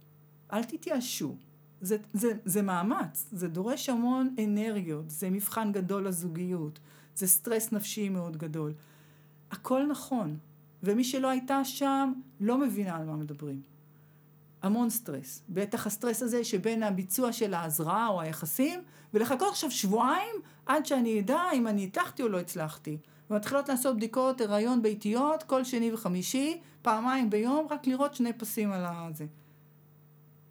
אל 0.52 0.64
תתייאשו. 0.64 1.36
זה, 1.80 1.96
זה, 2.12 2.32
זה 2.44 2.62
מאמץ, 2.62 3.28
זה 3.32 3.48
דורש 3.48 3.88
המון 3.88 4.34
אנרגיות, 4.44 5.10
זה 5.10 5.30
מבחן 5.30 5.72
גדול 5.72 6.08
לזוגיות, 6.08 6.78
זה 7.14 7.26
סטרס 7.26 7.72
נפשי 7.72 8.08
מאוד 8.08 8.36
גדול. 8.36 8.74
הכל 9.50 9.86
נכון, 9.86 10.36
ומי 10.82 11.04
שלא 11.04 11.28
הייתה 11.28 11.64
שם 11.64 12.12
לא 12.40 12.58
מבינה 12.58 12.96
על 12.96 13.04
מה 13.04 13.16
מדברים. 13.16 13.62
המון 14.62 14.90
סטרס. 14.90 15.42
בטח 15.48 15.86
הסטרס 15.86 16.22
הזה 16.22 16.44
שבין 16.44 16.82
הביצוע 16.82 17.32
של 17.32 17.54
ההזרעה 17.54 18.08
או 18.08 18.20
היחסים, 18.20 18.80
ולחכות 19.14 19.48
עכשיו 19.48 19.70
שבועיים 19.70 20.36
עד 20.66 20.86
שאני 20.86 21.20
אדע 21.20 21.42
אם 21.54 21.68
אני 21.68 21.84
הצלחתי 21.84 22.22
או 22.22 22.28
לא 22.28 22.40
הצלחתי. 22.40 22.98
ומתחילות 23.30 23.68
לעשות 23.68 23.96
בדיקות 23.96 24.40
הריון 24.40 24.82
ביתיות 24.82 25.42
כל 25.42 25.64
שני 25.64 25.92
וחמישי, 25.92 26.60
פעמיים 26.82 27.30
ביום, 27.30 27.66
רק 27.70 27.86
לראות 27.86 28.14
שני 28.14 28.32
פסים 28.32 28.72
על 28.72 28.84
הזה. 28.86 29.26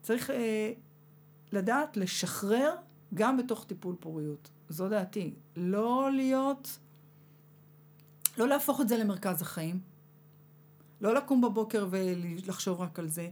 צריך 0.01 0.29
אה, 0.29 0.71
לדעת 1.51 1.97
לשחרר 1.97 2.75
גם 3.13 3.37
בתוך 3.37 3.65
טיפול 3.65 3.95
פוריות. 3.99 4.49
זו 4.69 4.89
דעתי. 4.89 5.33
לא 5.55 6.09
להיות, 6.13 6.79
לא 8.37 8.47
להפוך 8.47 8.81
את 8.81 8.89
זה 8.89 8.97
למרכז 8.97 9.41
החיים. 9.41 9.79
לא 11.01 11.15
לקום 11.15 11.41
בבוקר 11.41 11.87
ולחשוב 11.89 12.81
רק 12.81 12.99
על 12.99 13.07
זה. 13.07 13.29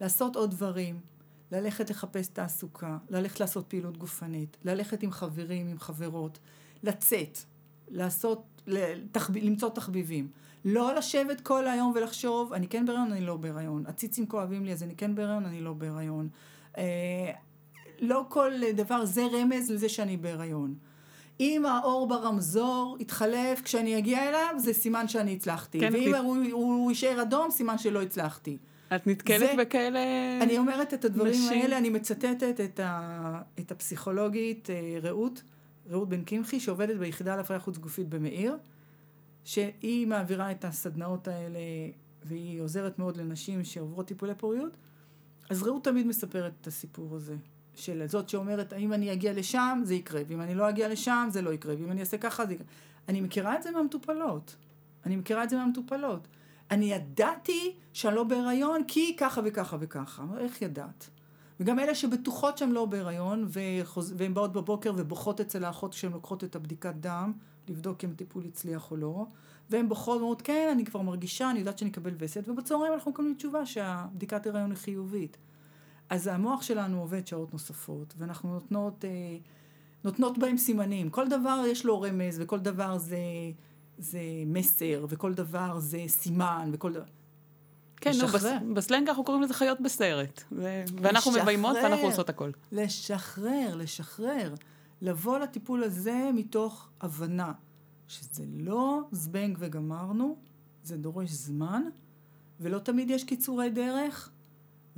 לעשות 0.00 0.36
עוד 0.36 0.50
דברים. 0.50 1.00
ללכת 1.52 1.90
לחפש 1.90 2.28
תעסוקה, 2.28 2.98
ללכת 3.10 3.40
לעשות 3.40 3.66
פעילות 3.68 3.96
גופנית, 3.96 4.56
ללכת 4.64 5.02
עם 5.02 5.10
חברים, 5.10 5.68
עם 5.68 5.78
חברות, 5.78 6.38
לצאת, 6.82 7.38
לעשות, 7.88 8.44
לתחב... 8.66 9.36
למצוא 9.36 9.68
תחביבים. 9.68 10.28
לא 10.64 10.94
לשבת 10.94 11.40
כל 11.40 11.66
היום 11.66 11.92
ולחשוב, 11.94 12.52
אני 12.52 12.68
כן 12.68 12.86
בהריון, 12.86 13.12
אני 13.12 13.20
לא 13.20 13.36
בהריון. 13.36 13.86
הציצים 13.86 14.26
כואבים 14.26 14.64
לי, 14.64 14.72
אז 14.72 14.82
אני 14.82 14.96
כן 14.96 15.14
בהריון, 15.14 15.46
אני 15.46 15.60
לא 15.60 15.72
בהריון. 15.72 16.28
אה, 16.78 17.30
לא 18.00 18.26
כל 18.28 18.52
דבר 18.76 19.04
זה 19.04 19.26
רמז 19.32 19.70
לזה 19.70 19.88
שאני 19.88 20.16
בהריון. 20.16 20.74
אם 21.40 21.66
האור 21.66 22.08
ברמזור 22.08 22.96
יתחלף 23.00 23.60
כשאני 23.64 23.98
אגיע 23.98 24.28
אליו, 24.28 24.54
זה 24.58 24.72
סימן 24.72 25.08
שאני 25.08 25.32
הצלחתי. 25.32 25.80
כן, 25.80 25.90
ואם 25.92 26.14
הוא, 26.14 26.36
הוא 26.52 26.90
יישאר 26.90 27.22
אדום, 27.22 27.50
סימן 27.50 27.78
שלא 27.78 28.02
הצלחתי. 28.02 28.56
את 28.96 29.06
נתקלת 29.06 29.40
זה, 29.40 29.54
בכאלה 29.58 29.98
אני 30.42 30.58
אומרת 30.58 30.94
את 30.94 31.04
הדברים 31.04 31.32
נשים. 31.32 31.62
האלה, 31.62 31.78
אני 31.78 31.90
מצטטת 31.90 32.60
את, 32.64 32.80
ה, 32.80 33.42
את 33.58 33.72
הפסיכולוגית 33.72 34.70
אה, 34.70 34.98
רעות, 35.02 35.42
רעות 35.90 36.08
בן 36.08 36.24
קמחי, 36.24 36.60
שעובדת 36.60 36.96
ביחידה 36.96 37.36
להפריה 37.36 37.60
חוץ 37.60 37.78
גופית 37.78 38.08
במאיר, 38.08 38.56
שהיא 39.44 40.06
מעבירה 40.06 40.50
את 40.50 40.64
הסדנאות 40.64 41.28
האלה, 41.28 41.58
והיא 42.24 42.60
עוזרת 42.60 42.98
מאוד 42.98 43.16
לנשים 43.16 43.64
שעוברות 43.64 44.06
טיפולי 44.06 44.34
פוריות. 44.34 44.72
אז 45.50 45.62
רעות 45.62 45.84
תמיד 45.84 46.06
מספרת 46.06 46.52
את 46.60 46.66
הסיפור 46.66 47.16
הזה. 47.16 47.36
של 47.78 48.06
זאת 48.06 48.28
שאומרת, 48.28 48.72
האם 48.72 48.92
אני 48.92 49.12
אגיע 49.12 49.32
לשם, 49.32 49.80
זה 49.84 49.94
יקרה, 49.94 50.20
ואם 50.28 50.40
אני 50.40 50.54
לא 50.54 50.68
אגיע 50.68 50.88
לשם, 50.88 51.28
זה 51.30 51.42
לא 51.42 51.52
יקרה, 51.52 51.74
ואם 51.78 51.90
אני 51.90 52.00
אעשה 52.00 52.18
ככה, 52.18 52.46
זה 52.46 52.52
יקרה. 52.52 52.66
אני 53.08 53.20
מכירה 53.20 53.56
את 53.56 53.62
זה 53.62 53.70
מהמטופלות. 53.70 54.56
אני 55.06 55.16
מכירה 55.16 55.44
את 55.44 55.50
זה 55.50 55.56
מהמטופלות. 55.56 56.28
אני 56.70 56.92
ידעתי 56.92 57.74
שאני 57.92 58.14
לא 58.14 58.24
בהיריון 58.24 58.84
כי 58.88 59.16
ככה 59.16 59.40
וככה 59.44 59.76
וככה. 59.80 60.24
איך 60.38 60.62
ידעת? 60.62 61.10
וגם 61.60 61.78
אלה 61.78 61.94
שבטוחות 61.94 62.58
שהן 62.58 62.70
לא 62.70 62.84
בהיריון 62.84 63.48
וחוז... 63.48 64.14
והן 64.16 64.34
באות 64.34 64.52
בבוקר 64.52 64.92
ובוכות 64.96 65.40
אצל 65.40 65.64
האחות 65.64 65.94
כשהן 65.94 66.12
לוקחות 66.12 66.44
את 66.44 66.56
הבדיקת 66.56 66.94
דם, 66.94 67.32
לבדוק 67.68 68.04
אם 68.04 68.12
טיפול 68.16 68.44
הצליח 68.44 68.90
או 68.90 68.96
לא, 68.96 69.26
והן 69.70 69.88
בוכות 69.88 70.16
ואומרות 70.16 70.42
כן 70.42 70.68
אני 70.72 70.84
כבר 70.84 71.02
מרגישה, 71.02 71.50
אני 71.50 71.58
יודעת 71.58 71.78
שאני 71.78 71.90
אקבל 71.90 72.14
וסת, 72.18 72.48
ובצהריים 72.48 72.92
אנחנו 72.92 73.10
מקבלים 73.10 73.34
תשובה 73.34 73.66
שהבדיקת 73.66 74.46
הריון 74.46 74.70
היא 74.70 74.78
חיובית. 74.78 75.36
אז 76.10 76.26
המוח 76.26 76.62
שלנו 76.62 77.00
עובד 77.00 77.26
שעות 77.26 77.52
נוספות, 77.52 78.14
ואנחנו 78.18 78.52
נותנות, 78.52 79.04
אה, 79.04 79.10
נותנות 80.04 80.38
בהם 80.38 80.56
סימנים. 80.56 81.10
כל 81.10 81.28
דבר 81.28 81.62
יש 81.66 81.84
לו 81.84 82.00
רמז, 82.00 82.40
וכל 82.40 82.58
דבר 82.58 82.98
זה, 82.98 83.18
זה 83.98 84.20
מסר, 84.46 85.06
וכל 85.08 85.34
דבר 85.34 85.78
זה 85.78 86.04
סימן, 86.06 86.70
וכל 86.72 86.92
דבר... 86.92 87.04
כן, 88.00 88.10
נו, 88.20 88.26
בס, 88.26 88.44
בסלנג 88.74 89.08
אנחנו 89.08 89.24
קוראים 89.24 89.42
לזה 89.42 89.54
חיות 89.54 89.80
בסרט. 89.80 90.42
ו... 90.52 90.82
ואנחנו 91.02 91.32
מביימות 91.32 91.76
ואנחנו 91.82 92.06
עושות 92.06 92.28
הכל. 92.28 92.50
לשחרר, 92.72 93.74
לשחרר. 93.76 94.54
לבוא 95.00 95.38
לטיפול 95.38 95.84
הזה 95.84 96.30
מתוך 96.34 96.88
הבנה 97.00 97.52
שזה 98.08 98.44
לא 98.58 99.00
זבנג 99.12 99.56
וגמרנו, 99.60 100.36
זה 100.82 100.96
דורש 100.96 101.30
זמן, 101.30 101.82
ולא 102.60 102.78
תמיד 102.78 103.10
יש 103.10 103.24
קיצורי 103.24 103.70
דרך, 103.70 104.30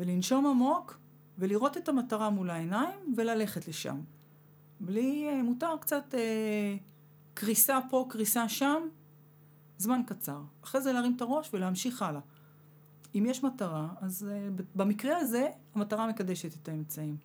ולנשום 0.00 0.46
עמוק, 0.46 0.98
ולראות 1.38 1.76
את 1.76 1.88
המטרה 1.88 2.30
מול 2.30 2.50
העיניים, 2.50 3.14
וללכת 3.16 3.68
לשם. 3.68 4.00
בלי, 4.80 5.28
אה, 5.28 5.42
מותר 5.42 5.76
קצת 5.80 6.14
אה, 6.14 6.76
קריסה 7.34 7.78
פה, 7.90 8.06
קריסה 8.10 8.48
שם, 8.48 8.82
זמן 9.78 10.00
קצר. 10.06 10.40
אחרי 10.64 10.80
זה 10.80 10.92
להרים 10.92 11.14
את 11.16 11.20
הראש 11.20 11.50
ולהמשיך 11.54 12.02
הלאה. 12.02 12.20
אם 13.14 13.26
יש 13.28 13.44
מטרה, 13.44 13.88
אז 14.00 14.28
uh, 14.28 14.62
במקרה 14.74 15.16
הזה 15.16 15.48
המטרה 15.74 16.06
מקדשת 16.06 16.54
את 16.62 16.68
האמצעים. 16.68 17.16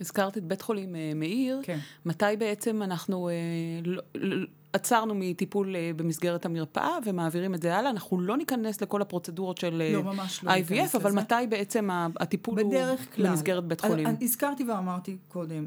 הזכרת 0.00 0.38
את 0.38 0.44
בית 0.44 0.62
חולים 0.62 0.94
uh, 0.94 0.98
מאיר. 1.14 1.60
כן. 1.62 1.78
מתי 2.04 2.24
בעצם 2.38 2.82
אנחנו 2.82 3.30
לא, 3.84 4.02
לא, 4.14 4.46
עצרנו 4.72 5.14
מטיפול 5.14 5.74
uh, 5.74 5.96
במסגרת 5.96 6.44
המרפאה 6.44 6.98
ומעבירים 7.04 7.54
את 7.54 7.62
זה 7.62 7.76
הלאה? 7.76 7.90
אנחנו 7.90 8.20
לא 8.20 8.36
ניכנס 8.36 8.80
לכל 8.80 9.02
הפרוצדורות 9.02 9.58
של 9.58 9.82
לא, 9.92 10.02
ממש 10.02 10.44
לא 10.44 10.50
IVF, 10.50 10.96
אבל 10.96 11.10
לזה. 11.10 11.20
מתי 11.20 11.46
בעצם 11.48 11.88
הטיפול 12.20 12.60
הוא 12.60 12.72
כלל, 13.14 13.28
במסגרת 13.28 13.64
בית 13.64 13.80
חולים? 13.80 14.06
הזכרתי 14.20 14.64
ואמרתי 14.64 15.16
קודם, 15.28 15.66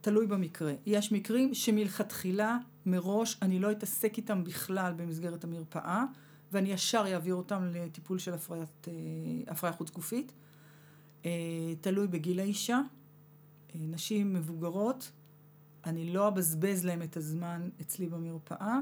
תלוי 0.00 0.26
במקרה. 0.26 0.72
יש 0.86 1.12
מקרים 1.12 1.54
שמלכתחילה, 1.54 2.58
מראש, 2.86 3.38
אני 3.42 3.58
לא 3.58 3.70
אתעסק 3.70 4.16
איתם 4.16 4.44
בכלל 4.44 4.92
במסגרת 4.96 5.44
המרפאה. 5.44 6.04
ואני 6.52 6.72
ישר 6.72 7.04
אעביר 7.12 7.34
אותם 7.34 7.64
לטיפול 7.74 8.18
של 8.18 8.34
הפריית, 8.34 8.88
אה, 8.88 8.92
הפריה 9.52 9.72
חוץ 9.72 9.90
גופית. 9.90 10.32
אה, 11.24 11.30
תלוי 11.80 12.06
בגיל 12.06 12.40
האישה. 12.40 12.80
אה, 13.74 13.80
נשים 13.80 14.32
מבוגרות, 14.32 15.10
אני 15.86 16.12
לא 16.12 16.28
אבזבז 16.28 16.84
להם 16.84 17.02
את 17.02 17.16
הזמן 17.16 17.68
אצלי 17.80 18.06
במרפאה. 18.06 18.78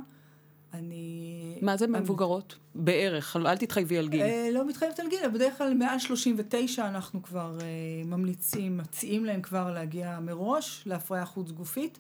אני... 0.75 1.59
מה 1.63 1.77
זה 1.77 1.87
מבוגרות? 1.87 2.59
אני... 2.75 2.85
בערך, 2.85 3.37
אל 3.37 3.57
תתחייבי 3.57 3.99
על 3.99 4.09
גיל. 4.09 4.23
אה, 4.23 4.49
לא 4.53 4.69
מתחייבת 4.69 5.01
על 5.01 5.09
גיל, 5.09 5.29
בדרך 5.35 5.59
כלל 5.59 5.75
מעל 5.75 5.99
39 5.99 6.89
אנחנו 6.89 7.23
כבר 7.23 7.59
אה, 7.61 7.67
ממליצים, 8.05 8.77
מציעים 8.77 9.25
להם 9.25 9.43
כבר 9.43 9.73
להגיע 9.73 10.21
מראש 10.21 10.83
להפריה 10.87 11.25
חוץ 11.25 11.51
גופית, 11.51 11.99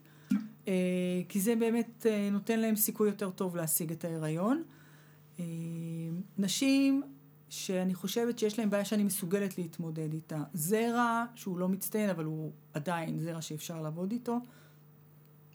אה, 0.68 0.72
כי 1.28 1.40
זה 1.40 1.56
באמת 1.56 2.06
אה, 2.10 2.28
נותן 2.32 2.60
להם 2.60 2.76
סיכוי 2.76 3.08
יותר 3.08 3.30
טוב 3.30 3.56
להשיג 3.56 3.92
את 3.92 4.04
ההיריון. 4.04 4.62
אה, 5.40 5.44
נשים 6.38 7.02
שאני 7.48 7.94
חושבת 7.94 8.38
שיש 8.38 8.58
להם 8.58 8.70
בעיה 8.70 8.84
שאני 8.84 9.04
מסוגלת 9.04 9.58
להתמודד 9.58 10.12
איתה. 10.12 10.42
זרע 10.54 11.24
שהוא 11.34 11.58
לא 11.58 11.68
מצטיין, 11.68 12.10
אבל 12.10 12.24
הוא 12.24 12.52
עדיין 12.74 13.18
זרע 13.18 13.42
שאפשר 13.42 13.82
לעבוד 13.82 14.12
איתו. 14.12 14.32
אה, 14.32 14.38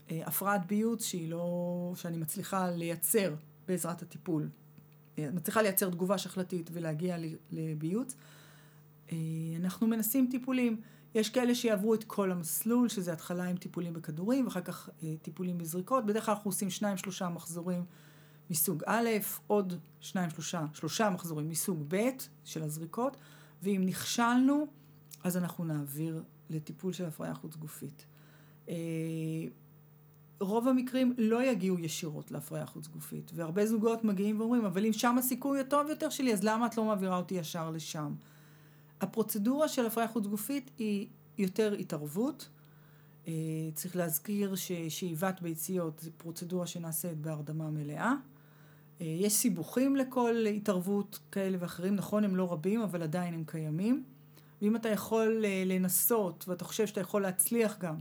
הפרעת 0.09 0.65
ביוץ 0.67 1.03
שהיא 1.03 1.29
לא, 1.29 1.93
שאני 1.95 2.17
מצליחה 2.17 2.69
לייצר 2.69 3.35
בעזרת 3.67 4.01
הטיפול. 4.01 4.49
אה, 5.17 5.29
מצליחה 5.33 5.61
לייצר 5.61 5.89
תגובה 5.89 6.17
שחלתית 6.17 6.69
ולהגיע 6.73 7.17
לביוץ. 7.51 8.15
אנחנו 9.59 9.87
מנסים 9.87 10.27
טיפולים. 10.31 10.81
יש 11.15 11.29
כאלה 11.29 11.55
שיעברו 11.55 11.93
את 11.93 12.03
כל 12.03 12.31
המסלול, 12.31 12.89
שזה 12.89 13.13
התחלה 13.13 13.43
עם 13.43 13.57
טיפולים 13.57 13.93
בכדורים, 13.93 14.45
ואחר 14.45 14.61
כך 14.61 14.89
טיפולים 15.21 15.57
בזריקות. 15.57 16.05
בדרך 16.05 16.25
כלל 16.25 16.33
אנחנו 16.33 16.49
עושים 16.49 16.69
שניים, 16.69 16.97
שלושה 16.97 17.29
מחזורים 17.29 17.85
מסוג 18.49 18.83
א', 18.85 19.09
עוד 19.47 19.73
שניים, 19.99 20.29
שלושה, 20.29 20.65
שלושה 20.73 21.09
מחזורים 21.09 21.49
מסוג 21.49 21.83
ב' 21.87 22.09
של 22.43 22.63
הזריקות, 22.63 23.17
ואם 23.63 23.81
נכשלנו, 23.85 24.67
אז 25.23 25.37
אנחנו 25.37 25.65
נעביר 25.65 26.23
לטיפול 26.49 26.93
של 26.93 27.05
הפריה 27.05 27.33
חוץ 27.33 27.55
גופית. 27.55 28.05
רוב 30.39 30.67
המקרים 30.67 31.13
לא 31.17 31.43
יגיעו 31.43 31.79
ישירות 31.79 32.31
להפריה 32.31 32.65
חוץ 32.65 32.87
גופית, 32.87 33.31
והרבה 33.35 33.65
זוגות 33.65 34.03
מגיעים 34.03 34.39
ואומרים, 34.39 34.65
אבל 34.65 34.85
אם 34.85 34.93
שם 34.93 35.17
הסיכוי 35.17 35.59
הטוב 35.59 35.89
יותר 35.89 36.09
שלי, 36.09 36.33
אז 36.33 36.43
למה 36.43 36.65
את 36.65 36.77
לא 36.77 36.85
מעבירה 36.85 37.17
אותי 37.17 37.35
ישר 37.35 37.71
לשם? 37.71 38.13
הפרוצדורה 39.01 39.67
של 39.67 39.85
הפריה 39.85 40.07
חוץ 40.07 40.27
גופית 40.27 40.71
היא 40.77 41.07
יותר 41.37 41.73
התערבות. 41.73 42.49
אה, 43.27 43.33
צריך 43.73 43.95
להזכיר 43.95 44.55
ששאיבת 44.55 45.41
ביציות 45.41 45.99
זו 45.99 46.11
פרוצדורה 46.17 46.67
שנעשית 46.67 47.17
בהרדמה 47.17 47.69
מלאה. 47.69 48.13
אה, 49.01 49.05
יש 49.05 49.33
סיבוכים 49.33 49.95
לכל 49.95 50.45
התערבות 50.55 51.19
כאלה 51.31 51.57
ואחרים, 51.59 51.95
נכון 51.95 52.23
הם 52.23 52.35
לא 52.35 52.51
רבים, 52.53 52.81
אבל 52.81 53.03
עדיין 53.03 53.33
הם 53.33 53.43
קיימים. 53.45 54.03
ואם 54.61 54.75
אתה 54.75 54.89
יכול 54.89 55.45
אה, 55.45 55.63
לנסות, 55.65 56.45
ואתה 56.47 56.65
חושב 56.65 56.87
שאתה 56.87 57.01
יכול 57.01 57.21
להצליח 57.21 57.77
גם 57.79 57.95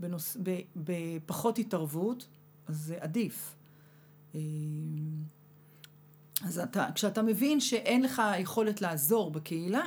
בנוס... 0.00 0.36
בפחות 0.76 1.58
התערבות, 1.58 2.28
אז 2.66 2.76
זה 2.76 2.96
עדיף. 3.00 3.56
אז 6.44 6.58
אתה, 6.58 6.88
כשאתה 6.94 7.22
מבין 7.22 7.60
שאין 7.60 8.02
לך 8.02 8.22
יכולת 8.38 8.82
לעזור 8.82 9.30
בקהילה, 9.30 9.82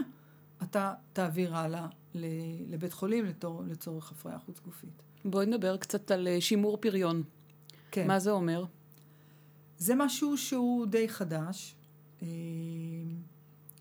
אתה 0.63 0.93
תעביר 1.13 1.55
הלאה 1.55 1.87
לבית 2.67 2.93
חולים 2.93 3.25
לתור, 3.25 3.63
לצורך 3.67 4.11
הפריה 4.11 4.39
חוץ 4.39 4.59
גופית. 4.59 5.03
בואי 5.25 5.45
נדבר 5.45 5.77
קצת 5.77 6.11
על 6.11 6.27
אה, 6.27 6.41
שימור 6.41 6.77
פריון. 6.77 7.23
כן. 7.91 8.07
מה 8.07 8.19
זה 8.19 8.31
אומר? 8.31 8.65
זה 9.77 9.95
משהו 9.95 10.37
שהוא 10.37 10.85
די 10.85 11.09
חדש. 11.09 11.75
אה, 12.21 12.27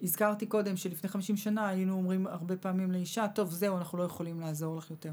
הזכרתי 0.03 0.47
קודם 0.47 0.77
שלפני 0.77 1.11
50 1.11 1.37
שנה 1.37 1.69
היינו 1.69 1.95
אומרים 1.95 2.27
הרבה 2.27 2.57
פעמים 2.57 2.93
לאישה, 2.93 3.29
טוב 3.29 3.51
זהו, 3.51 3.77
אנחנו 3.77 3.99
לא 3.99 4.03
יכולים 4.03 4.41
לעזור 4.41 4.77
לך 4.77 4.91
יותר. 4.91 5.13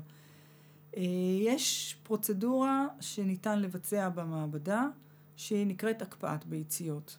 אה, 0.98 1.04
יש 1.42 1.96
פרוצדורה 2.04 2.88
שניתן 3.00 3.60
לבצע 3.60 4.10
במעבדה 4.10 4.88
שהיא 5.36 5.68
נקראת 5.68 6.02
הקפאת 6.02 6.46
ביציות. 6.46 7.18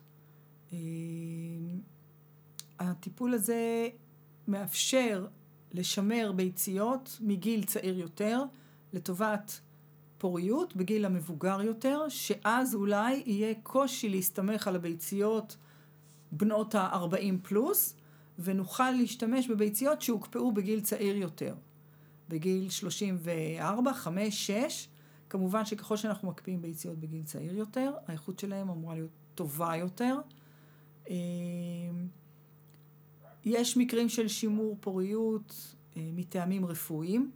הטיפול 2.79 3.35
הזה 3.35 3.89
מאפשר 4.49 5.27
לשמר 5.73 6.33
ביציות 6.37 7.19
מגיל 7.21 7.65
צעיר 7.65 7.99
יותר 7.99 8.45
לטובת 8.93 9.61
פוריות 10.19 10.77
בגיל 10.77 11.05
המבוגר 11.05 11.63
יותר, 11.63 12.09
שאז 12.09 12.75
אולי 12.75 13.23
יהיה 13.27 13.55
קושי 13.63 14.09
להסתמך 14.09 14.69
על 14.69 14.77
הביציות 14.77 15.57
בנות 16.33 16.75
ה-40 16.75 17.35
פלוס, 17.43 17.97
ונוכל 18.39 18.91
להשתמש 18.91 19.49
בביציות 19.49 20.03
שהוקפאו 20.03 20.53
בגיל 20.53 20.81
צעיר 20.81 21.17
יותר. 21.17 21.55
בגיל 22.31 22.71
34, 22.71 23.93
5, 23.93 24.47
6, 24.47 24.89
כמובן 25.29 25.65
שככל 25.65 25.97
שאנחנו 25.97 26.29
מקפיאים 26.29 26.63
ביציות 26.63 26.99
בגיל 26.99 27.23
צעיר 27.23 27.57
יותר, 27.57 27.93
האיכות 28.07 28.39
שלהם 28.39 28.71
אמורה 28.71 28.95
להיות 28.95 29.11
טובה 29.35 29.77
יותר. 29.77 30.17
אמ, 31.09 31.15
יש 33.45 33.77
מקרים 33.77 34.09
של 34.09 34.29
שימור 34.29 34.77
פוריות 34.81 35.75
אה, 35.97 36.11
מטעמים 36.15 36.67
רפואיים, 36.67 37.31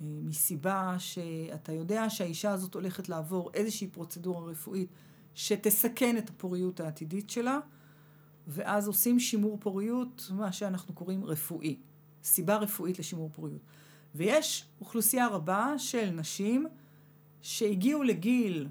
אה, 0.00 0.06
מסיבה 0.22 0.96
שאתה 0.98 1.72
יודע 1.72 2.10
שהאישה 2.10 2.52
הזאת 2.52 2.74
הולכת 2.74 3.08
לעבור 3.08 3.50
איזושהי 3.54 3.88
פרוצדורה 3.88 4.50
רפואית 4.50 4.88
שתסכן 5.34 6.18
את 6.18 6.30
הפוריות 6.30 6.80
העתידית 6.80 7.30
שלה, 7.30 7.58
ואז 8.46 8.86
עושים 8.86 9.20
שימור 9.20 9.58
פוריות, 9.60 10.30
מה 10.34 10.52
שאנחנו 10.52 10.94
קוראים 10.94 11.24
רפואי, 11.24 11.76
סיבה 12.24 12.56
רפואית 12.56 12.98
לשימור 12.98 13.30
פוריות. 13.32 13.60
ויש 14.14 14.64
אוכלוסייה 14.80 15.28
רבה 15.28 15.74
של 15.78 16.10
נשים 16.10 16.66
שהגיעו 17.40 18.02
לגיל 18.02 18.68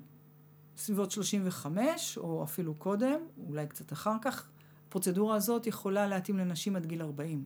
סביבות 0.77 1.11
35, 1.11 2.17
או 2.17 2.43
אפילו 2.43 2.75
קודם, 2.75 3.19
אולי 3.47 3.67
קצת 3.67 3.93
אחר 3.93 4.15
כך, 4.21 4.49
הפרוצדורה 4.87 5.35
הזאת 5.35 5.67
יכולה 5.67 6.07
להתאים 6.07 6.37
לנשים 6.37 6.75
עד 6.75 6.85
גיל 6.85 7.01
40, 7.01 7.43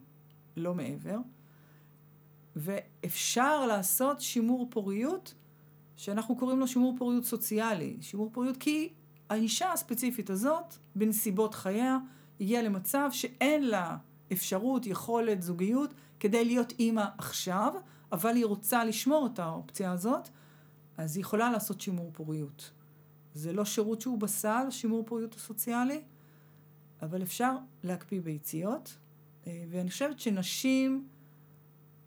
לא 0.57 0.73
מעבר. 0.75 1.17
ואפשר 2.55 3.65
לעשות 3.65 4.21
שימור 4.21 4.67
פוריות, 4.69 5.33
שאנחנו 5.97 6.35
קוראים 6.35 6.59
לו 6.59 6.67
שימור 6.67 6.95
פוריות 6.97 7.23
סוציאלי. 7.23 7.97
שימור 8.01 8.29
פוריות 8.33 8.57
כי 8.57 8.93
האישה 9.29 9.71
הספציפית 9.71 10.29
הזאת, 10.29 10.75
בנסיבות 10.95 11.55
חייה, 11.55 11.97
הגיעה 12.41 12.61
למצב 12.61 13.09
שאין 13.11 13.67
לה 13.67 13.97
אפשרות, 14.31 14.85
יכולת, 14.85 15.41
זוגיות, 15.41 15.93
כדי 16.19 16.45
להיות 16.45 16.73
אימא 16.79 17.05
עכשיו, 17.17 17.73
אבל 18.11 18.35
היא 18.35 18.45
רוצה 18.45 18.85
לשמור 18.85 19.29
את 19.33 19.39
האופציה 19.39 19.91
הזאת, 19.91 20.29
אז 20.97 21.15
היא 21.15 21.21
יכולה 21.21 21.51
לעשות 21.51 21.81
שימור 21.81 22.11
פוריות. 22.13 22.71
זה 23.33 23.53
לא 23.53 23.65
שירות 23.65 24.01
שהוא 24.01 24.19
בסל, 24.19 24.67
שימור 24.69 25.03
פוריות 25.05 25.33
הסוציאלי, 25.35 26.01
אבל 27.01 27.23
אפשר 27.23 27.55
להקפיא 27.83 28.21
ביציות, 28.21 28.97
אה, 29.47 29.65
ואני 29.69 29.89
חושבת 29.89 30.19
שנשים 30.19 31.07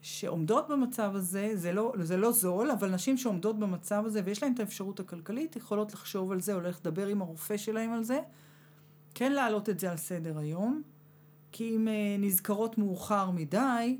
שעומדות 0.02 0.68
במצב 0.68 1.10
הזה, 1.14 1.50
זה 1.54 1.72
לא, 1.72 1.92
זה 2.02 2.16
לא 2.16 2.32
זול, 2.32 2.70
אבל 2.70 2.90
נשים 2.90 3.16
שעומדות 3.16 3.58
במצב 3.58 4.02
הזה 4.06 4.20
ויש 4.24 4.42
להן 4.42 4.54
את 4.54 4.60
האפשרות 4.60 5.00
הכלכלית, 5.00 5.56
יכולות 5.56 5.92
לחשוב 5.92 6.32
על 6.32 6.40
זה, 6.40 6.54
או 6.54 6.60
ללכת 6.60 6.86
לדבר 6.86 7.06
עם 7.06 7.22
הרופא 7.22 7.56
שלהם 7.56 7.92
על 7.92 8.04
זה, 8.04 8.20
כן 9.14 9.32
להעלות 9.32 9.68
את 9.68 9.78
זה 9.78 9.90
על 9.90 9.96
סדר 9.96 10.38
היום, 10.38 10.82
כי 11.52 11.76
אם 11.76 11.88
אה, 11.88 12.16
נזכרות 12.18 12.78
מאוחר 12.78 13.30
מדי, 13.30 13.98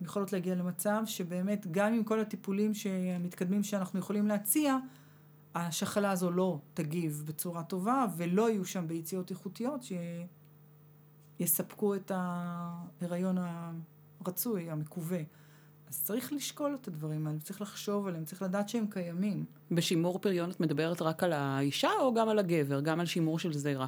יכולות 0.00 0.32
להגיע 0.32 0.54
למצב 0.54 1.02
שבאמת 1.06 1.66
גם 1.70 1.94
עם 1.94 2.04
כל 2.04 2.20
הטיפולים 2.20 2.72
המתקדמים 3.14 3.62
שאנחנו 3.62 3.98
יכולים 3.98 4.26
להציע, 4.26 4.76
השחלה 5.54 6.10
הזו 6.10 6.30
לא 6.30 6.60
תגיב 6.74 7.22
בצורה 7.26 7.62
טובה 7.62 8.06
ולא 8.16 8.50
יהיו 8.50 8.64
שם 8.64 8.88
ביציות 8.88 9.30
איכותיות 9.30 9.80
שיספקו 11.40 11.94
את 11.94 12.12
ההיריון 12.14 13.38
הרצוי, 14.20 14.70
המקווה. 14.70 15.20
אז 15.88 16.02
צריך 16.04 16.32
לשקול 16.32 16.76
את 16.80 16.88
הדברים 16.88 17.26
האלה, 17.26 17.38
צריך 17.40 17.60
לחשוב 17.62 18.06
עליהם, 18.06 18.24
צריך 18.24 18.42
לדעת 18.42 18.68
שהם 18.68 18.86
קיימים. 18.90 19.44
בשימור 19.70 20.18
פריון 20.18 20.50
את 20.50 20.60
מדברת 20.60 21.02
רק 21.02 21.22
על 21.22 21.32
האישה 21.32 21.90
או 22.00 22.14
גם 22.14 22.28
על 22.28 22.38
הגבר? 22.38 22.80
גם 22.80 23.00
על 23.00 23.06
שימור 23.06 23.38
של 23.38 23.52
זרע? 23.52 23.86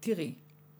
תראי, 0.00 0.34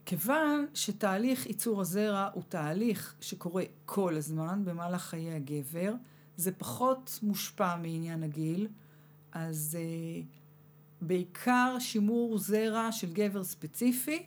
כיוון 0.09 0.65
שתהליך 0.73 1.45
ייצור 1.45 1.81
הזרע 1.81 2.29
הוא 2.33 2.43
תהליך 2.49 3.15
שקורה 3.21 3.63
כל 3.85 4.15
הזמן 4.15 4.65
במהלך 4.65 5.01
חיי 5.01 5.33
הגבר, 5.33 5.93
זה 6.37 6.51
פחות 6.51 7.19
מושפע 7.23 7.75
מעניין 7.75 8.23
הגיל. 8.23 8.67
אז 9.31 9.77
uh, 9.79 10.25
בעיקר 11.01 11.75
שימור 11.79 12.37
זרע 12.37 12.91
של 12.91 13.13
גבר 13.13 13.43
ספציפי 13.43 14.23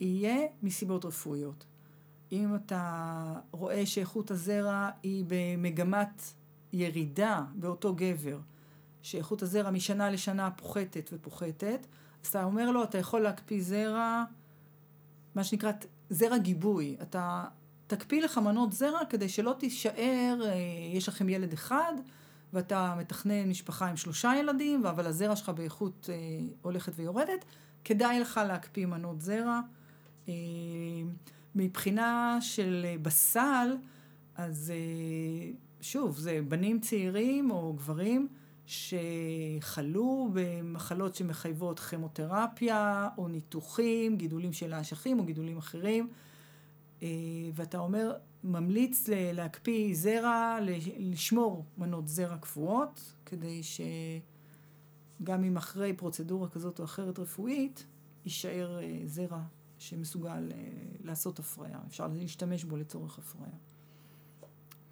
יהיה 0.00 0.46
מסיבות 0.62 1.04
רפואיות. 1.04 1.64
אם 2.32 2.54
אתה 2.54 3.34
רואה 3.50 3.86
שאיכות 3.86 4.30
הזרע 4.30 4.90
היא 5.02 5.24
במגמת 5.28 6.22
ירידה 6.72 7.44
באותו 7.54 7.94
גבר, 7.94 8.38
שאיכות 9.02 9.42
הזרע 9.42 9.70
משנה 9.70 10.10
לשנה 10.10 10.50
פוחתת 10.50 11.10
ופוחתת, 11.12 11.86
אז 12.22 12.28
אתה 12.28 12.44
אומר 12.44 12.70
לו, 12.70 12.84
אתה 12.84 12.98
יכול 12.98 13.20
להקפיא 13.20 13.62
זרע, 13.62 14.24
מה 15.34 15.44
שנקרא 15.44 15.72
זרע 16.10 16.38
גיבוי. 16.38 16.96
אתה 17.02 17.44
תקפיא 17.86 18.22
לך 18.22 18.38
מנות 18.38 18.72
זרע 18.72 19.04
כדי 19.08 19.28
שלא 19.28 19.54
תישאר, 19.58 20.38
אה, 20.44 20.54
יש 20.94 21.08
לכם 21.08 21.28
ילד 21.28 21.52
אחד, 21.52 21.92
ואתה 22.52 22.94
מתכנן 22.98 23.48
משפחה 23.48 23.86
עם 23.86 23.96
שלושה 23.96 24.32
ילדים, 24.38 24.86
אבל 24.86 25.06
הזרע 25.06 25.36
שלך 25.36 25.48
באיכות 25.48 26.10
אה, 26.12 26.16
הולכת 26.62 26.92
ויורדת, 26.96 27.44
כדאי 27.84 28.20
לך 28.20 28.40
להקפיא 28.48 28.86
מנות 28.86 29.20
זרע. 29.20 29.60
אה, 30.28 30.34
מבחינה 31.54 32.38
של 32.40 32.82
אה, 32.84 32.94
בסל, 33.02 33.76
אז 34.36 34.72
אה, 34.74 35.50
שוב, 35.80 36.18
זה 36.18 36.40
בנים 36.48 36.80
צעירים 36.80 37.50
או 37.50 37.72
גברים 37.72 38.28
שחלו 38.66 40.30
במחלות 40.32 41.14
שמחייבות 41.14 41.80
כימותרפיה 41.80 43.08
או 43.18 43.28
ניתוחים, 43.28 44.16
גידולים 44.16 44.52
של 44.52 44.72
האשכים 44.72 45.18
או 45.18 45.24
גידולים 45.24 45.58
אחרים, 45.58 46.08
אה, 47.02 47.08
ואתה 47.54 47.78
אומר, 47.78 48.12
ממליץ 48.44 49.08
להקפיא 49.08 49.94
זרע, 49.94 50.58
לשמור 50.98 51.64
מנות 51.78 52.08
זרע 52.08 52.36
קבועות, 52.36 53.14
כדי 53.26 53.60
שגם 53.62 55.44
אם 55.44 55.56
אחרי 55.56 55.92
פרוצדורה 55.92 56.48
כזאת 56.48 56.78
או 56.78 56.84
אחרת 56.84 57.18
רפואית, 57.18 57.86
יישאר 58.24 58.78
אה, 58.82 59.00
זרע 59.06 59.42
שמסוגל 59.78 60.52
אה, 60.52 60.58
לעשות 61.04 61.38
הפריה. 61.38 61.78
אפשר 61.88 62.08
להשתמש 62.08 62.64
בו 62.64 62.76
לצורך 62.76 63.18
הפריה. 63.18 63.54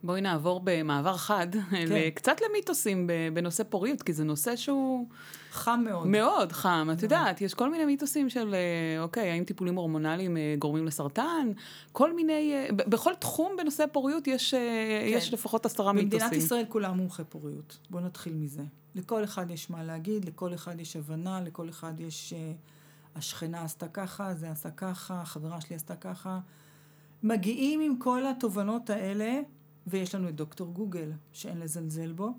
בואי 0.04 0.20
נעבור 0.20 0.60
במעבר 0.64 1.16
חד, 1.16 1.46
כן. 1.70 2.10
קצת 2.14 2.36
למיתוסים 2.40 3.10
בנושא 3.34 3.64
פוריות, 3.64 4.02
כי 4.02 4.12
זה 4.12 4.24
נושא 4.24 4.56
שהוא... 4.56 5.06
חם 5.52 5.80
מאוד. 5.84 6.06
מאוד 6.06 6.52
חם. 6.52 6.88
את 6.92 7.02
יודעת, 7.02 7.40
יש 7.40 7.54
כל 7.54 7.70
מיני 7.70 7.84
מיתוסים 7.84 8.30
של, 8.30 8.54
אה, 8.54 9.02
אוקיי, 9.02 9.30
האם 9.30 9.44
טיפולים 9.44 9.74
הורמונליים 9.74 10.36
אה, 10.36 10.54
גורמים 10.58 10.86
לסרטן? 10.86 11.52
כל 11.92 12.14
מיני... 12.14 12.52
אה, 12.54 12.68
בכל 12.72 13.14
תחום 13.14 13.52
בנושא 13.58 13.84
פוריות 13.92 14.26
יש, 14.26 14.50
כן. 14.50 15.06
יש 15.06 15.32
לפחות 15.32 15.66
עשרה 15.66 15.92
מיתוסים. 15.92 16.20
במדינת 16.20 16.32
ישראל 16.32 16.64
כולם 16.68 16.96
מומחי 16.96 17.22
פוריות. 17.28 17.78
בואו 17.90 18.04
נתחיל 18.04 18.34
מזה. 18.34 18.62
לכל 18.94 19.24
אחד 19.24 19.50
יש 19.50 19.70
מה 19.70 19.84
להגיד, 19.84 20.24
לכל 20.24 20.54
אחד 20.54 20.80
יש 20.80 20.96
הבנה, 20.96 21.40
לכל 21.40 21.68
אחד 21.68 22.00
יש... 22.00 22.34
השכנה 23.16 23.62
עשתה 23.62 23.88
ככה, 23.88 24.34
זה 24.34 24.50
עשה 24.50 24.70
ככה, 24.70 25.20
החברה 25.20 25.60
שלי 25.60 25.76
עשתה 25.76 25.96
ככה. 25.96 26.38
מגיעים 27.22 27.80
עם 27.80 27.96
כל 27.98 28.26
התובנות 28.26 28.90
האלה 28.90 29.40
ויש 29.86 30.14
לנו 30.14 30.28
את 30.28 30.36
דוקטור 30.36 30.72
גוגל, 30.72 31.12
שאין 31.32 31.58
לזלזל 31.58 32.12
בו, 32.12 32.32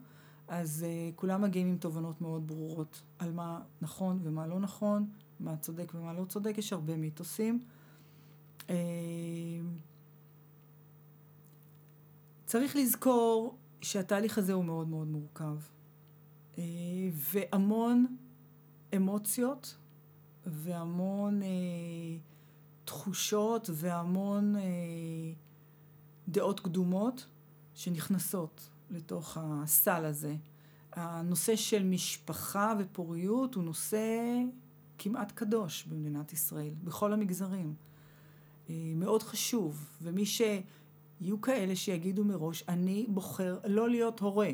אז 0.48 0.86
uh, 0.86 1.16
כולם 1.16 1.42
מגיעים 1.42 1.68
עם 1.68 1.78
תובנות 1.78 2.22
מאוד 2.22 2.48
ברורות 2.48 3.02
על 3.20 3.32
מה 3.32 3.62
נכון 3.82 4.20
ומה 4.24 4.48
לא 4.48 4.60
נכון, 4.60 5.10
מה 5.40 5.58
צודק 5.58 5.92
ומה 5.96 6.14
לא 6.14 6.26
צודק, 6.26 6.58
יש 6.58 6.74
הרבה 6.74 6.98
מיתוסים. 6.98 7.60
Uh, 8.60 8.72
צריך 12.46 12.76
לזכור 12.76 13.58
שהתהליך 13.82 14.38
הזה 14.38 14.54
הוא 14.54 14.66
מאוד 14.66 14.88
מאוד 14.88 15.08
מורכב, 15.08 15.58
uh, 16.56 16.60
והמון 17.14 18.18
אמוציות 18.96 19.78
והמון 20.46 21.42
uh, 21.42 21.46
תחושות 22.86 23.70
והמון 23.74 24.56
uh, 24.56 24.60
דעות 26.28 26.60
קדומות 26.60 27.28
שנכנסות 27.82 28.70
לתוך 28.90 29.38
הסל 29.42 30.06
הזה. 30.06 30.36
הנושא 30.94 31.56
של 31.56 31.84
משפחה 31.84 32.74
ופוריות 32.80 33.56
הוא 33.56 33.64
נושא 33.64 34.10
כמעט 34.98 35.32
קדוש 35.32 35.86
במדינת 35.86 36.34
ישראל, 36.34 36.74
בכל 36.84 37.14
המגזרים. 37.14 37.74
אה, 38.70 38.94
מאוד 38.96 39.24
חשוב, 39.24 39.90
ומי 40.02 40.26
שיהיו 40.26 41.42
כאלה 41.42 41.76
שיגידו 41.76 42.24
מראש, 42.24 42.64
אני 42.68 43.06
בוחר 43.10 43.60
לא 43.66 43.90
להיות 43.90 44.20
הורה. 44.20 44.52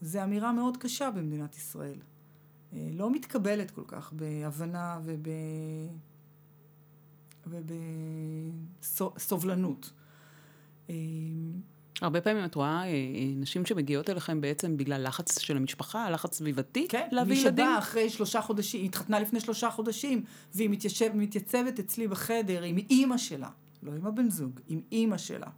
זו 0.00 0.24
אמירה 0.24 0.52
מאוד 0.52 0.76
קשה 0.76 1.10
במדינת 1.10 1.56
ישראל. 1.56 1.98
אה, 2.72 2.88
לא 2.92 3.10
מתקבלת 3.10 3.70
כל 3.70 3.84
כך 3.86 4.12
בהבנה 4.12 5.00
וב... 5.04 5.28
ובסובלנות. 8.80 9.92
הרבה 12.02 12.20
פעמים 12.20 12.44
את 12.44 12.54
רואה 12.54 12.82
אה, 12.82 12.84
אה, 12.84 12.90
נשים 13.36 13.66
שמגיעות 13.66 14.10
אליכם 14.10 14.40
בעצם 14.40 14.76
בגלל 14.76 15.06
לחץ 15.06 15.38
של 15.38 15.56
המשפחה, 15.56 16.10
לחץ 16.10 16.34
סביבתי, 16.34 16.86
כן, 16.88 17.08
להביא 17.12 17.36
ילדים? 17.36 17.56
כן, 17.56 17.70
מי 17.70 17.74
שבא 17.74 17.78
אחרי 17.78 18.10
שלושה 18.10 18.40
חודשים, 18.40 18.80
היא 18.80 18.88
התחתנה 18.88 19.20
לפני 19.20 19.40
שלושה 19.40 19.70
חודשים, 19.70 20.24
והיא 20.54 20.70
מתיישב, 20.70 21.10
מתייצבת 21.14 21.78
אצלי 21.78 22.08
בחדר 22.08 22.62
עם 22.62 22.76
אימא 22.78 23.16
שלה, 23.16 23.48
לא 23.82 23.92
עם 23.92 24.06
הבן 24.06 24.30
זוג, 24.30 24.60
עם 24.68 24.80
אימא 24.92 25.18
שלה. 25.18 25.50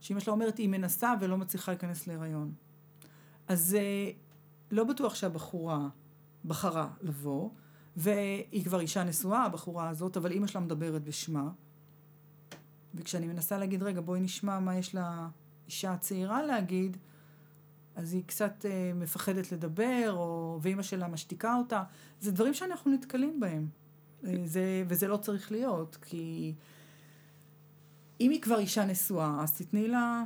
שאימא 0.00 0.20
שלה 0.20 0.32
אומרת, 0.32 0.58
היא 0.58 0.68
מנסה 0.68 1.14
ולא 1.20 1.36
מצליחה 1.38 1.72
להיכנס 1.72 2.06
להיריון. 2.06 2.52
אז 3.48 3.76
אה, 3.80 4.10
לא 4.70 4.84
בטוח 4.84 5.14
שהבחורה 5.14 5.88
בחרה 6.44 6.88
לבוא, 7.00 7.50
והיא 7.96 8.64
כבר 8.64 8.80
אישה 8.80 9.04
נשואה, 9.04 9.44
הבחורה 9.44 9.88
הזאת, 9.88 10.16
אבל 10.16 10.32
אימא 10.32 10.46
שלה 10.46 10.60
מדברת 10.60 11.04
בשמה. 11.04 11.50
וכשאני 12.94 13.26
מנסה 13.26 13.58
להגיד, 13.58 13.82
רגע, 13.82 14.00
בואי 14.00 14.20
נשמע 14.20 14.60
מה 14.60 14.76
יש 14.76 14.94
לה... 14.94 15.28
אישה 15.68 15.96
צעירה 15.96 16.42
להגיד, 16.42 16.96
אז 17.96 18.12
היא 18.12 18.22
קצת 18.26 18.66
אה, 18.68 18.92
מפחדת 18.94 19.52
לדבר, 19.52 20.12
או, 20.16 20.58
ואימא 20.62 20.82
שלה 20.82 21.08
משתיקה 21.08 21.56
אותה. 21.56 21.82
זה 22.20 22.32
דברים 22.32 22.54
שאנחנו 22.54 22.92
נתקלים 22.92 23.40
בהם. 23.40 23.68
אה, 24.24 24.34
זה, 24.44 24.84
וזה 24.88 25.08
לא 25.08 25.16
צריך 25.16 25.52
להיות, 25.52 25.96
כי 26.02 26.54
אם 28.20 28.30
היא 28.30 28.42
כבר 28.42 28.58
אישה 28.58 28.84
נשואה, 28.84 29.42
אז 29.42 29.58
תתני 29.58 29.88
לה, 29.88 30.24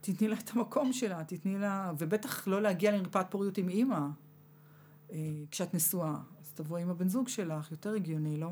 תתני 0.00 0.28
לה 0.28 0.36
את 0.36 0.50
המקום 0.50 0.92
שלה, 0.92 1.24
תתני 1.24 1.58
לה, 1.58 1.92
ובטח 1.98 2.48
לא 2.48 2.62
להגיע 2.62 2.92
למרפאת 2.92 3.26
פוריות 3.30 3.58
עם 3.58 3.68
אימא 3.68 4.06
אה, 5.12 5.16
כשאת 5.50 5.74
נשואה. 5.74 6.14
אז 6.40 6.52
תבואי 6.52 6.82
עם 6.82 6.90
הבן 6.90 7.08
זוג 7.08 7.28
שלך, 7.28 7.70
יותר 7.70 7.92
הגיוני, 7.92 8.36
לא? 8.36 8.50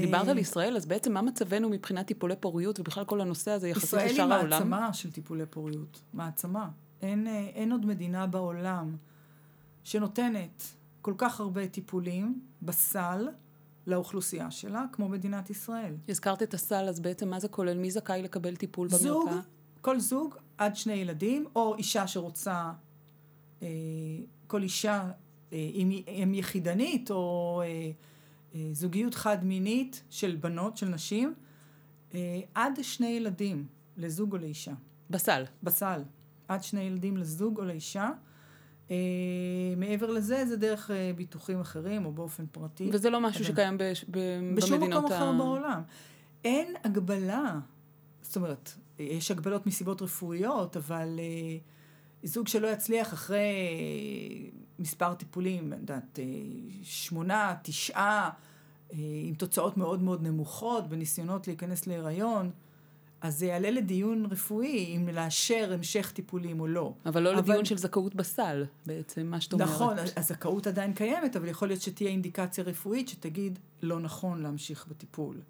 דיברת 0.00 0.28
על 0.28 0.38
ישראל, 0.38 0.76
אז 0.76 0.86
בעצם 0.86 1.12
מה 1.12 1.22
מצבנו 1.22 1.68
מבחינת 1.68 2.06
טיפולי 2.06 2.34
פוריות 2.40 2.80
ובכלל 2.80 3.04
כל 3.04 3.20
הנושא 3.20 3.50
הזה 3.50 3.68
יחסית 3.68 3.92
לשאר 3.92 4.32
העולם? 4.32 4.46
ישראל 4.46 4.62
היא 4.62 4.70
מעצמה 4.70 4.92
של 4.92 5.12
טיפולי 5.12 5.46
פוריות, 5.46 6.02
מעצמה. 6.12 6.68
אין, 7.02 7.26
אה, 7.26 7.50
אין 7.54 7.72
עוד 7.72 7.86
מדינה 7.86 8.26
בעולם 8.26 8.96
שנותנת 9.84 10.62
כל 11.02 11.14
כך 11.18 11.40
הרבה 11.40 11.66
טיפולים 11.66 12.40
בסל 12.62 13.28
לאוכלוסייה 13.86 14.50
שלה, 14.50 14.84
כמו 14.92 15.08
מדינת 15.08 15.50
ישראל. 15.50 15.94
הזכרת 16.08 16.42
את 16.42 16.54
הסל, 16.54 16.88
אז 16.88 17.00
בעצם 17.00 17.30
מה 17.30 17.40
זה 17.40 17.48
כולל? 17.48 17.78
מי 17.78 17.90
זכאי 17.90 18.22
לקבל 18.22 18.56
טיפול 18.56 18.88
במרפאה? 18.88 19.02
זוג, 19.02 19.30
כל 19.80 20.00
זוג 20.00 20.34
עד 20.58 20.76
שני 20.76 20.92
ילדים, 20.92 21.46
או 21.56 21.74
אישה 21.76 22.06
שרוצה, 22.06 22.72
אה, 23.62 23.68
כל 24.46 24.62
אישה, 24.62 25.10
אה, 25.52 25.70
אם 25.74 25.88
היא 26.32 26.40
יחידנית, 26.40 27.10
או... 27.10 27.62
אה, 27.64 27.66
אה, 27.66 27.90
זוגיות 28.72 29.14
חד-מינית 29.14 30.02
של 30.10 30.36
בנות, 30.40 30.76
של 30.76 30.88
נשים, 30.88 31.34
אה, 32.14 32.40
עד 32.54 32.78
שני 32.82 33.06
ילדים 33.06 33.66
לזוג 33.96 34.32
או 34.32 34.38
לאישה. 34.38 34.72
בסל. 35.10 35.44
בסל. 35.62 36.02
עד 36.48 36.62
שני 36.62 36.80
ילדים 36.80 37.16
לזוג 37.16 37.58
או 37.58 37.64
לאישה. 37.64 38.10
Uh, 38.88 38.92
מעבר 39.76 40.10
לזה, 40.10 40.46
זה 40.46 40.56
דרך 40.56 40.90
ביטוחים 41.16 41.60
אחרים 41.60 42.06
או 42.06 42.12
באופן 42.12 42.46
פרטי. 42.46 42.90
וזה 42.92 43.10
לא 43.10 43.20
משהו 43.20 43.44
שקיים 43.44 43.78
ב, 43.78 43.82
בשום 44.54 44.80
במדינות 44.80 45.04
מקום 45.04 45.12
ה... 45.12 45.16
אחר 45.16 45.32
בעולם. 45.32 45.82
אין 46.44 46.74
הגבלה, 46.84 47.58
זאת 48.22 48.36
אומרת, 48.36 48.72
יש 48.98 49.30
הגבלות 49.30 49.66
מסיבות 49.66 50.02
רפואיות, 50.02 50.76
אבל 50.76 51.18
uh, 51.18 51.81
זוג 52.24 52.48
שלא 52.48 52.68
יצליח 52.68 53.12
אחרי 53.12 53.52
מספר 54.78 55.14
טיפולים, 55.14 55.72
אני 55.72 55.80
יודעת, 55.80 56.18
אה, 56.18 56.24
שמונה, 56.82 57.54
תשעה, 57.62 58.30
אה, 58.92 58.98
עם 59.24 59.34
תוצאות 59.34 59.76
מאוד 59.76 60.02
מאוד 60.02 60.22
נמוכות 60.22 60.88
בניסיונות 60.88 61.46
להיכנס 61.46 61.86
להיריון, 61.86 62.50
אז 63.20 63.38
זה 63.38 63.46
יעלה 63.46 63.70
לדיון 63.70 64.26
רפואי 64.30 64.96
אם 64.96 65.08
לאשר 65.08 65.70
המשך 65.72 66.12
טיפולים 66.14 66.60
או 66.60 66.66
לא. 66.66 66.94
אבל 67.06 67.22
לא 67.22 67.32
אבל... 67.32 67.38
לדיון 67.38 67.64
של 67.64 67.78
זכאות 67.78 68.14
בסל, 68.14 68.64
בעצם, 68.86 69.26
מה 69.26 69.40
שאת 69.40 69.52
אומרת. 69.52 69.68
נכון, 69.68 69.96
הזכאות 70.16 70.66
עדיין 70.66 70.92
קיימת, 70.92 71.36
אבל 71.36 71.48
יכול 71.48 71.68
להיות 71.68 71.82
שתהיה 71.82 72.10
אינדיקציה 72.10 72.64
רפואית 72.64 73.08
שתגיד 73.08 73.58
לא 73.82 74.00
נכון 74.00 74.42
להמשיך 74.42 74.86
בטיפול. 74.86 75.40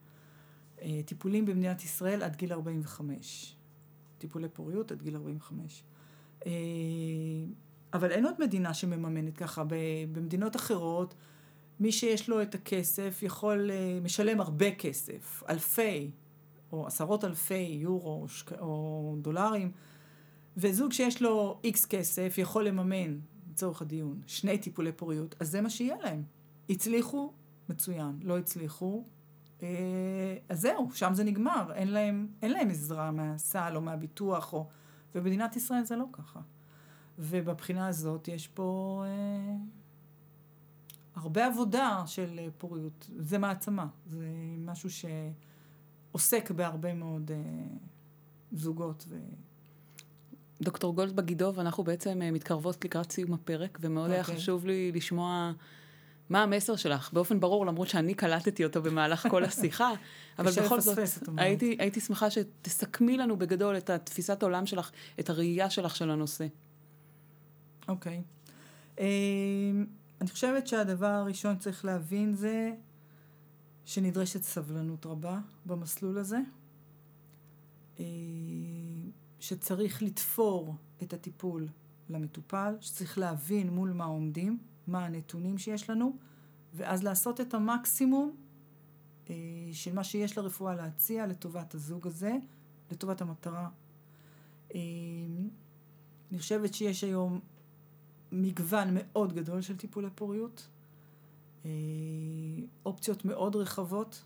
אה, 0.83 1.01
טיפולים 1.05 1.47
במדינת 1.47 1.85
ישראל 1.85 2.23
עד 2.23 2.37
גיל 2.37 2.53
45. 2.53 3.57
טיפולי 4.19 4.49
פוריות 4.49 4.93
עד 4.93 5.03
גיל 5.03 5.17
45. 5.17 5.83
אבל 7.93 8.11
אין 8.11 8.25
עוד 8.25 8.35
מדינה 8.39 8.75
שמממנת 8.75 9.37
ככה. 9.37 9.65
במדינות 10.13 10.57
אחרות, 10.57 11.15
מי 11.81 11.93
שיש 11.93 12.29
לו 12.29 12.43
את 12.43 12.55
הכסף 12.55 13.23
יכול, 13.23 13.71
אה, 13.71 13.99
משלם 14.03 14.41
הרבה 14.41 14.71
כסף, 14.71 15.43
אלפי, 15.49 16.11
או 16.73 16.87
עשרות 16.87 17.25
אלפי 17.25 17.55
יורו 17.55 18.27
או 18.61 19.17
דולרים, 19.23 19.73
וזוג 20.57 20.93
שיש 20.93 21.23
לו 21.23 21.61
איקס 21.65 21.85
כסף 21.87 22.35
יכול 22.39 22.65
לממן, 22.65 23.19
לצורך 23.51 23.83
הדיון, 23.83 24.21
שני 24.27 24.59
טיפולי 24.59 24.93
פוריות, 24.93 25.35
אז 25.41 25.51
זה 25.51 25.61
מה 25.61 25.71
שיהיה 25.71 25.97
להם. 26.03 26.23
הצליחו, 26.71 27.33
מצוין. 27.69 28.19
לא 28.23 28.39
הצליחו, 28.39 29.05
אה, 29.63 29.69
אז 30.49 30.61
זהו, 30.61 30.89
שם 30.95 31.15
זה 31.15 31.25
נגמר. 31.25 31.73
אין 31.75 31.89
להם, 31.89 32.27
אין 32.43 32.51
להם 32.51 32.71
עזרה 32.71 33.11
מהסל 33.11 33.73
או 33.77 33.81
מהביטוח, 33.81 34.53
או... 34.53 34.69
ובמדינת 35.15 35.57
ישראל 35.57 35.85
זה 35.85 35.97
לא 35.97 36.05
ככה. 36.13 36.41
ובבחינה 37.19 37.87
הזאת 37.87 38.29
יש 38.29 38.49
פה 38.49 39.03
אה, 39.07 39.57
הרבה 41.15 41.47
עבודה 41.47 42.03
של 42.07 42.39
אה, 42.39 42.49
פוריות. 42.59 43.11
זה 43.19 43.39
מעצמה, 43.39 43.87
זה 44.07 44.27
משהו 44.59 44.89
שעוסק 46.11 46.51
בהרבה 46.51 46.95
מאוד 46.95 47.31
אה, 47.31 47.37
זוגות. 48.53 49.05
ו... 49.09 49.19
דוקטור 50.63 50.95
גולד 50.95 51.17
בגידוב, 51.17 51.59
אנחנו 51.59 51.85
בעצם 51.85 52.23
אה, 52.23 52.31
מתקרבות 52.31 52.85
לקראת 52.85 53.13
סיום 53.13 53.35
הפרק, 53.35 53.79
ומאוד 53.81 54.11
okay. 54.11 54.13
היה 54.13 54.21
אוקיי. 54.21 54.37
חשוב 54.37 54.67
לי 54.67 54.93
לשמוע 54.93 55.53
מה 56.33 56.43
המסר 56.43 56.77
שלך, 56.77 57.13
באופן 57.13 57.41
ברור, 57.41 57.67
למרות 57.67 57.89
שאני 57.89 58.15
קלטתי 58.15 58.65
אותו 58.65 58.83
במהלך 58.83 59.27
כל 59.31 59.45
השיחה, 59.45 59.91
אבל 60.39 60.51
בכל 60.51 60.81
זאת, 60.81 60.99
הייתי, 61.37 61.77
הייתי 61.79 62.01
שמחה 62.01 62.31
שתסכמי 62.31 63.17
לנו 63.17 63.37
בגדול 63.37 63.77
את 63.77 63.91
התפיסת 63.91 64.43
העולם 64.43 64.67
שלך, 64.67 64.91
את 65.21 65.31
הראייה 65.31 65.71
שלך 65.71 65.97
של 65.97 66.11
הנושא. 66.11 66.47
אוקיי. 67.89 68.23
Okay. 68.23 69.01
אמ, 69.01 69.87
אני 70.21 70.31
חושבת 70.31 70.67
שהדבר 70.67 71.07
הראשון 71.07 71.57
שצריך 71.61 71.85
להבין 71.85 72.35
זה 72.35 72.73
שנדרשת 73.85 74.43
סבלנות 74.43 75.07
רבה 75.07 75.39
במסלול 75.67 76.19
הזה. 76.19 76.39
אמ, 77.99 78.05
שצריך 79.41 80.03
לתפור 80.03 80.75
את 81.03 81.13
הטיפול 81.13 81.69
למטופל, 82.11 82.75
שצריך 82.81 83.19
להבין 83.19 83.71
מול 83.71 83.93
מה 83.93 84.05
עומדים, 84.05 84.59
מה 84.87 85.05
הנתונים 85.05 85.59
שיש 85.59 85.91
לנו, 85.91 86.17
ואז 86.75 87.03
לעשות 87.03 87.41
את 87.41 87.55
המקסימום 87.55 88.37
אה, 89.31 89.35
של 89.73 89.95
מה 89.95 90.05
שיש 90.05 90.39
לרפואה 90.39 90.75
להציע 90.75 91.27
לטובת 91.27 91.75
הזוג 91.75 92.07
הזה, 92.07 92.33
לטובת 92.91 93.21
המטרה. 93.21 93.69
אה, 94.75 94.81
אני 96.31 96.39
חושבת 96.39 96.75
שיש 96.75 97.05
היום 97.05 97.41
מגוון 98.33 98.89
מאוד 98.93 99.33
גדול 99.33 99.61
של 99.61 99.77
טיפולי 99.77 100.09
פוריות, 100.15 100.69
אה, 101.65 101.71
אופציות 102.87 103.25
מאוד 103.25 103.57
רחבות, 103.57 104.23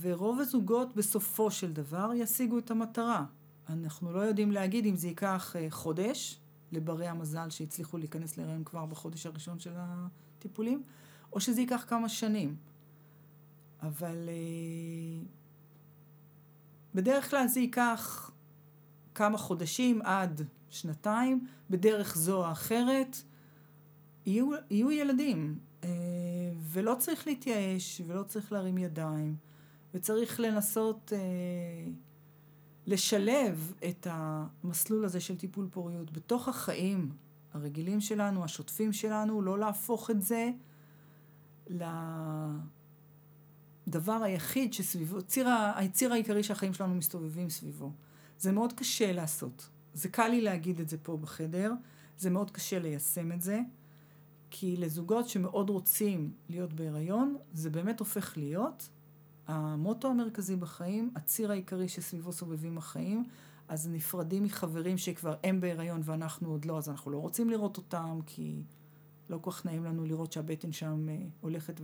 ורוב 0.00 0.40
הזוגות 0.40 0.96
בסופו 0.96 1.50
של 1.50 1.72
דבר 1.72 2.10
ישיגו 2.14 2.58
את 2.58 2.70
המטרה. 2.70 3.24
אנחנו 3.68 4.12
לא 4.12 4.20
יודעים 4.20 4.52
להגיד 4.52 4.86
אם 4.86 4.96
זה 4.96 5.08
ייקח 5.08 5.56
חודש 5.70 6.40
לברי 6.72 7.06
המזל 7.06 7.50
שהצליחו 7.50 7.98
להיכנס 7.98 8.36
להיריון 8.36 8.64
כבר 8.64 8.86
בחודש 8.86 9.26
הראשון 9.26 9.58
של 9.58 9.72
הטיפולים, 9.76 10.82
או 11.32 11.40
שזה 11.40 11.60
ייקח 11.60 11.84
כמה 11.88 12.08
שנים. 12.08 12.56
אבל 13.82 14.28
אה, 14.28 15.24
בדרך 16.94 17.30
כלל 17.30 17.46
זה 17.46 17.60
ייקח 17.60 18.30
כמה 19.14 19.38
חודשים 19.38 20.02
עד 20.02 20.42
שנתיים, 20.70 21.46
בדרך 21.70 22.16
זו 22.16 22.46
או 22.46 22.52
אחרת, 22.52 23.16
יהיו, 24.26 24.50
יהיו 24.70 24.90
ילדים. 24.90 25.58
אה, 25.84 25.88
ולא 26.56 26.96
צריך 26.98 27.26
להתייאש, 27.26 28.00
ולא 28.06 28.22
צריך 28.22 28.52
להרים 28.52 28.78
ידיים, 28.78 29.36
וצריך 29.94 30.40
לנסות 30.40 31.12
אה, 31.16 31.92
לשלב 32.90 33.72
את 33.88 34.06
המסלול 34.10 35.04
הזה 35.04 35.20
של 35.20 35.36
טיפול 35.36 35.68
פוריות 35.70 36.12
בתוך 36.12 36.48
החיים 36.48 37.12
הרגילים 37.52 38.00
שלנו, 38.00 38.44
השוטפים 38.44 38.92
שלנו, 38.92 39.42
לא 39.42 39.58
להפוך 39.58 40.10
את 40.10 40.22
זה 40.22 40.50
לדבר 43.86 44.22
היחיד 44.22 44.72
שסביבו, 44.72 45.22
ציר, 45.22 45.48
הציר 45.48 46.12
העיקרי 46.12 46.42
שהחיים 46.42 46.74
שלנו 46.74 46.94
מסתובבים 46.94 47.50
סביבו. 47.50 47.92
זה 48.38 48.52
מאוד 48.52 48.72
קשה 48.72 49.12
לעשות. 49.12 49.68
זה 49.94 50.08
קל 50.08 50.28
לי 50.28 50.40
להגיד 50.40 50.80
את 50.80 50.88
זה 50.88 50.98
פה 50.98 51.16
בחדר, 51.16 51.72
זה 52.18 52.30
מאוד 52.30 52.50
קשה 52.50 52.78
ליישם 52.78 53.32
את 53.32 53.42
זה, 53.42 53.60
כי 54.50 54.76
לזוגות 54.76 55.28
שמאוד 55.28 55.70
רוצים 55.70 56.32
להיות 56.48 56.72
בהיריון, 56.72 57.36
זה 57.52 57.70
באמת 57.70 58.00
הופך 58.00 58.36
להיות 58.36 58.88
המוטו 59.50 60.08
המרכזי 60.08 60.56
בחיים, 60.56 61.10
הציר 61.16 61.50
העיקרי 61.50 61.88
שסביבו 61.88 62.32
סובבים 62.32 62.78
החיים, 62.78 63.24
אז 63.68 63.88
נפרדים 63.88 64.44
מחברים 64.44 64.98
שכבר 64.98 65.34
הם 65.44 65.60
בהיריון 65.60 66.00
ואנחנו 66.04 66.50
עוד 66.50 66.64
לא, 66.64 66.78
אז 66.78 66.88
אנחנו 66.88 67.10
לא 67.10 67.18
רוצים 67.18 67.50
לראות 67.50 67.76
אותם, 67.76 68.20
כי 68.26 68.62
לא 69.30 69.38
כל 69.42 69.50
כך 69.50 69.66
נעים 69.66 69.84
לנו 69.84 70.04
לראות 70.04 70.32
שהבטן 70.32 70.72
שם 70.72 71.08
אה, 71.08 71.16
הולכת 71.40 71.80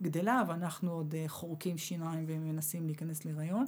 וגדלה, 0.00 0.42
ואנחנו 0.48 0.92
עוד 0.92 1.14
אה, 1.14 1.24
חורקים 1.28 1.78
שיניים 1.78 2.24
ומנסים 2.28 2.86
להיכנס 2.86 3.24
להיריון. 3.24 3.64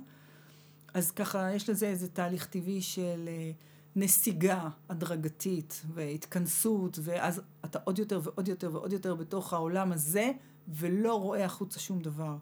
אז 0.94 1.10
ככה, 1.10 1.52
יש 1.52 1.70
לזה 1.70 1.86
איזה 1.86 2.08
תהליך 2.08 2.46
טבעי 2.46 2.82
של 2.82 3.28
אה, 3.28 3.50
נסיגה 3.96 4.68
הדרגתית 4.88 5.82
והתכנסות, 5.94 6.98
ואז 7.02 7.42
אתה 7.64 7.78
עוד 7.84 7.98
יותר 7.98 8.20
ועוד 8.22 8.48
יותר 8.48 8.70
ועוד 8.72 8.92
יותר 8.92 9.14
בתוך 9.14 9.52
העולם 9.52 9.92
הזה, 9.92 10.30
ולא 10.68 11.20
רואה 11.20 11.44
החוצה 11.44 11.80
שום 11.80 12.02
דבר. 12.02 12.36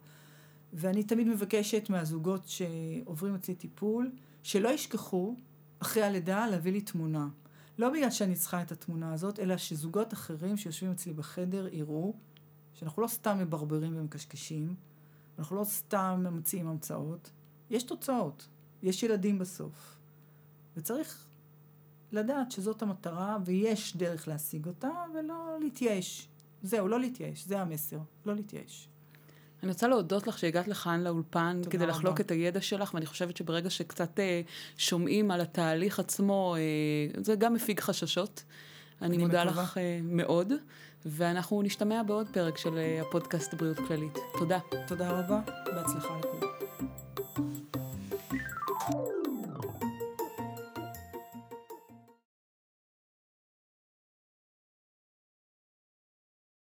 ואני 0.79 1.05
תמיד 1.05 1.29
מבקשת 1.29 1.91
מהזוגות 1.91 2.49
שעוברים 2.49 3.35
אצלי 3.35 3.55
טיפול, 3.55 4.11
שלא 4.43 4.69
ישכחו 4.69 5.37
אחרי 5.79 6.03
הלידה 6.03 6.47
להביא 6.47 6.73
לי 6.73 6.81
תמונה. 6.81 7.29
לא 7.79 7.91
בגלל 7.91 8.11
שאני 8.11 8.35
צריכה 8.35 8.63
את 8.63 8.73
התמונה 8.73 9.13
הזאת, 9.13 9.41
אלא 9.41 9.57
שזוגות 9.57 10.13
אחרים 10.13 10.57
שיושבים 10.57 10.91
אצלי 10.91 11.13
בחדר 11.13 11.75
יראו 11.75 12.15
שאנחנו 12.75 13.03
לא 13.03 13.07
סתם 13.09 13.39
מברברים 13.39 13.97
ומקשקשים, 13.97 14.75
אנחנו 15.39 15.57
לא 15.57 15.65
סתם 15.65 16.21
ממציאים 16.31 16.69
המצאות, 16.69 17.31
יש 17.71 17.83
תוצאות, 17.83 18.49
יש 18.83 19.03
ילדים 19.03 19.39
בסוף. 19.39 19.97
וצריך 20.77 21.27
לדעת 22.13 22.53
שזאת 22.53 22.83
המטרה 22.83 23.39
ויש 23.45 23.97
דרך 23.97 24.29
להשיג 24.29 24.67
אותה 24.67 24.91
ולא 25.15 25.57
להתייאש. 25.61 26.29
זהו, 26.63 26.89
לא 26.89 27.01
להתייאש, 27.01 27.45
זה 27.45 27.61
המסר, 27.61 27.99
לא 28.27 28.35
להתייאש. 28.35 28.89
אני 29.63 29.71
רוצה 29.73 29.89
להודות 29.89 30.27
לך 30.27 30.39
שהגעת 30.39 30.69
לכאן 30.69 31.01
לאולפן 31.01 31.61
כדי 31.71 31.85
רבה. 31.85 31.93
לחלוק 31.93 32.21
את 32.21 32.31
הידע 32.31 32.61
שלך, 32.61 32.95
ואני 32.95 33.07
חושבת 33.07 33.37
שברגע 33.37 33.71
שקצת 33.71 34.21
אה, 34.21 34.41
שומעים 34.77 35.31
על 35.31 35.41
התהליך 35.41 35.99
עצמו, 35.99 36.57
אה, 36.57 37.23
זה 37.23 37.35
גם 37.35 37.55
מפיג 37.55 37.81
חששות. 37.81 38.43
אני, 39.03 39.17
אני 39.17 39.25
מודה 39.25 39.45
מקווה. 39.45 39.63
לך 39.63 39.79
אה, 39.79 40.01
מאוד, 40.03 40.53
ואנחנו 41.07 41.63
נשתמע 41.63 42.03
בעוד 42.03 42.27
פרק 42.33 42.59
של 42.59 42.79
הפודקאסט 43.01 43.55
בריאות 43.55 43.79
כללית. 43.89 44.19
תודה. 44.39 44.59
תודה 44.87 45.11
רבה, 45.11 45.41
בהצלחה 45.67 46.19
לכולם. 46.19 46.56